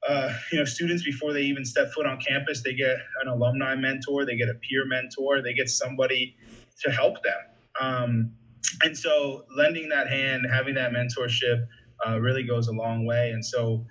uh, 0.08 0.32
you 0.50 0.58
know, 0.58 0.64
students 0.64 1.04
before 1.04 1.32
they 1.32 1.42
even 1.42 1.64
step 1.64 1.92
foot 1.92 2.06
on 2.06 2.18
campus, 2.18 2.62
they 2.62 2.74
get 2.74 2.96
an 3.22 3.28
alumni 3.28 3.74
mentor, 3.74 4.24
they 4.24 4.36
get 4.36 4.48
a 4.48 4.54
peer 4.54 4.84
mentor, 4.86 5.42
they 5.42 5.54
get 5.54 5.68
somebody 5.68 6.36
to 6.80 6.90
help 6.90 7.16
them. 7.22 7.38
Um, 7.80 8.32
and 8.82 8.96
so, 8.96 9.44
lending 9.56 9.88
that 9.90 10.08
hand, 10.08 10.46
having 10.50 10.74
that 10.74 10.92
mentorship, 10.92 11.66
uh, 12.06 12.18
really 12.18 12.42
goes 12.42 12.68
a 12.68 12.72
long 12.72 13.04
way. 13.04 13.30
And 13.30 13.44
so, 13.44 13.84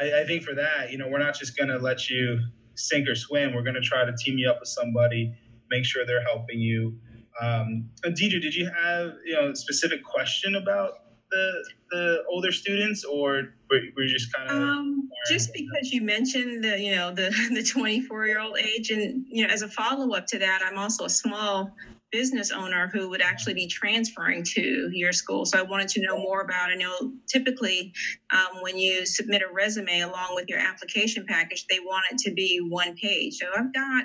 I, 0.00 0.22
I 0.22 0.26
think 0.26 0.42
for 0.42 0.54
that, 0.54 0.90
you 0.90 0.98
know, 0.98 1.08
we're 1.08 1.18
not 1.18 1.38
just 1.38 1.56
going 1.56 1.68
to 1.68 1.78
let 1.78 2.08
you 2.08 2.38
sink 2.76 3.08
or 3.08 3.14
swim. 3.14 3.54
We're 3.54 3.62
going 3.62 3.74
to 3.74 3.80
try 3.80 4.04
to 4.04 4.12
team 4.16 4.38
you 4.38 4.48
up 4.48 4.60
with 4.60 4.68
somebody, 4.68 5.34
make 5.70 5.84
sure 5.84 6.06
they're 6.06 6.22
helping 6.22 6.60
you. 6.60 6.98
Um, 7.40 7.88
Deidre, 8.04 8.40
did 8.40 8.54
you 8.54 8.70
have 8.70 9.12
you 9.24 9.34
know 9.34 9.50
a 9.50 9.56
specific 9.56 10.02
question 10.02 10.54
about 10.54 10.94
the 11.30 11.64
the 11.90 12.24
older 12.28 12.52
students, 12.52 13.04
or 13.04 13.54
were, 13.70 13.80
were 13.96 14.02
you 14.02 14.12
just 14.12 14.32
kind 14.32 14.50
of? 14.50 14.56
Um, 14.56 15.08
just 15.28 15.52
because 15.52 15.92
you 15.92 16.02
mentioned 16.02 16.64
the 16.64 16.80
you 16.80 16.96
know 16.96 17.12
the 17.12 17.30
the 17.54 17.62
24 17.62 18.26
year 18.26 18.40
old 18.40 18.58
age, 18.58 18.90
and 18.90 19.24
you 19.28 19.46
know 19.46 19.52
as 19.52 19.62
a 19.62 19.68
follow 19.68 20.14
up 20.14 20.26
to 20.28 20.38
that, 20.38 20.62
I'm 20.64 20.78
also 20.78 21.04
a 21.04 21.10
small 21.10 21.74
business 22.10 22.50
owner 22.50 22.88
who 22.92 23.08
would 23.10 23.20
actually 23.20 23.54
be 23.54 23.66
transferring 23.66 24.42
to 24.42 24.90
your 24.92 25.12
school. 25.12 25.44
So 25.44 25.58
I 25.58 25.62
wanted 25.62 25.88
to 25.90 26.00
know 26.00 26.18
more 26.18 26.40
about. 26.40 26.70
I 26.70 26.74
know 26.74 27.12
typically 27.28 27.92
um, 28.32 28.62
when 28.62 28.78
you 28.78 29.04
submit 29.06 29.42
a 29.42 29.52
resume 29.52 30.00
along 30.00 30.34
with 30.34 30.48
your 30.48 30.58
application 30.58 31.26
package, 31.26 31.66
they 31.68 31.80
want 31.80 32.04
it 32.10 32.18
to 32.18 32.32
be 32.32 32.60
one 32.66 32.94
page. 32.96 33.36
So 33.36 33.46
I've 33.56 33.72
got 33.72 34.04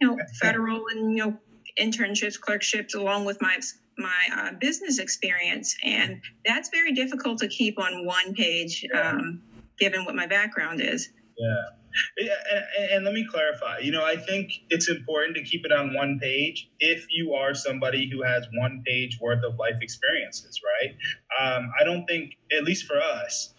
you 0.00 0.08
know 0.08 0.18
federal 0.40 0.82
and 0.90 1.16
you 1.16 1.24
know 1.24 1.38
internships, 1.78 2.38
clerkships, 2.38 2.94
along 2.94 3.24
with 3.24 3.40
my 3.40 3.58
my 3.98 4.28
uh, 4.36 4.50
business 4.60 4.98
experience, 4.98 5.76
and 5.82 6.20
that's 6.44 6.70
very 6.70 6.92
difficult 6.92 7.38
to 7.38 7.48
keep 7.48 7.78
on 7.78 8.04
one 8.06 8.34
page, 8.34 8.84
um, 8.94 9.42
given 9.78 10.04
what 10.04 10.14
my 10.14 10.26
background 10.26 10.80
is. 10.80 11.10
Yeah. 11.38 11.81
And, 12.16 12.90
and, 12.92 13.04
let 13.04 13.14
me 13.14 13.26
clarify. 13.30 13.78
You 13.78 13.92
know, 13.92 14.04
I 14.04 14.16
think 14.16 14.50
it's 14.70 14.88
important 14.88 15.36
to 15.36 15.42
keep 15.42 15.64
it 15.64 15.72
on 15.72 15.94
one 15.94 16.18
page 16.20 16.70
if 16.80 17.06
you 17.10 17.34
are 17.34 17.54
somebody 17.54 18.08
who 18.10 18.22
has 18.22 18.46
one 18.54 18.82
page 18.86 19.18
worth 19.20 19.44
of 19.44 19.58
life 19.58 19.78
experiences, 19.80 20.60
right? 20.64 20.94
Um, 21.40 21.70
I 21.80 21.84
don't 21.84 22.06
think, 22.06 22.34
at 22.56 22.64
least 22.64 22.86
for 22.86 22.98
us, 22.98 23.54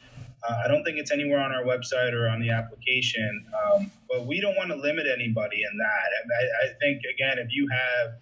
uh, 0.48 0.56
I 0.66 0.68
don't 0.68 0.84
think 0.84 0.98
it's 0.98 1.12
anywhere 1.12 1.40
on 1.40 1.54
our 1.54 1.64
website 1.64 2.14
or 2.14 2.28
on 2.28 2.42
the 2.42 2.50
application. 2.50 3.46
Um, 3.66 3.92
but 4.10 4.26
we 4.28 4.42
don't 4.42 4.56
want 4.56 4.70
to 4.70 4.76
limit 4.76 5.06
anybody 5.14 5.58
in 5.58 5.78
that. 5.78 6.10
I, 6.42 6.66
I 6.66 6.74
think, 6.80 7.02
again, 7.14 7.38
if 7.40 7.48
you 7.52 7.68
have 7.72 8.16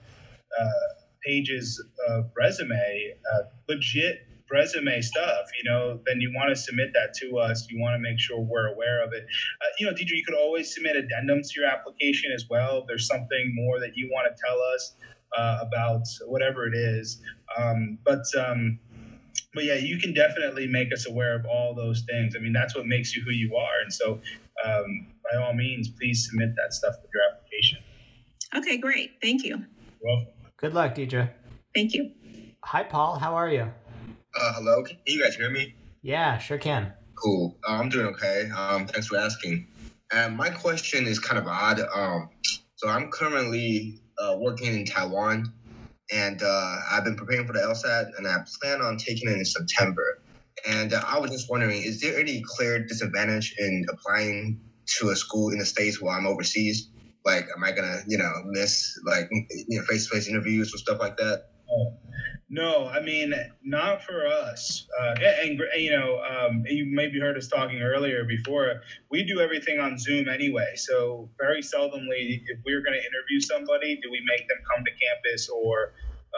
uh, 0.60 0.72
pages 1.26 1.84
of 2.10 2.30
resume, 2.36 3.14
uh, 3.34 3.44
legit 3.68 4.28
resume 4.52 5.02
stuff, 5.02 5.46
you 5.62 5.70
know, 5.70 6.00
then 6.06 6.22
you 6.22 6.32
want 6.36 6.50
to 6.50 6.56
submit 6.56 6.92
that 6.94 7.14
to 7.22 7.38
us. 7.38 7.68
You 7.70 7.80
want 7.80 7.96
to 7.96 8.00
make 8.00 8.20
sure 8.20 8.40
we're 8.40 8.74
aware 8.74 9.04
of 9.04 9.14
it. 9.14 9.24
Uh, 9.62 9.66
you 9.80 9.86
know, 9.86 9.94
Deidre, 9.94 10.12
you 10.12 10.24
could 10.26 10.36
always 10.36 10.74
submit 10.74 10.96
addendums 10.96 11.50
to 11.50 11.62
your 11.62 11.70
application 11.70 12.32
as 12.34 12.46
well. 12.50 12.80
If 12.80 12.88
there's 12.88 13.08
something 13.08 13.54
more 13.56 13.80
that 13.80 13.92
you 13.96 14.10
want 14.12 14.28
to 14.36 14.44
tell 14.46 14.58
us 14.76 14.96
uh, 15.38 15.60
about 15.62 16.04
whatever 16.28 16.68
it 16.68 16.76
is. 16.76 17.22
Um, 17.58 17.98
but 18.06 18.24
um, 18.38 18.80
but 19.54 19.66
yeah, 19.66 19.76
you 19.76 19.98
can 19.98 20.14
definitely 20.14 20.68
make 20.68 20.94
us 20.94 21.08
aware 21.08 21.36
of 21.36 21.46
all 21.46 21.74
those 21.74 22.04
things. 22.10 22.36
I 22.36 22.40
mean, 22.40 22.54
that's 22.54 22.76
what 22.76 22.86
makes 22.86 23.16
you 23.16 23.24
who 23.24 23.32
you 23.32 23.56
are. 23.56 23.82
And 23.84 23.94
so, 23.94 24.20
um, 24.66 25.08
by 25.24 25.42
all 25.42 25.54
means, 25.54 25.90
please 25.90 26.28
submit 26.30 26.50
that 26.56 26.74
stuff 26.74 26.96
with 27.02 27.12
your 27.14 27.24
application. 27.32 27.80
Okay, 28.56 28.78
great. 28.78 29.12
Thank 29.22 29.44
you. 29.44 29.58
You're 29.58 30.16
welcome. 30.16 30.34
Good 30.58 30.74
luck, 30.74 30.96
Deidre. 30.96 31.30
Thank 31.74 31.94
you. 31.94 32.12
Hi, 32.64 32.84
Paul. 32.84 33.18
How 33.18 33.36
are 33.36 33.50
you? 33.50 33.72
Uh, 34.34 34.54
hello, 34.54 34.84
can 34.84 34.98
you 35.06 35.22
guys 35.22 35.36
hear 35.36 35.50
me? 35.50 35.76
Yeah, 36.02 36.38
sure 36.38 36.58
can. 36.58 36.94
Cool. 37.16 37.58
Uh, 37.68 37.74
I'm 37.74 37.90
doing 37.90 38.08
okay. 38.08 38.50
Um, 38.50 38.88
thanks 38.88 39.08
for 39.08 39.18
asking. 39.18 39.68
And 40.12 40.38
my 40.38 40.50
question 40.50 41.06
is 41.06 41.20
kind 41.20 41.38
of 41.38 41.48
odd. 41.48 41.80
Um, 41.94 42.30
so 42.76 42.88
I'm 42.88 43.12
currently 43.12 44.02
uh, 44.18 44.38
working 44.40 44.74
in 44.74 44.86
Taiwan, 44.86 45.52
and 46.12 46.42
uh, 46.42 46.78
I've 46.92 47.04
been 47.04 47.16
preparing 47.16 47.46
for 47.46 47.54
the 47.54 47.60
LSAT, 47.60 48.18
and 48.18 48.28
I 48.28 48.38
plan 48.62 48.82
on 48.82 48.98
taking 48.98 49.30
it 49.30 49.38
in 49.38 49.46
September. 49.46 50.22
And 50.68 50.94
uh, 50.94 51.04
I 51.06 51.20
was 51.20 51.32
just 51.32 51.50
wondering, 51.50 51.82
is 51.84 52.02
there 52.02 52.20
any 52.20 52.42
clear 52.46 52.80
disadvantage 52.80 53.56
in 53.58 53.86
applying 53.92 54.62
to 55.00 55.10
a 55.10 55.16
school 55.16 55.52
in 55.52 55.60
the 55.60 55.66
states 55.66 56.02
while 56.02 56.18
I'm 56.18 56.26
overseas? 56.26 56.90
Like, 57.26 57.48
am 57.56 57.64
I 57.64 57.72
gonna, 57.72 58.00
you 58.08 58.18
know, 58.18 58.32
miss 58.46 58.98
like 59.06 59.30
you 59.32 59.78
know 59.80 59.84
face-to-face 59.84 60.28
interviews 60.28 60.74
or 60.74 60.78
stuff 60.78 61.00
like 61.00 61.18
that? 61.18 61.50
No, 62.54 62.88
I 62.88 63.00
mean 63.00 63.34
not 63.64 64.04
for 64.04 64.28
us. 64.28 64.86
Uh, 65.00 65.16
and, 65.42 65.62
and, 65.62 65.82
you 65.82 65.92
know, 65.92 66.22
um, 66.22 66.66
you 66.68 66.86
maybe 66.86 67.18
heard 67.18 67.38
us 67.38 67.48
talking 67.48 67.82
earlier 67.82 68.26
before. 68.26 68.82
We 69.10 69.24
do 69.24 69.40
everything 69.40 69.80
on 69.80 69.98
Zoom 69.98 70.28
anyway, 70.28 70.74
so 70.76 71.30
very 71.40 71.62
seldomly, 71.62 72.44
if 72.46 72.60
we're 72.66 72.82
going 72.82 73.00
to 73.00 73.00
interview 73.00 73.40
somebody, 73.40 73.96
do 74.04 74.12
we 74.12 74.22
make 74.28 74.50
them 74.50 74.58
come 74.76 74.84
to 74.84 74.92
campus, 74.92 75.48
or 75.48 75.94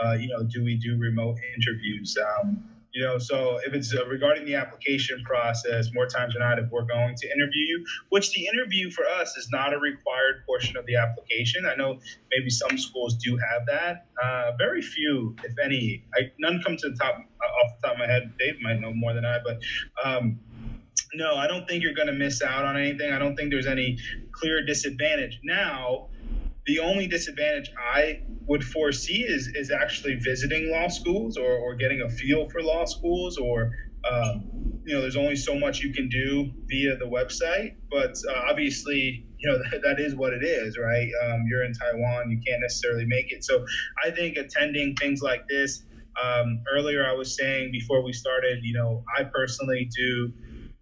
uh, 0.05 0.13
you 0.13 0.27
know, 0.27 0.43
do 0.43 0.63
we 0.63 0.75
do 0.75 0.99
remote 0.99 1.37
interviews? 1.57 2.15
Um, 2.21 2.63
you 2.93 3.03
know, 3.03 3.17
so 3.17 3.59
if 3.65 3.73
it's 3.73 3.93
uh, 3.93 4.05
regarding 4.05 4.45
the 4.45 4.55
application 4.55 5.23
process, 5.23 5.89
more 5.93 6.05
times 6.05 6.33
than 6.33 6.41
not, 6.41 6.59
if 6.59 6.69
we're 6.69 6.85
going 6.85 7.15
to 7.15 7.27
interview 7.27 7.65
you, 7.65 7.85
which 8.09 8.31
the 8.33 8.45
interview 8.45 8.91
for 8.91 9.03
us 9.05 9.35
is 9.35 9.49
not 9.51 9.73
a 9.73 9.79
required 9.79 10.43
portion 10.45 10.77
of 10.77 10.85
the 10.85 10.95
application. 10.95 11.65
I 11.65 11.75
know 11.75 11.99
maybe 12.31 12.51
some 12.51 12.77
schools 12.77 13.15
do 13.15 13.35
have 13.37 13.65
that. 13.65 14.05
Uh, 14.23 14.51
very 14.59 14.81
few, 14.81 15.35
if 15.43 15.57
any. 15.63 16.03
I, 16.15 16.31
none 16.39 16.61
come 16.63 16.77
to 16.77 16.89
the 16.89 16.95
top 16.95 17.15
uh, 17.15 17.65
off 17.65 17.81
the 17.81 17.87
top 17.87 17.95
of 17.95 17.99
my 17.99 18.05
head. 18.05 18.31
Dave 18.37 18.61
might 18.61 18.79
know 18.79 18.93
more 18.93 19.13
than 19.13 19.25
I, 19.25 19.39
but. 19.43 19.59
Um, 20.03 20.39
no, 21.15 21.35
I 21.35 21.45
don't 21.47 21.67
think 21.67 21.83
you're 21.83 21.93
going 21.93 22.07
to 22.07 22.13
miss 22.13 22.41
out 22.41 22.65
on 22.65 22.75
anything. 22.75 23.11
I 23.11 23.19
don't 23.19 23.35
think 23.35 23.51
there's 23.51 23.67
any 23.67 23.99
clear 24.31 24.65
disadvantage. 24.65 25.39
Now, 25.43 26.07
the 26.65 26.79
only 26.79 27.07
disadvantage 27.07 27.69
I 27.95 28.19
would 28.47 28.63
foresee 28.63 29.23
is 29.23 29.51
is 29.55 29.71
actually 29.71 30.15
visiting 30.23 30.71
law 30.71 30.87
schools 30.87 31.37
or, 31.37 31.51
or 31.51 31.75
getting 31.75 32.01
a 32.01 32.09
feel 32.09 32.47
for 32.49 32.61
law 32.61 32.85
schools 32.85 33.37
or 33.37 33.71
um, 34.09 34.49
you 34.85 34.93
know 34.93 35.01
there's 35.01 35.15
only 35.15 35.35
so 35.35 35.57
much 35.57 35.81
you 35.81 35.93
can 35.93 36.09
do 36.09 36.51
via 36.69 36.97
the 36.97 37.05
website. 37.05 37.71
But 37.91 38.11
uh, 38.29 38.41
obviously 38.49 39.25
you 39.39 39.49
know 39.49 39.57
that, 39.71 39.81
that 39.83 39.99
is 39.99 40.15
what 40.15 40.33
it 40.33 40.43
is 40.43 40.77
right? 40.77 41.09
Um, 41.25 41.43
you're 41.49 41.63
in 41.63 41.73
taiwan 41.73 42.31
you 42.31 42.39
can't 42.47 42.61
necessarily 42.61 43.05
make 43.07 43.31
it. 43.31 43.43
So 43.43 43.63
i 44.05 44.11
think 44.11 44.37
attending 44.37 44.95
things 44.99 45.21
like 45.21 45.41
this 45.49 45.83
um, 46.23 46.61
earlier 46.73 47.05
i 47.05 47.13
was 47.13 47.35
saying 47.37 47.71
before 47.71 48.03
we 48.03 48.13
started 48.13 48.59
you 48.63 48.73
know 48.73 49.03
i 49.17 49.23
personally 49.33 49.89
do 49.95 50.31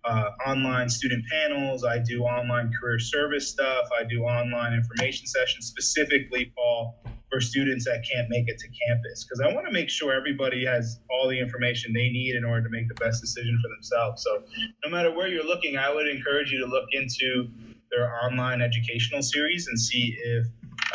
uh, 0.04 0.30
online 0.46 0.90
student 0.90 1.24
panels. 1.32 1.84
I 1.84 2.00
do 2.00 2.24
online 2.24 2.72
career 2.80 3.00
service 3.00 3.50
stuff. 3.50 3.86
I 4.00 4.04
do 4.04 4.24
online 4.24 4.74
information 4.74 5.28
sessions 5.28 5.68
specifically, 5.68 6.52
Paul, 6.56 6.98
for 7.30 7.40
students 7.40 7.86
that 7.86 8.04
can't 8.12 8.30
make 8.30 8.48
it 8.48 8.58
to 8.60 8.68
campus 8.88 9.24
because 9.24 9.42
I 9.42 9.54
want 9.54 9.66
to 9.68 9.72
make 9.72 9.90
sure 9.90 10.14
everybody 10.14 10.66
has 10.66 11.00
all 11.10 11.30
the 11.30 11.40
information 11.40 11.94
they 11.94 12.10
need 12.10 12.36
in 12.36 12.44
order 12.44 12.64
to 12.64 12.70
make 12.70 12.88
the 12.88 12.96
best 12.96 13.22
decision 13.22 13.60
for 13.62 13.70
themselves. 13.70 14.24
So, 14.24 14.44
no 14.84 14.92
matter 14.92 15.16
where 15.16 15.28
you're 15.28 15.46
looking, 15.46 15.78
I 15.78 15.94
would 15.94 16.08
encourage 16.08 16.52
you 16.52 16.60
to 16.60 16.66
look 16.66 16.88
into 16.94 17.50
their 17.92 18.14
online 18.24 18.62
educational 18.62 19.22
series 19.22 19.68
and 19.68 19.80
see 19.80 20.18
if 20.24 20.48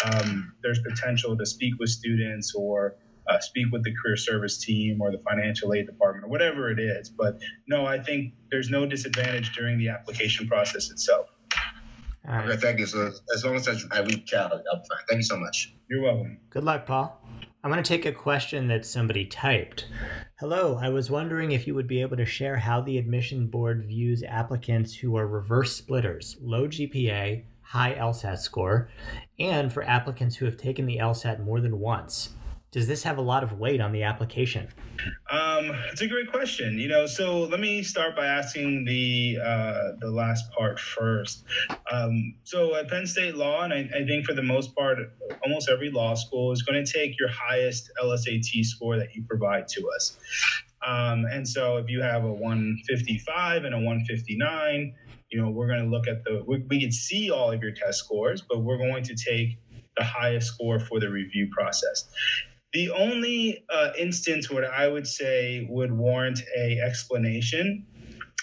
um, 0.04 0.52
there's 0.62 0.80
potential 0.80 1.36
to 1.36 1.46
speak 1.46 1.74
with 1.78 1.90
students 1.90 2.54
or 2.54 2.96
uh, 3.28 3.38
speak 3.40 3.66
with 3.72 3.84
the 3.84 3.94
career 4.02 4.16
service 4.16 4.58
team 4.58 5.00
or 5.00 5.10
the 5.10 5.22
financial 5.28 5.72
aid 5.74 5.86
department 5.86 6.24
or 6.24 6.28
whatever 6.28 6.70
it 6.70 6.78
is. 6.78 7.08
But 7.08 7.38
no, 7.66 7.86
I 7.86 7.98
think 7.98 8.34
there's 8.50 8.70
no 8.70 8.86
disadvantage 8.86 9.54
during 9.54 9.78
the 9.78 9.88
application 9.88 10.46
process 10.46 10.90
itself. 10.90 11.26
All 12.28 12.34
right. 12.34 12.48
Okay, 12.48 12.60
thank 12.60 12.78
you. 12.80 12.86
So 12.86 13.12
as 13.34 13.44
long 13.44 13.54
as 13.54 13.68
I 13.92 14.00
reach 14.00 14.34
out, 14.34 14.52
I'm 14.52 14.78
fine. 14.78 15.04
Thank 15.08 15.18
you 15.18 15.22
so 15.22 15.38
much. 15.38 15.74
You're 15.88 16.02
welcome. 16.02 16.38
Good 16.50 16.64
luck, 16.64 16.86
Paul. 16.86 17.20
I'm 17.62 17.70
going 17.70 17.82
to 17.82 17.88
take 17.88 18.06
a 18.06 18.12
question 18.12 18.68
that 18.68 18.84
somebody 18.84 19.24
typed. 19.24 19.86
Hello, 20.38 20.78
I 20.80 20.88
was 20.88 21.10
wondering 21.10 21.52
if 21.52 21.66
you 21.66 21.74
would 21.74 21.88
be 21.88 22.00
able 22.00 22.16
to 22.16 22.26
share 22.26 22.56
how 22.56 22.80
the 22.80 22.98
admission 22.98 23.46
board 23.48 23.86
views 23.86 24.22
applicants 24.22 24.94
who 24.94 25.16
are 25.16 25.26
reverse 25.26 25.74
splitters, 25.74 26.36
low 26.40 26.68
GPA, 26.68 27.44
high 27.62 27.94
LSAT 27.94 28.38
score, 28.38 28.88
and 29.38 29.72
for 29.72 29.82
applicants 29.82 30.36
who 30.36 30.44
have 30.44 30.56
taken 30.56 30.86
the 30.86 30.98
LSAT 30.98 31.44
more 31.44 31.60
than 31.60 31.80
once 31.80 32.30
does 32.76 32.86
this 32.86 33.02
have 33.04 33.16
a 33.16 33.22
lot 33.22 33.42
of 33.42 33.58
weight 33.58 33.80
on 33.80 33.90
the 33.90 34.02
application? 34.02 34.68
Um, 35.30 35.72
it's 35.90 36.02
a 36.02 36.06
great 36.06 36.30
question. 36.30 36.78
You 36.78 36.88
know, 36.88 37.06
so 37.06 37.44
let 37.44 37.58
me 37.58 37.82
start 37.82 38.14
by 38.14 38.26
asking 38.26 38.84
the 38.84 39.38
uh, 39.42 39.92
the 39.98 40.10
last 40.10 40.52
part 40.52 40.78
first. 40.78 41.42
Um, 41.90 42.34
so 42.44 42.74
at 42.74 42.88
Penn 42.88 43.06
State 43.06 43.34
Law, 43.34 43.62
and 43.62 43.72
I, 43.72 43.88
I, 43.96 44.04
think 44.04 44.26
for 44.26 44.34
the 44.34 44.42
most 44.42 44.76
part, 44.76 44.98
almost 45.42 45.70
every 45.70 45.90
law 45.90 46.12
school 46.12 46.52
is 46.52 46.60
going 46.60 46.84
to 46.84 46.92
take 46.92 47.18
your 47.18 47.30
highest 47.30 47.90
LSAT 48.04 48.62
score 48.66 48.98
that 48.98 49.14
you 49.14 49.24
provide 49.26 49.68
to 49.68 49.88
us. 49.96 50.18
Um, 50.86 51.24
and 51.32 51.48
so 51.48 51.78
if 51.78 51.88
you 51.88 52.02
have 52.02 52.24
a 52.24 52.32
155 52.32 53.64
and 53.64 53.74
a 53.74 53.78
159, 53.78 54.94
you 55.30 55.40
know, 55.40 55.48
we're 55.48 55.66
going 55.66 55.82
to 55.82 55.88
look 55.88 56.06
at 56.08 56.24
the, 56.24 56.44
we, 56.46 56.58
we 56.68 56.78
can 56.78 56.92
see 56.92 57.30
all 57.30 57.50
of 57.50 57.62
your 57.62 57.72
test 57.72 58.00
scores, 58.00 58.42
but 58.42 58.58
we're 58.58 58.76
going 58.76 59.02
to 59.04 59.14
take 59.14 59.56
the 59.96 60.04
highest 60.04 60.48
score 60.48 60.78
for 60.78 61.00
the 61.00 61.08
review 61.08 61.48
process. 61.50 62.10
The 62.76 62.90
only 62.90 63.64
uh, 63.70 63.92
instance 63.98 64.50
where 64.50 64.70
I 64.70 64.86
would 64.86 65.06
say 65.06 65.66
would 65.70 65.90
warrant 65.90 66.42
a 66.58 66.78
explanation 66.78 67.86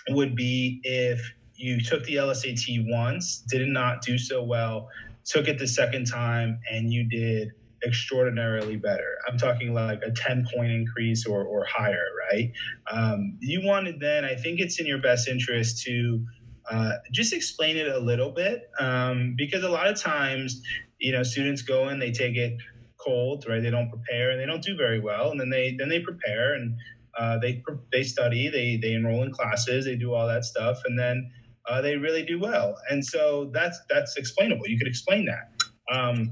would 0.09 0.35
be 0.35 0.81
if 0.81 1.21
you 1.55 1.79
took 1.79 2.03
the 2.05 2.15
LSAT 2.15 2.83
once, 2.89 3.43
did 3.47 3.67
not 3.67 4.01
do 4.01 4.17
so 4.17 4.41
well, 4.41 4.89
took 5.23 5.47
it 5.47 5.59
the 5.59 5.67
second 5.67 6.05
time, 6.05 6.59
and 6.71 6.91
you 6.91 7.07
did 7.07 7.49
extraordinarily 7.85 8.75
better. 8.75 9.19
I'm 9.29 9.37
talking 9.37 9.71
like 9.71 10.01
a 10.03 10.09
10 10.09 10.47
point 10.51 10.71
increase 10.71 11.27
or, 11.27 11.43
or 11.43 11.63
higher, 11.65 12.07
right? 12.31 12.51
Um, 12.91 13.37
you 13.39 13.61
wanted 13.63 13.99
then, 13.99 14.25
I 14.25 14.33
think 14.33 14.59
it's 14.59 14.79
in 14.79 14.87
your 14.87 14.97
best 14.97 15.27
interest 15.27 15.83
to 15.83 16.25
uh, 16.71 16.93
just 17.11 17.33
explain 17.33 17.77
it 17.77 17.87
a 17.87 17.99
little 17.99 18.31
bit 18.31 18.71
um, 18.79 19.35
because 19.37 19.63
a 19.63 19.69
lot 19.69 19.85
of 19.85 20.01
times, 20.01 20.59
you 20.97 21.11
know, 21.11 21.21
students 21.21 21.61
go 21.61 21.89
in, 21.89 21.99
they 21.99 22.11
take 22.11 22.35
it 22.35 22.57
cold, 23.03 23.45
right? 23.47 23.61
They 23.61 23.69
don't 23.69 23.89
prepare 23.89 24.31
and 24.31 24.39
they 24.39 24.45
don't 24.45 24.63
do 24.63 24.75
very 24.75 24.99
well, 24.99 25.31
and 25.31 25.39
then 25.39 25.49
they 25.49 25.75
then 25.77 25.89
they 25.89 25.99
prepare 25.99 26.53
and 26.55 26.75
uh, 27.17 27.37
they 27.39 27.63
they 27.91 28.03
study, 28.03 28.49
they 28.49 28.77
they 28.77 28.93
enroll 28.93 29.23
in 29.23 29.31
classes, 29.31 29.85
they 29.85 29.95
do 29.95 30.13
all 30.13 30.27
that 30.27 30.45
stuff, 30.45 30.79
and 30.85 30.97
then 30.97 31.29
uh, 31.69 31.81
they 31.81 31.95
really 31.95 32.23
do 32.23 32.39
well. 32.39 32.75
And 32.89 33.05
so 33.05 33.51
that's 33.53 33.79
that's 33.89 34.17
explainable. 34.17 34.67
You 34.67 34.77
could 34.77 34.87
explain 34.87 35.25
that. 35.25 35.51
Um, 35.91 36.31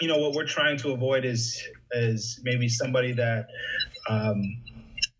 you 0.00 0.08
know 0.08 0.16
what 0.16 0.32
we're 0.32 0.46
trying 0.46 0.78
to 0.78 0.92
avoid 0.92 1.24
is 1.24 1.62
is 1.92 2.40
maybe 2.44 2.68
somebody 2.68 3.12
that 3.12 3.48
um, 4.08 4.42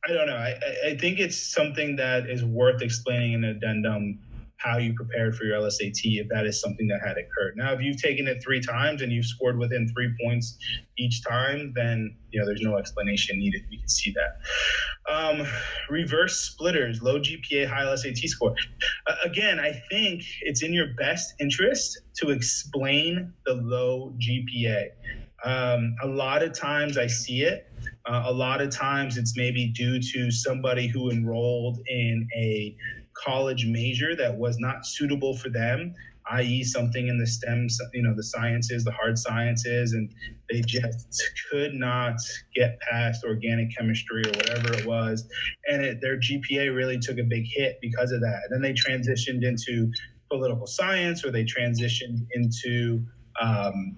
I 0.09 0.13
don't 0.13 0.27
know. 0.27 0.37
I, 0.37 0.59
I 0.87 0.97
think 0.97 1.19
it's 1.19 1.37
something 1.37 1.97
that 1.97 2.29
is 2.29 2.45
worth 2.45 2.81
explaining 2.81 3.35
in 3.35 3.45
an 3.45 3.57
addendum 3.57 4.19
how 4.61 4.77
you 4.77 4.93
prepared 4.93 5.35
for 5.35 5.45
your 5.45 5.59
LSAT 5.59 6.01
if 6.05 6.29
that 6.29 6.47
is 6.47 6.61
something 6.61 6.87
that 6.89 7.01
had 7.01 7.17
occurred. 7.17 7.57
Now, 7.57 7.73
if 7.73 7.81
you've 7.81 8.01
taken 8.01 8.29
it 8.29 8.43
three 8.43 8.61
times 8.61 9.03
and 9.03 9.11
you've 9.11 9.25
scored 9.25 9.59
within 9.59 9.89
three 9.89 10.15
points 10.23 10.59
each 10.99 11.25
time, 11.25 11.73
then 11.75 12.15
you 12.31 12.39
know 12.39 12.47
there's 12.47 12.61
no 12.61 12.77
explanation 12.77 13.39
needed. 13.39 13.63
You 13.71 13.79
can 13.79 13.89
see 13.89 14.13
that. 14.13 15.13
Um, 15.13 15.47
reverse 15.89 16.37
splitters, 16.37 17.03
low 17.03 17.19
GPA, 17.19 17.67
high 17.67 17.85
LSAT 17.85 18.19
score. 18.29 18.55
Uh, 19.07 19.15
again, 19.25 19.59
I 19.59 19.73
think 19.91 20.23
it's 20.43 20.63
in 20.63 20.73
your 20.73 20.95
best 20.99 21.35
interest 21.41 21.99
to 22.17 22.31
explain 22.31 23.33
the 23.47 23.55
low 23.55 24.15
GPA. 24.19 24.91
Um, 25.43 25.97
a 26.03 26.07
lot 26.07 26.43
of 26.43 26.53
times 26.53 26.99
I 26.99 27.07
see 27.07 27.43
it. 27.43 27.67
Uh, 28.05 28.25
a 28.27 28.33
lot 28.33 28.61
of 28.61 28.71
times 28.71 29.17
it's 29.17 29.37
maybe 29.37 29.69
due 29.69 30.01
to 30.13 30.31
somebody 30.31 30.87
who 30.87 31.11
enrolled 31.11 31.79
in 31.89 32.29
a 32.37 32.77
college 33.25 33.67
major 33.67 34.17
that 34.17 34.37
was 34.37 34.59
not 34.59 34.87
suitable 34.87 35.37
for 35.37 35.51
them 35.51 35.95
i.e., 36.33 36.63
something 36.63 37.09
in 37.09 37.19
the 37.19 37.27
STEM, 37.27 37.69
you 37.93 38.03
know, 38.03 38.15
the 38.15 38.23
sciences, 38.23 38.85
the 38.85 38.93
hard 38.93 39.19
sciences, 39.19 39.93
and 39.93 40.13
they 40.51 40.61
just 40.61 41.23
could 41.51 41.75
not 41.75 42.15
get 42.55 42.79
past 42.81 43.25
organic 43.25 43.75
chemistry 43.77 44.23
or 44.25 44.31
whatever 44.31 44.73
it 44.73 44.87
was, 44.87 45.29
and 45.69 45.83
it, 45.83 46.01
their 46.01 46.19
GPA 46.19 46.75
really 46.75 46.99
took 46.99 47.19
a 47.19 47.25
big 47.25 47.45
hit 47.47 47.79
because 47.81 48.13
of 48.13 48.21
that. 48.21 48.41
And 48.49 48.53
then 48.53 48.63
they 48.63 48.75
transitioned 48.75 49.45
into 49.45 49.91
political 50.31 50.67
science, 50.67 51.25
or 51.25 51.31
they 51.31 51.45
transitioned 51.45 52.27
into 52.35 53.03
um, 53.41 53.97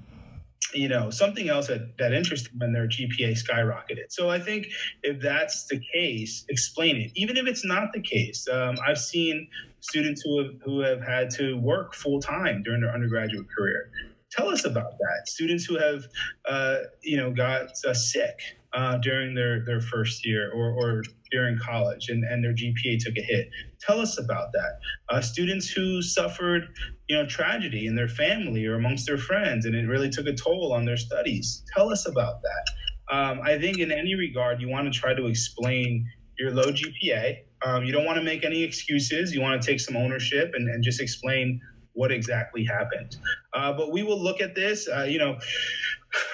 you 0.75 0.89
know 0.89 1.11
something 1.11 1.49
else 1.49 1.67
that 1.67 1.97
that 1.99 2.13
interested 2.13 2.53
them 2.53 2.63
and 2.63 2.75
their 2.75 2.89
gpa 2.89 3.33
skyrocketed 3.33 4.11
so 4.11 4.31
i 4.31 4.39
think 4.39 4.67
if 5.03 5.21
that's 5.21 5.67
the 5.67 5.81
case 5.95 6.45
explain 6.49 6.97
it 6.97 7.11
even 7.15 7.37
if 7.37 7.47
it's 7.47 7.65
not 7.65 7.93
the 7.93 8.01
case 8.01 8.47
um, 8.53 8.77
i've 8.87 8.99
seen 8.99 9.49
students 9.81 10.23
who 10.23 10.39
have 10.39 10.53
who 10.65 10.81
have 10.81 11.01
had 11.01 11.31
to 11.31 11.59
work 11.59 11.95
full 11.95 12.21
time 12.21 12.63
during 12.63 12.81
their 12.81 12.93
undergraduate 12.93 13.47
career 13.57 13.91
tell 14.31 14.49
us 14.49 14.65
about 14.65 14.93
that 14.99 15.29
students 15.29 15.65
who 15.65 15.77
have 15.77 16.05
uh, 16.49 16.79
you 17.03 17.17
know 17.17 17.31
got 17.33 17.69
uh, 17.87 17.95
sick 17.95 18.39
uh, 18.73 18.97
during 18.99 19.35
their 19.35 19.65
their 19.65 19.81
first 19.81 20.27
year 20.27 20.51
or, 20.53 20.73
or 20.73 21.03
during 21.31 21.59
college 21.59 22.09
and, 22.09 22.25
and 22.25 22.45
their 22.45 22.53
GPA 22.53 22.99
took 22.99 23.17
a 23.17 23.23
hit. 23.23 23.49
Tell 23.81 23.99
us 23.99 24.19
about 24.19 24.53
that. 24.53 24.79
Uh, 25.09 25.21
students 25.21 25.69
who 25.69 26.03
suffered, 26.03 26.69
you 27.13 27.19
know, 27.19 27.27
tragedy 27.27 27.87
in 27.87 27.95
their 27.95 28.09
family 28.09 28.65
or 28.65 28.77
amongst 28.77 29.07
their 29.07 29.19
friends, 29.19 29.67
and 29.67 29.75
it 29.75 29.87
really 29.87 30.09
took 30.09 30.27
a 30.27 30.33
toll 30.33 30.73
on 30.73 30.87
their 30.87 30.97
studies. 30.97 31.63
Tell 31.77 31.91
us 31.91 32.07
about 32.07 32.41
that. 32.41 33.15
Um, 33.15 33.41
I 33.45 33.59
think 33.59 33.81
in 33.81 33.93
any 33.93 34.15
regard, 34.15 34.63
you 34.63 34.71
want 34.71 34.91
to 34.91 34.99
try 34.99 35.13
to 35.13 35.27
explain 35.27 36.09
your 36.39 36.53
low 36.53 36.73
GPA. 36.73 37.41
Um, 37.67 37.85
you 37.85 37.93
don't 37.93 38.07
want 38.07 38.17
to 38.17 38.25
make 38.25 38.47
any 38.47 38.63
excuses. 38.63 39.35
You 39.35 39.43
want 39.43 39.61
to 39.61 39.67
take 39.67 39.79
some 39.79 39.95
ownership 39.95 40.53
and, 40.55 40.71
and 40.71 40.83
just 40.83 41.03
explain 41.03 41.61
what 41.93 42.11
exactly 42.11 42.65
happened. 42.65 43.19
Uh, 43.53 43.75
but 43.75 43.93
we 43.93 44.03
will 44.03 44.19
look 44.19 44.41
at 44.41 44.55
this. 44.55 44.89
Uh, 44.89 45.03
you 45.03 45.19
know, 45.19 45.37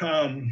um, 0.00 0.48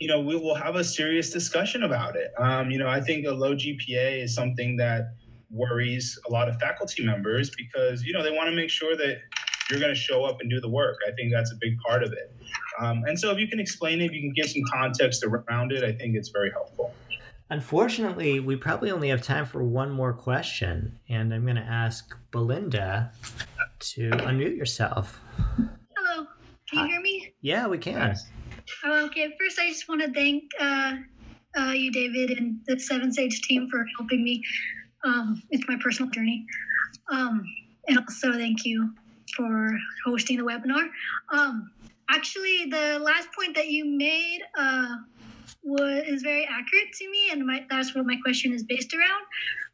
you 0.00 0.08
know, 0.08 0.20
we 0.20 0.36
will 0.36 0.54
have 0.54 0.76
a 0.76 0.84
serious 0.84 1.30
discussion 1.30 1.84
about 1.84 2.14
it. 2.14 2.30
Um, 2.38 2.70
you 2.70 2.78
know, 2.78 2.88
I 2.88 3.00
think 3.00 3.24
a 3.24 3.30
low 3.30 3.54
GPA 3.54 4.22
is 4.22 4.34
something 4.34 4.76
that 4.76 5.14
worries 5.50 6.18
a 6.28 6.32
lot 6.32 6.48
of 6.48 6.58
faculty 6.60 7.04
members 7.04 7.50
because, 7.56 8.02
you 8.04 8.12
know, 8.12 8.22
they 8.22 8.30
want 8.30 8.48
to 8.48 8.54
make 8.54 8.70
sure 8.70 8.96
that 8.96 9.18
you're 9.70 9.80
going 9.80 9.94
to 9.94 10.00
show 10.00 10.24
up 10.24 10.40
and 10.40 10.50
do 10.50 10.60
the 10.60 10.68
work. 10.68 10.98
I 11.06 11.12
think 11.12 11.32
that's 11.32 11.52
a 11.52 11.56
big 11.60 11.78
part 11.86 12.02
of 12.02 12.12
it. 12.12 12.34
Um, 12.80 13.04
and 13.06 13.18
so 13.18 13.30
if 13.30 13.38
you 13.38 13.46
can 13.48 13.60
explain 13.60 14.00
it, 14.00 14.06
if 14.06 14.12
you 14.12 14.20
can 14.20 14.32
give 14.32 14.50
some 14.50 14.62
context 14.72 15.24
around 15.24 15.72
it, 15.72 15.84
I 15.84 15.92
think 15.92 16.16
it's 16.16 16.30
very 16.30 16.50
helpful. 16.50 16.92
Unfortunately, 17.50 18.38
we 18.38 18.54
probably 18.54 18.90
only 18.92 19.08
have 19.08 19.22
time 19.22 19.44
for 19.44 19.62
one 19.62 19.90
more 19.90 20.12
question, 20.12 21.00
and 21.08 21.34
I'm 21.34 21.42
going 21.42 21.56
to 21.56 21.62
ask 21.62 22.16
Belinda 22.30 23.12
to 23.80 24.10
unmute 24.10 24.56
yourself. 24.56 25.20
Hello, 25.96 26.26
can 26.68 26.78
you 26.78 26.86
hear 26.86 27.00
me? 27.00 27.34
Yeah, 27.40 27.66
we 27.66 27.78
can. 27.78 28.14
Oh, 28.84 29.04
okay, 29.06 29.34
first 29.40 29.58
I 29.58 29.68
just 29.68 29.88
want 29.88 30.00
to 30.02 30.12
thank 30.12 30.44
uh, 30.60 30.94
uh, 31.58 31.72
you, 31.72 31.90
David, 31.90 32.38
and 32.38 32.60
the 32.66 32.74
7Sage 32.74 33.40
team 33.42 33.68
for 33.68 33.84
helping 33.98 34.22
me. 34.22 34.44
Um, 35.04 35.42
it's 35.50 35.64
my 35.68 35.76
personal 35.82 36.10
journey. 36.10 36.46
Um, 37.10 37.42
and 37.88 37.98
also 37.98 38.32
thank 38.32 38.64
you 38.64 38.92
for 39.36 39.78
hosting 40.04 40.38
the 40.38 40.44
webinar. 40.44 40.88
Um, 41.32 41.70
actually, 42.08 42.66
the 42.70 42.98
last 43.00 43.28
point 43.32 43.54
that 43.56 43.68
you 43.68 43.84
made 43.84 44.40
uh, 44.58 44.96
was 45.62 46.04
is 46.06 46.22
very 46.22 46.44
accurate 46.44 46.92
to 46.98 47.10
me, 47.10 47.30
and 47.32 47.46
my, 47.46 47.64
that's 47.70 47.94
what 47.94 48.06
my 48.06 48.16
question 48.22 48.52
is 48.52 48.62
based 48.62 48.94
around. 48.94 49.24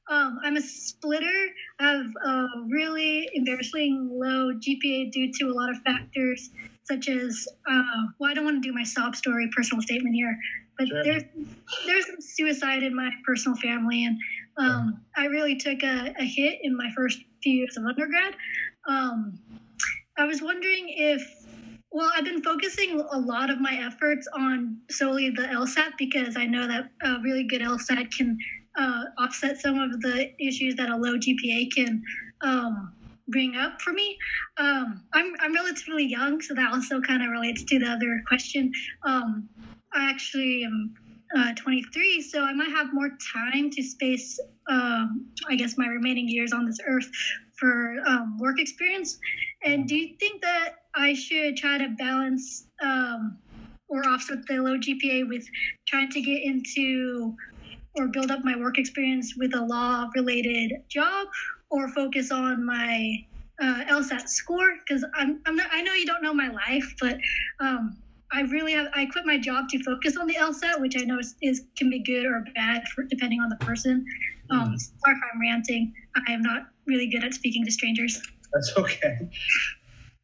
Um, 0.09 0.39
I'm 0.45 0.57
a 0.57 0.63
splitter. 0.63 1.49
I 1.81 1.91
have 1.91 2.07
a 2.25 2.47
really 2.69 3.29
embarrassing 3.35 4.09
low 4.13 4.53
GPA 4.55 5.11
due 5.11 5.33
to 5.33 5.47
a 5.47 5.53
lot 5.53 5.69
of 5.71 5.79
factors 5.79 6.51
such 6.87 7.09
as 7.09 7.49
uh, 7.69 7.83
well, 8.19 8.31
I 8.31 8.35
don't 8.35 8.45
want 8.45 8.63
to 8.63 8.69
do 8.69 8.73
my 8.73 8.85
sob 8.85 9.17
story 9.17 9.51
personal 9.55 9.83
statement 9.83 10.15
here, 10.15 10.39
but 10.79 10.87
sure. 10.87 11.03
there's 11.03 11.25
there's 11.85 12.07
some 12.07 12.21
suicide 12.21 12.83
in 12.83 12.95
my 12.95 13.11
personal 13.25 13.57
family, 13.59 14.05
and 14.05 14.17
um, 14.59 15.01
I 15.17 15.27
really 15.27 15.57
took 15.57 15.83
a, 15.83 16.15
a, 16.19 16.25
hit 16.25 16.61
in 16.63 16.77
my 16.77 16.91
first 16.97 17.19
few 17.43 17.53
years 17.53 17.77
of 17.77 17.85
undergrad. 17.85 18.35
Um, 18.89 19.39
I 20.19 20.25
was 20.25 20.41
wondering 20.41 20.87
if 20.89 21.47
well, 21.93 22.11
I've 22.15 22.25
been 22.25 22.43
focusing 22.43 23.01
a 23.01 23.19
lot 23.19 23.49
of 23.49 23.59
my 23.59 23.75
efforts 23.75 24.29
on 24.35 24.77
solely 24.91 25.31
the 25.31 25.43
LSAT 25.43 25.93
because 25.99 26.37
I 26.37 26.45
know 26.45 26.67
that 26.67 26.91
a 27.03 27.21
really 27.23 27.45
good 27.45 27.63
LSAT 27.63 28.11
can 28.15 28.37
uh, 28.77 29.05
offset 29.19 29.59
some 29.59 29.79
of 29.79 30.01
the 30.03 30.31
issues 30.39 30.75
that 30.75 30.91
a 30.91 30.97
low 30.97 31.17
GPA 31.17 31.73
can 31.75 32.03
um, 32.43 32.93
bring 33.29 33.57
up 33.57 33.81
for 33.81 33.93
me. 33.93 34.19
Um, 34.59 35.05
I'm, 35.15 35.33
I'm 35.41 35.55
relatively 35.55 36.05
young, 36.05 36.43
so 36.43 36.55
that 36.55 36.71
also 36.73 37.01
kind 37.01 37.23
of 37.23 37.31
relates 37.31 37.65
to 37.65 37.79
the 37.79 37.87
other 37.87 38.21
question. 38.27 38.71
Um, 39.05 39.49
I 39.95 40.11
actually 40.11 40.65
am 40.65 40.95
uh, 41.37 41.53
23, 41.55 42.23
so 42.23 42.43
I 42.43 42.53
might 42.53 42.71
have 42.71 42.93
more 42.93 43.11
time 43.35 43.71
to 43.71 43.83
space, 43.83 44.39
um, 44.69 45.27
I 45.49 45.57
guess, 45.57 45.77
my 45.77 45.87
remaining 45.87 46.29
years 46.29 46.53
on 46.53 46.67
this 46.67 46.79
earth 46.87 47.11
for 47.59 47.97
um, 48.07 48.39
work 48.39 48.61
experience. 48.61 49.19
And 49.65 49.89
do 49.89 49.97
you 49.97 50.17
think 50.19 50.43
that 50.43 50.75
I 50.95 51.15
should 51.15 51.57
try 51.57 51.79
to 51.79 51.89
balance 51.99 52.67
um, 52.83 53.39
or 53.89 54.07
offset 54.07 54.47
the 54.47 54.59
low 54.59 54.79
GPA 54.79 55.29
with 55.29 55.47
trying 55.87 56.11
to 56.11 56.21
get 56.21 56.43
into 56.43 57.35
or 57.97 58.09
build 58.09 58.31
up 58.31 58.45
my 58.45 58.57
work 58.57 58.79
experience 58.79 59.35
with 59.37 59.55
a 59.55 59.61
law 59.61 60.09
related 60.15 60.73
job 60.89 61.29
or 61.71 61.89
focus 61.89 62.31
on 62.31 62.65
my 62.65 63.25
uh, 63.61 63.85
LSAT 63.89 64.29
score 64.29 64.77
because 64.87 65.05
I'm, 65.15 65.41
I'm 65.47 65.57
not, 65.57 65.69
I 65.73 65.83
know 65.83 65.95
you 65.95 66.05
don't 66.05 66.23
know 66.23 66.35
my 66.35 66.49
life, 66.49 66.95
but 67.01 67.19
um, 67.61 67.97
I 68.33 68.43
really 68.43 68.73
have 68.73 68.89
I 68.95 69.07
quit 69.07 69.25
my 69.25 69.39
job 69.39 69.69
to 69.71 69.83
focus 69.83 70.17
on 70.17 70.27
the 70.27 70.35
LSAT, 70.35 70.81
which 70.81 70.95
I 70.99 71.05
know 71.05 71.19
is, 71.19 71.37
is 71.43 71.63
can 71.77 71.91
be 71.91 72.01
good 72.01 72.27
or 72.27 72.45
bad 72.55 72.83
for, 72.89 73.05
depending 73.05 73.41
on 73.41 73.49
the 73.49 73.57
person. 73.57 74.05
Um, 74.51 74.59
mm-hmm. 74.59 74.77
Sorry 74.77 75.17
if 75.17 75.19
I'm 75.33 75.41
ranting. 75.41 75.95
I 76.17 76.33
am 76.33 76.43
not 76.43 76.69
really 76.87 77.09
good 77.09 77.25
at 77.25 77.35
speaking 77.35 77.65
to 77.65 77.71
strangers. 77.71 78.21
That's 78.53 78.73
okay. 78.77 79.31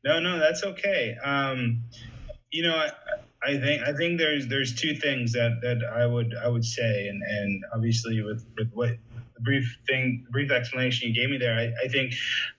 No, 0.05 0.19
no, 0.19 0.39
that's 0.39 0.65
okay. 0.65 1.17
Um, 1.23 1.83
you 2.51 2.63
know, 2.63 2.75
I, 2.75 2.91
I 3.45 3.59
think 3.59 3.83
I 3.83 3.93
think 3.93 4.19
there's 4.19 4.47
there's 4.49 4.75
two 4.75 4.95
things 4.95 5.33
that, 5.33 5.61
that 5.63 5.79
I 5.93 6.07
would 6.07 6.35
I 6.43 6.49
would 6.49 6.65
say, 6.65 7.09
and, 7.09 7.23
and 7.23 7.63
obviously 7.75 8.23
with, 8.23 8.47
with 8.57 8.71
what 8.73 8.91
brief 9.43 9.79
thing, 9.87 10.27
brief 10.31 10.51
explanation 10.51 11.09
you 11.09 11.15
gave 11.15 11.31
me 11.31 11.39
there, 11.39 11.55
I, 11.55 11.73
I 11.85 11.89
think 11.89 12.15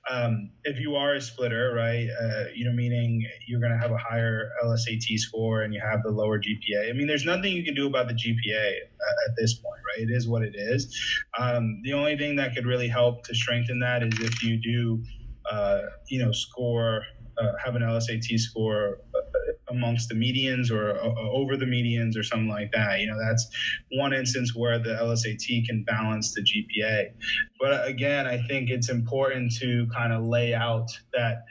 um, 0.09 0.49
if 0.63 0.79
you 0.79 0.95
are 0.95 1.13
a 1.15 1.21
splitter, 1.21 1.73
right, 1.75 2.07
uh, 2.21 2.45
you 2.53 2.65
know, 2.65 2.73
meaning 2.73 3.25
you're 3.47 3.59
going 3.59 3.71
to 3.71 3.77
have 3.77 3.91
a 3.91 3.97
higher 3.97 4.51
LSAT 4.63 5.17
score 5.17 5.61
and 5.61 5.73
you 5.73 5.81
have 5.81 6.03
the 6.03 6.11
lower 6.11 6.39
GPA. 6.39 6.89
I 6.89 6.93
mean, 6.93 7.07
there's 7.07 7.25
nothing 7.25 7.53
you 7.53 7.63
can 7.63 7.75
do 7.75 7.87
about 7.87 8.07
the 8.07 8.13
GPA 8.13 8.67
at, 8.67 9.29
at 9.29 9.35
this 9.37 9.55
point, 9.55 9.81
right? 9.95 10.07
It 10.07 10.11
is 10.11 10.27
what 10.27 10.43
it 10.43 10.55
is. 10.55 10.95
Um, 11.39 11.81
the 11.83 11.93
only 11.93 12.17
thing 12.17 12.35
that 12.37 12.55
could 12.55 12.65
really 12.65 12.87
help 12.87 13.23
to 13.25 13.35
strengthen 13.35 13.79
that 13.79 14.03
is 14.03 14.19
if 14.19 14.43
you 14.43 14.57
do, 14.57 15.03
uh, 15.51 15.81
you 16.09 16.23
know, 16.23 16.31
score, 16.31 17.03
uh, 17.37 17.53
have 17.63 17.75
an 17.75 17.81
LSAT 17.81 18.39
score 18.39 18.99
uh, 19.15 19.62
amongst 19.73 20.09
the 20.09 20.15
medians 20.15 20.71
or 20.71 20.91
uh, 20.91 21.29
over 21.31 21.57
the 21.57 21.65
medians 21.65 22.17
or 22.17 22.23
something 22.23 22.49
like 22.49 22.71
that. 22.71 22.99
You 22.99 23.07
know, 23.07 23.17
that's 23.19 23.47
one 23.91 24.13
instance 24.13 24.55
where 24.55 24.79
the 24.79 24.91
LSAT 24.91 25.65
can 25.65 25.83
balance 25.83 26.33
the 26.33 26.41
GPA. 26.41 27.11
But 27.59 27.87
again, 27.87 28.27
I 28.27 28.37
think 28.47 28.69
it's 28.69 28.89
important 28.89 29.53
to 29.59 29.87
kind 29.93 30.13
of 30.13 30.23
lay 30.23 30.53
out 30.53 30.89
that 31.13 31.45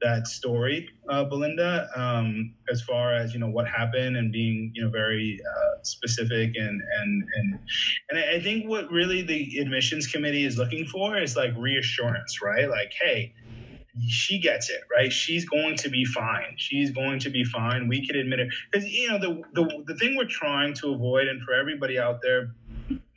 that 0.00 0.28
story, 0.28 0.88
uh, 1.08 1.24
Belinda, 1.24 1.88
um, 1.96 2.54
as 2.70 2.82
far 2.82 3.14
as 3.14 3.34
you 3.34 3.40
know 3.40 3.48
what 3.48 3.66
happened 3.68 4.16
and 4.16 4.32
being 4.32 4.70
you 4.74 4.84
know 4.84 4.90
very 4.90 5.38
uh, 5.44 5.82
specific 5.82 6.52
and 6.56 6.80
and 7.00 7.24
and 7.36 7.58
and 8.10 8.18
I 8.18 8.40
think 8.40 8.68
what 8.68 8.90
really 8.90 9.22
the 9.22 9.58
admissions 9.58 10.06
committee 10.06 10.44
is 10.44 10.58
looking 10.58 10.86
for 10.86 11.18
is 11.18 11.36
like 11.36 11.52
reassurance, 11.56 12.40
right? 12.42 12.68
Like, 12.68 12.92
hey 13.00 13.34
she 14.06 14.38
gets 14.38 14.70
it 14.70 14.80
right? 14.94 15.12
She's 15.12 15.44
going 15.48 15.76
to 15.76 15.88
be 15.88 16.04
fine. 16.04 16.54
She's 16.56 16.90
going 16.90 17.18
to 17.20 17.30
be 17.30 17.44
fine. 17.44 17.88
We 17.88 18.06
can 18.06 18.16
admit 18.16 18.40
it. 18.40 18.48
Because 18.70 18.88
you 18.88 19.08
know 19.08 19.18
the, 19.18 19.42
the 19.54 19.84
the 19.86 19.94
thing 19.96 20.16
we're 20.16 20.26
trying 20.26 20.74
to 20.74 20.92
avoid 20.92 21.28
and 21.28 21.42
for 21.42 21.54
everybody 21.54 21.98
out 21.98 22.20
there 22.22 22.54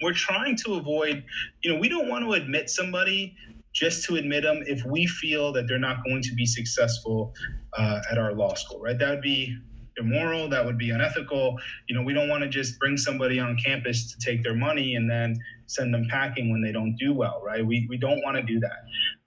we're 0.01 0.13
trying 0.13 0.55
to 0.57 0.75
avoid 0.75 1.23
you 1.63 1.71
know 1.71 1.79
we 1.79 1.87
don't 1.87 2.09
want 2.09 2.25
to 2.25 2.33
admit 2.33 2.69
somebody 2.69 3.35
just 3.73 4.03
to 4.05 4.15
admit 4.15 4.43
them 4.43 4.61
if 4.65 4.83
we 4.85 5.07
feel 5.07 5.53
that 5.53 5.67
they're 5.67 5.79
not 5.79 6.03
going 6.03 6.21
to 6.21 6.33
be 6.35 6.45
successful 6.45 7.33
uh, 7.77 8.01
at 8.11 8.17
our 8.17 8.33
law 8.33 8.53
school 8.53 8.79
right? 8.81 8.97
That 8.97 9.09
would 9.09 9.21
be 9.21 9.57
immoral. 9.97 10.49
That 10.49 10.65
would 10.65 10.77
be 10.77 10.89
unethical. 10.89 11.57
You 11.87 11.95
know 11.95 12.01
we 12.01 12.13
don't 12.13 12.29
want 12.29 12.43
to 12.43 12.49
just 12.49 12.79
bring 12.79 12.97
somebody 12.97 13.39
on 13.39 13.57
campus 13.57 14.11
to 14.13 14.19
take 14.19 14.43
their 14.43 14.55
money 14.55 14.95
and 14.95 15.09
then 15.09 15.37
send 15.71 15.93
them 15.93 16.07
packing 16.09 16.51
when 16.51 16.61
they 16.61 16.71
don't 16.71 16.95
do 16.97 17.13
well 17.13 17.41
right 17.45 17.65
we, 17.65 17.85
we 17.89 17.97
don't 17.97 18.21
want 18.23 18.35
to 18.35 18.43
do 18.43 18.59
that 18.59 18.83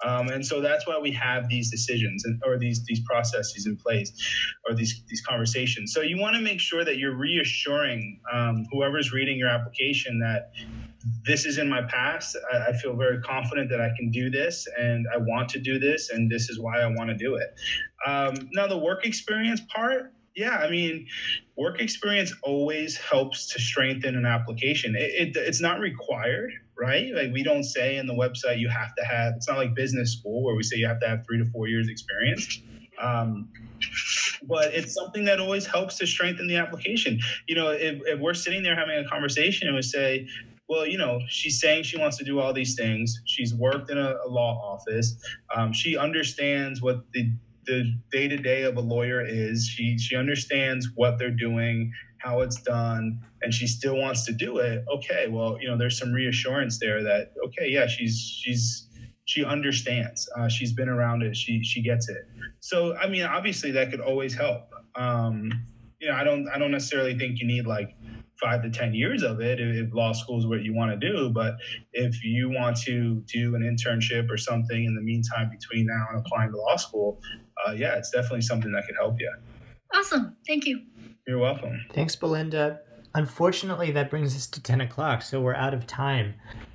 um, 0.07 0.29
and 0.29 0.45
so 0.45 0.61
that's 0.61 0.87
why 0.87 0.99
we 0.99 1.11
have 1.11 1.49
these 1.49 1.71
decisions 1.71 2.25
and, 2.25 2.41
or 2.45 2.59
these 2.59 2.85
these 2.85 3.01
processes 3.01 3.67
in 3.67 3.77
place 3.77 4.13
or 4.69 4.75
these 4.75 5.03
these 5.09 5.23
conversations 5.23 5.93
so 5.93 6.01
you 6.01 6.19
want 6.19 6.35
to 6.35 6.43
make 6.43 6.61
sure 6.61 6.85
that 6.85 6.99
you're 6.99 7.17
reassuring 7.17 8.21
um, 8.33 8.67
whoever's 8.73 9.13
reading 9.13 9.39
your 9.39 9.49
application 9.49 10.19
that 10.19 10.53
this 11.25 11.45
is 11.45 11.59
in 11.59 11.69
my 11.69 11.83
past. 11.83 12.37
I, 12.53 12.71
I, 12.71 12.73
feel 12.73 12.97
very 12.97 13.21
confident 13.21 13.69
that 13.71 13.81
I 13.81 13.91
can 13.97 14.11
do 14.11 14.31
this 14.31 14.67
and 14.79 15.07
I 15.13 15.19
want 15.19 15.49
to 15.51 15.59
do 15.59 15.79
this, 15.79 16.11
and 16.11 16.31
this 16.31 16.49
is 16.49 16.59
why 16.59 16.81
I 16.81 16.87
want 16.87 17.11
to 17.11 17.15
do 17.15 17.37
it. 17.37 17.55
Um, 18.07 18.35
now, 18.53 18.67
the 18.67 18.79
work 18.79 19.07
experience 19.07 19.61
part, 19.75 20.14
yeah, 20.37 20.59
I 20.59 20.69
mean, 20.69 21.07
work 21.57 21.81
experience 21.81 22.35
always 22.43 22.97
helps 22.97 23.47
to 23.53 23.61
strengthen 23.61 24.17
an 24.17 24.27
application. 24.27 24.97
It, 24.97 25.37
it, 25.37 25.37
it's 25.37 25.61
not 25.61 25.79
required, 25.79 26.53
right? 26.79 27.15
Like 27.15 27.33
we 27.33 27.43
don't 27.43 27.63
say 27.63 27.97
in 27.97 28.07
the 28.07 28.15
website 28.15 28.59
you 28.59 28.69
have 28.69 28.95
to 28.97 29.05
have. 29.05 29.35
It's 29.37 29.49
not 29.49 29.59
like 29.59 29.75
business 29.75 30.13
school 30.13 30.43
where 30.43 30.57
we 30.57 30.63
say 30.63 30.77
you 30.77 30.89
have 30.89 31.01
to 31.01 31.09
have 31.09 31.25
three 31.25 31.39
to 31.39 31.45
four 31.47 31.69
years 31.69 31.89
experience. 31.89 32.61
Um, 33.01 33.49
but 34.43 34.75
it's 34.75 34.95
something 34.95 35.25
that 35.25 35.41
always 35.41 35.67
helps 35.67 35.99
to 35.99 36.07
strengthen 36.07 36.49
the 36.49 36.57
application. 36.57 37.21
You 37.47 37.55
know, 37.55 37.71
if, 37.71 38.01
if 38.07 38.19
we're 38.19 38.35
sitting 38.35 38.63
there 38.63 38.77
having 38.77 38.97
a 39.05 39.09
conversation 39.09 39.69
and 39.69 39.77
we 39.77 39.83
say, 39.83 40.27
well, 40.69 40.87
you 40.87 40.97
know, 40.97 41.21
she's 41.29 41.61
saying 41.61 41.83
she 41.85 41.99
wants 41.99 42.17
to 42.17 42.25
do 42.25 42.41
all 42.41 42.53
these 42.53 42.75
things. 42.75 43.21
She's 43.27 43.55
worked 43.55 43.91
in 43.91 43.99
a, 43.99 44.15
a 44.25 44.29
law 44.29 44.59
office. 44.65 45.17
Um, 45.55 45.73
she 45.73 45.97
understands 45.97 46.81
what 46.81 47.05
the 47.13 47.31
the 47.67 47.85
day 48.11 48.29
to 48.29 48.37
day 48.37 48.63
of 48.63 48.77
a 48.77 48.81
lawyer 48.81 49.25
is. 49.25 49.67
She 49.67 49.99
she 49.99 50.17
understands 50.17 50.89
what 50.95 51.19
they're 51.19 51.31
doing, 51.31 51.93
how 52.19 52.41
it's 52.41 52.61
done, 52.63 53.21
and 53.43 53.53
she 53.53 53.67
still 53.67 53.97
wants 53.97 54.25
to 54.27 54.33
do 54.33 54.59
it. 54.59 54.85
Okay, 54.97 55.27
well, 55.29 55.57
you 55.61 55.69
know, 55.69 55.77
there's 55.77 55.99
some 55.99 56.13
reassurance 56.13 56.79
there 56.79 57.03
that 57.03 57.33
okay, 57.47 57.69
yeah, 57.71 57.87
she's 57.87 58.19
she's 58.19 58.89
she 59.27 59.45
understands. 59.45 60.29
Uh, 60.37 60.49
she's 60.49 60.73
been 60.73 60.89
around 60.89 61.23
it. 61.23 61.37
She 61.37 61.63
she 61.63 61.83
gets 61.83 62.09
it. 62.09 62.29
So 62.61 62.97
I 62.97 63.09
mean, 63.09 63.23
obviously 63.23 63.71
that 63.73 63.91
could 63.91 64.01
always 64.01 64.35
help. 64.35 64.71
Um, 64.97 65.51
you 66.01 66.09
know, 66.09 66.15
I 66.15 66.25
don't 66.25 66.49
I 66.49 66.59
don't 66.59 66.71
necessarily 66.71 67.17
think 67.19 67.41
you 67.41 67.47
need 67.47 67.67
like 67.67 67.97
five 68.43 68.63
to 68.63 68.71
ten 68.71 68.93
years 68.95 69.23
of 69.23 69.41
it 69.41 69.61
if, 69.61 69.93
law 69.95 70.13
school 70.13 70.39
is 70.39 70.47
what 70.47 70.63
you 70.63 70.75
want 70.75 70.99
to 70.99 71.13
do. 71.13 71.31
But 71.31 71.57
if 71.93 72.23
you 72.25 72.51
want 72.51 72.77
to 72.83 73.23
do 73.33 73.55
an 73.55 73.63
internship 73.63 74.31
or 74.31 74.37
something 74.37 74.85
in 74.85 74.95
the 74.95 75.01
meantime 75.01 75.51
between 75.51 75.87
now 75.87 76.07
and 76.11 76.19
applying 76.19 76.51
to 76.51 76.59
law 76.59 76.77
school, 76.77 77.21
uh, 77.67 77.73
yeah, 77.73 77.97
it's 77.97 78.11
definitely 78.11 78.43
something 78.43 78.73
that 78.73 78.87
could 78.87 78.97
help 78.97 79.21
you. 79.21 79.33
Awesome. 79.95 80.37
Thank 80.47 80.67
you. 80.67 80.83
You're 81.27 81.39
welcome. 81.39 81.85
Thanks, 81.93 82.17
Belinda. 82.17 82.81
Unfortunately, 83.15 83.93
that 83.93 84.11
brings 84.11 84.35
us 84.35 84.47
to 84.49 84.63
10 84.63 84.81
o'clock, 84.81 85.23
so 85.23 85.41
we're 85.41 85.55
out 85.55 85.73
of 85.73 85.87
time. 85.87 86.35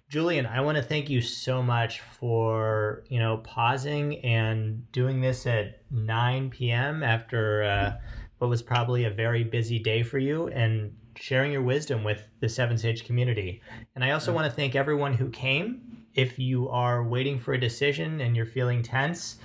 Julian, 0.10 0.48
I 0.48 0.62
want 0.62 0.78
to 0.78 0.84
thank 0.84 1.10
you 1.10 1.22
so 1.22 1.62
much 1.62 2.00
for 2.00 3.04
you 3.10 3.20
know 3.20 3.38
pausing 3.38 4.20
and 4.26 4.92
doing 4.92 5.22
this 5.22 5.46
at 5.46 5.84
9 5.92 6.50
p.m. 6.50 7.04
after 7.04 7.64
uh, 7.64 7.94
what 8.40 8.50
was 8.50 8.64
probably 8.64 9.04
a 9.04 9.12
very 9.12 9.44
busy 9.44 9.78
day 9.78 10.02
for 10.02 10.18
you, 10.18 10.48
and 10.48 10.96
sharing 11.16 11.52
your 11.52 11.62
wisdom 11.62 12.04
with 12.04 12.24
the 12.40 12.48
7Sage 12.48 13.04
community. 13.04 13.62
And 13.94 14.04
I 14.04 14.12
also 14.12 14.34
want 14.34 14.50
to 14.50 14.52
thank 14.52 14.76
everyone 14.76 15.14
who 15.14 15.30
came. 15.30 16.06
If 16.16 16.40
you 16.40 16.70
are 16.70 17.04
waiting 17.04 17.38
for 17.38 17.54
a 17.54 17.60
decision 17.60 18.22
and 18.22 18.36
you're 18.36 18.46
feeling 18.46 18.82
tense, 18.82 19.38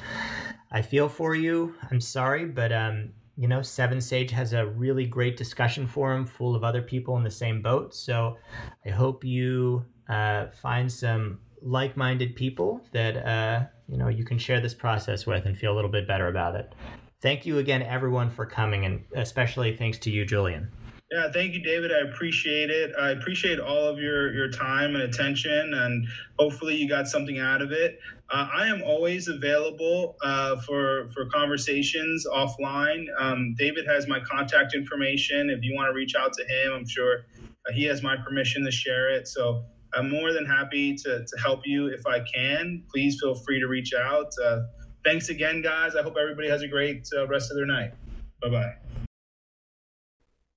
I 0.74 0.82
feel 0.82 1.08
for 1.08 1.36
you. 1.36 1.76
I'm 1.92 2.00
sorry, 2.00 2.46
but 2.46 2.72
um, 2.72 3.10
you 3.36 3.46
know, 3.46 3.60
7Sage 3.60 4.30
has 4.32 4.52
a 4.52 4.66
really 4.66 5.06
great 5.06 5.36
discussion 5.36 5.86
forum 5.86 6.26
full 6.26 6.56
of 6.56 6.64
other 6.64 6.82
people 6.82 7.16
in 7.16 7.22
the 7.22 7.30
same 7.30 7.62
boat. 7.62 7.94
So 7.94 8.36
I 8.84 8.90
hope 8.90 9.24
you 9.24 9.84
uh, 10.08 10.46
find 10.60 10.90
some 10.90 11.38
like-minded 11.62 12.34
people 12.34 12.80
that 12.92 13.16
uh, 13.16 13.66
you 13.88 13.96
know 13.96 14.08
you 14.08 14.24
can 14.24 14.36
share 14.36 14.60
this 14.60 14.74
process 14.74 15.26
with 15.26 15.46
and 15.46 15.56
feel 15.56 15.72
a 15.72 15.76
little 15.76 15.90
bit 15.90 16.08
better 16.08 16.26
about 16.26 16.56
it. 16.56 16.74
Thank 17.22 17.46
you 17.46 17.58
again, 17.58 17.82
everyone, 17.82 18.28
for 18.28 18.44
coming, 18.44 18.84
and 18.84 19.04
especially 19.14 19.76
thanks 19.76 19.98
to 19.98 20.10
you, 20.10 20.26
Julian. 20.26 20.70
Yeah, 21.12 21.30
thank 21.32 21.54
you, 21.54 21.62
David. 21.62 21.92
I 21.92 22.08
appreciate 22.12 22.70
it. 22.70 22.90
I 23.00 23.10
appreciate 23.10 23.60
all 23.60 23.86
of 23.86 23.98
your 23.98 24.34
your 24.34 24.50
time 24.50 24.96
and 24.96 25.04
attention, 25.04 25.72
and 25.72 26.06
hopefully 26.38 26.74
you 26.74 26.88
got 26.88 27.06
something 27.06 27.38
out 27.38 27.62
of 27.62 27.70
it. 27.70 27.98
Uh, 28.30 28.48
I 28.52 28.66
am 28.68 28.82
always 28.82 29.28
available 29.28 30.16
uh, 30.22 30.56
for 30.60 31.10
for 31.12 31.26
conversations 31.26 32.26
offline. 32.32 33.04
Um, 33.18 33.54
David 33.58 33.86
has 33.86 34.08
my 34.08 34.18
contact 34.20 34.74
information. 34.74 35.50
If 35.50 35.62
you 35.62 35.74
want 35.74 35.88
to 35.90 35.94
reach 35.94 36.14
out 36.14 36.32
to 36.32 36.42
him, 36.42 36.72
I'm 36.72 36.88
sure 36.88 37.26
uh, 37.42 37.72
he 37.72 37.84
has 37.84 38.02
my 38.02 38.16
permission 38.16 38.64
to 38.64 38.70
share 38.70 39.10
it. 39.10 39.28
So 39.28 39.64
I'm 39.92 40.10
more 40.10 40.32
than 40.32 40.46
happy 40.46 40.94
to, 40.96 41.24
to 41.24 41.40
help 41.42 41.60
you 41.66 41.88
if 41.88 42.06
I 42.06 42.20
can. 42.20 42.82
Please 42.90 43.18
feel 43.20 43.34
free 43.34 43.60
to 43.60 43.66
reach 43.66 43.92
out. 43.94 44.32
Uh, 44.42 44.62
thanks 45.04 45.28
again, 45.28 45.62
guys. 45.62 45.94
I 45.94 46.02
hope 46.02 46.16
everybody 46.20 46.48
has 46.48 46.62
a 46.62 46.68
great 46.68 47.06
uh, 47.16 47.26
rest 47.28 47.50
of 47.50 47.56
their 47.56 47.66
night. 47.66 47.92
Bye 48.40 48.48
bye. 48.48 48.74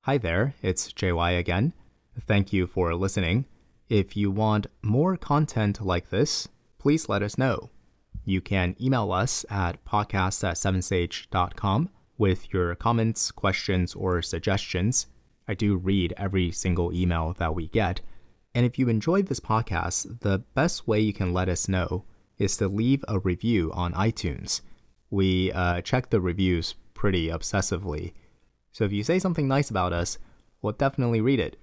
Hi 0.03 0.18
there, 0.18 0.55
it's 0.61 0.93
JY 0.93 1.38
again. 1.38 1.74
Thank 2.26 2.53
you 2.53 2.65
for 2.65 2.95
listening. 2.95 3.45
If 3.89 4.15
you 4.15 4.32
want 4.32 4.68
more 4.82 5.18
content 5.18 5.82
like 5.82 6.09
this, 6.09 6.47
please 6.78 7.10
let 7.10 7.22
us 7.22 7.38
know. 7.38 7.70
You 8.26 8.42
can 8.42 8.76
email 8.82 9.12
us 9.12 9.46
at 9.50 9.84
podcast 9.86 10.44
at 10.44 10.58
7sage.com 10.58 11.90
with 12.18 12.54
your 12.54 12.76
comments, 12.76 13.32
questions, 13.32 13.94
or 13.96 14.22
suggestions. 14.22 15.08
I 15.48 15.54
do 15.54 15.78
read 15.78 16.14
every 16.18 16.52
single 16.52 16.94
email 16.94 17.34
that 17.38 17.56
we 17.56 17.68
get. 17.68 18.02
And 18.54 18.66
if 18.66 18.78
you 18.78 18.90
enjoyed 18.90 19.28
this 19.28 19.40
podcast, 19.40 20.22
the 20.22 20.40
best 20.40 20.88
way 20.88 21.00
you 21.00 21.14
can 21.14 21.32
let 21.32 21.48
us 21.48 21.70
know 21.70 22.06
is 22.38 22.58
to 22.58 22.68
leave 22.68 23.06
a 23.08 23.20
review 23.20 23.72
on 23.74 23.94
iTunes. 23.94 24.62
We 25.10 25.52
uh, 25.52 25.82
check 25.82 26.10
the 26.10 26.20
reviews 26.20 26.76
pretty 26.94 27.28
obsessively. 27.28 28.14
So 28.72 28.84
if 28.84 28.92
you 28.92 29.04
say 29.04 29.20
something 29.20 29.48
nice 29.48 29.70
about 29.70 29.94
us, 29.94 30.18
we'll 30.62 30.74
definitely 30.74 31.22
read 31.22 31.40
it. 31.40 31.58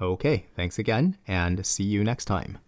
Okay, 0.00 0.46
thanks 0.54 0.78
again, 0.78 1.16
and 1.26 1.64
see 1.64 1.84
you 1.84 2.04
next 2.04 2.26
time. 2.26 2.58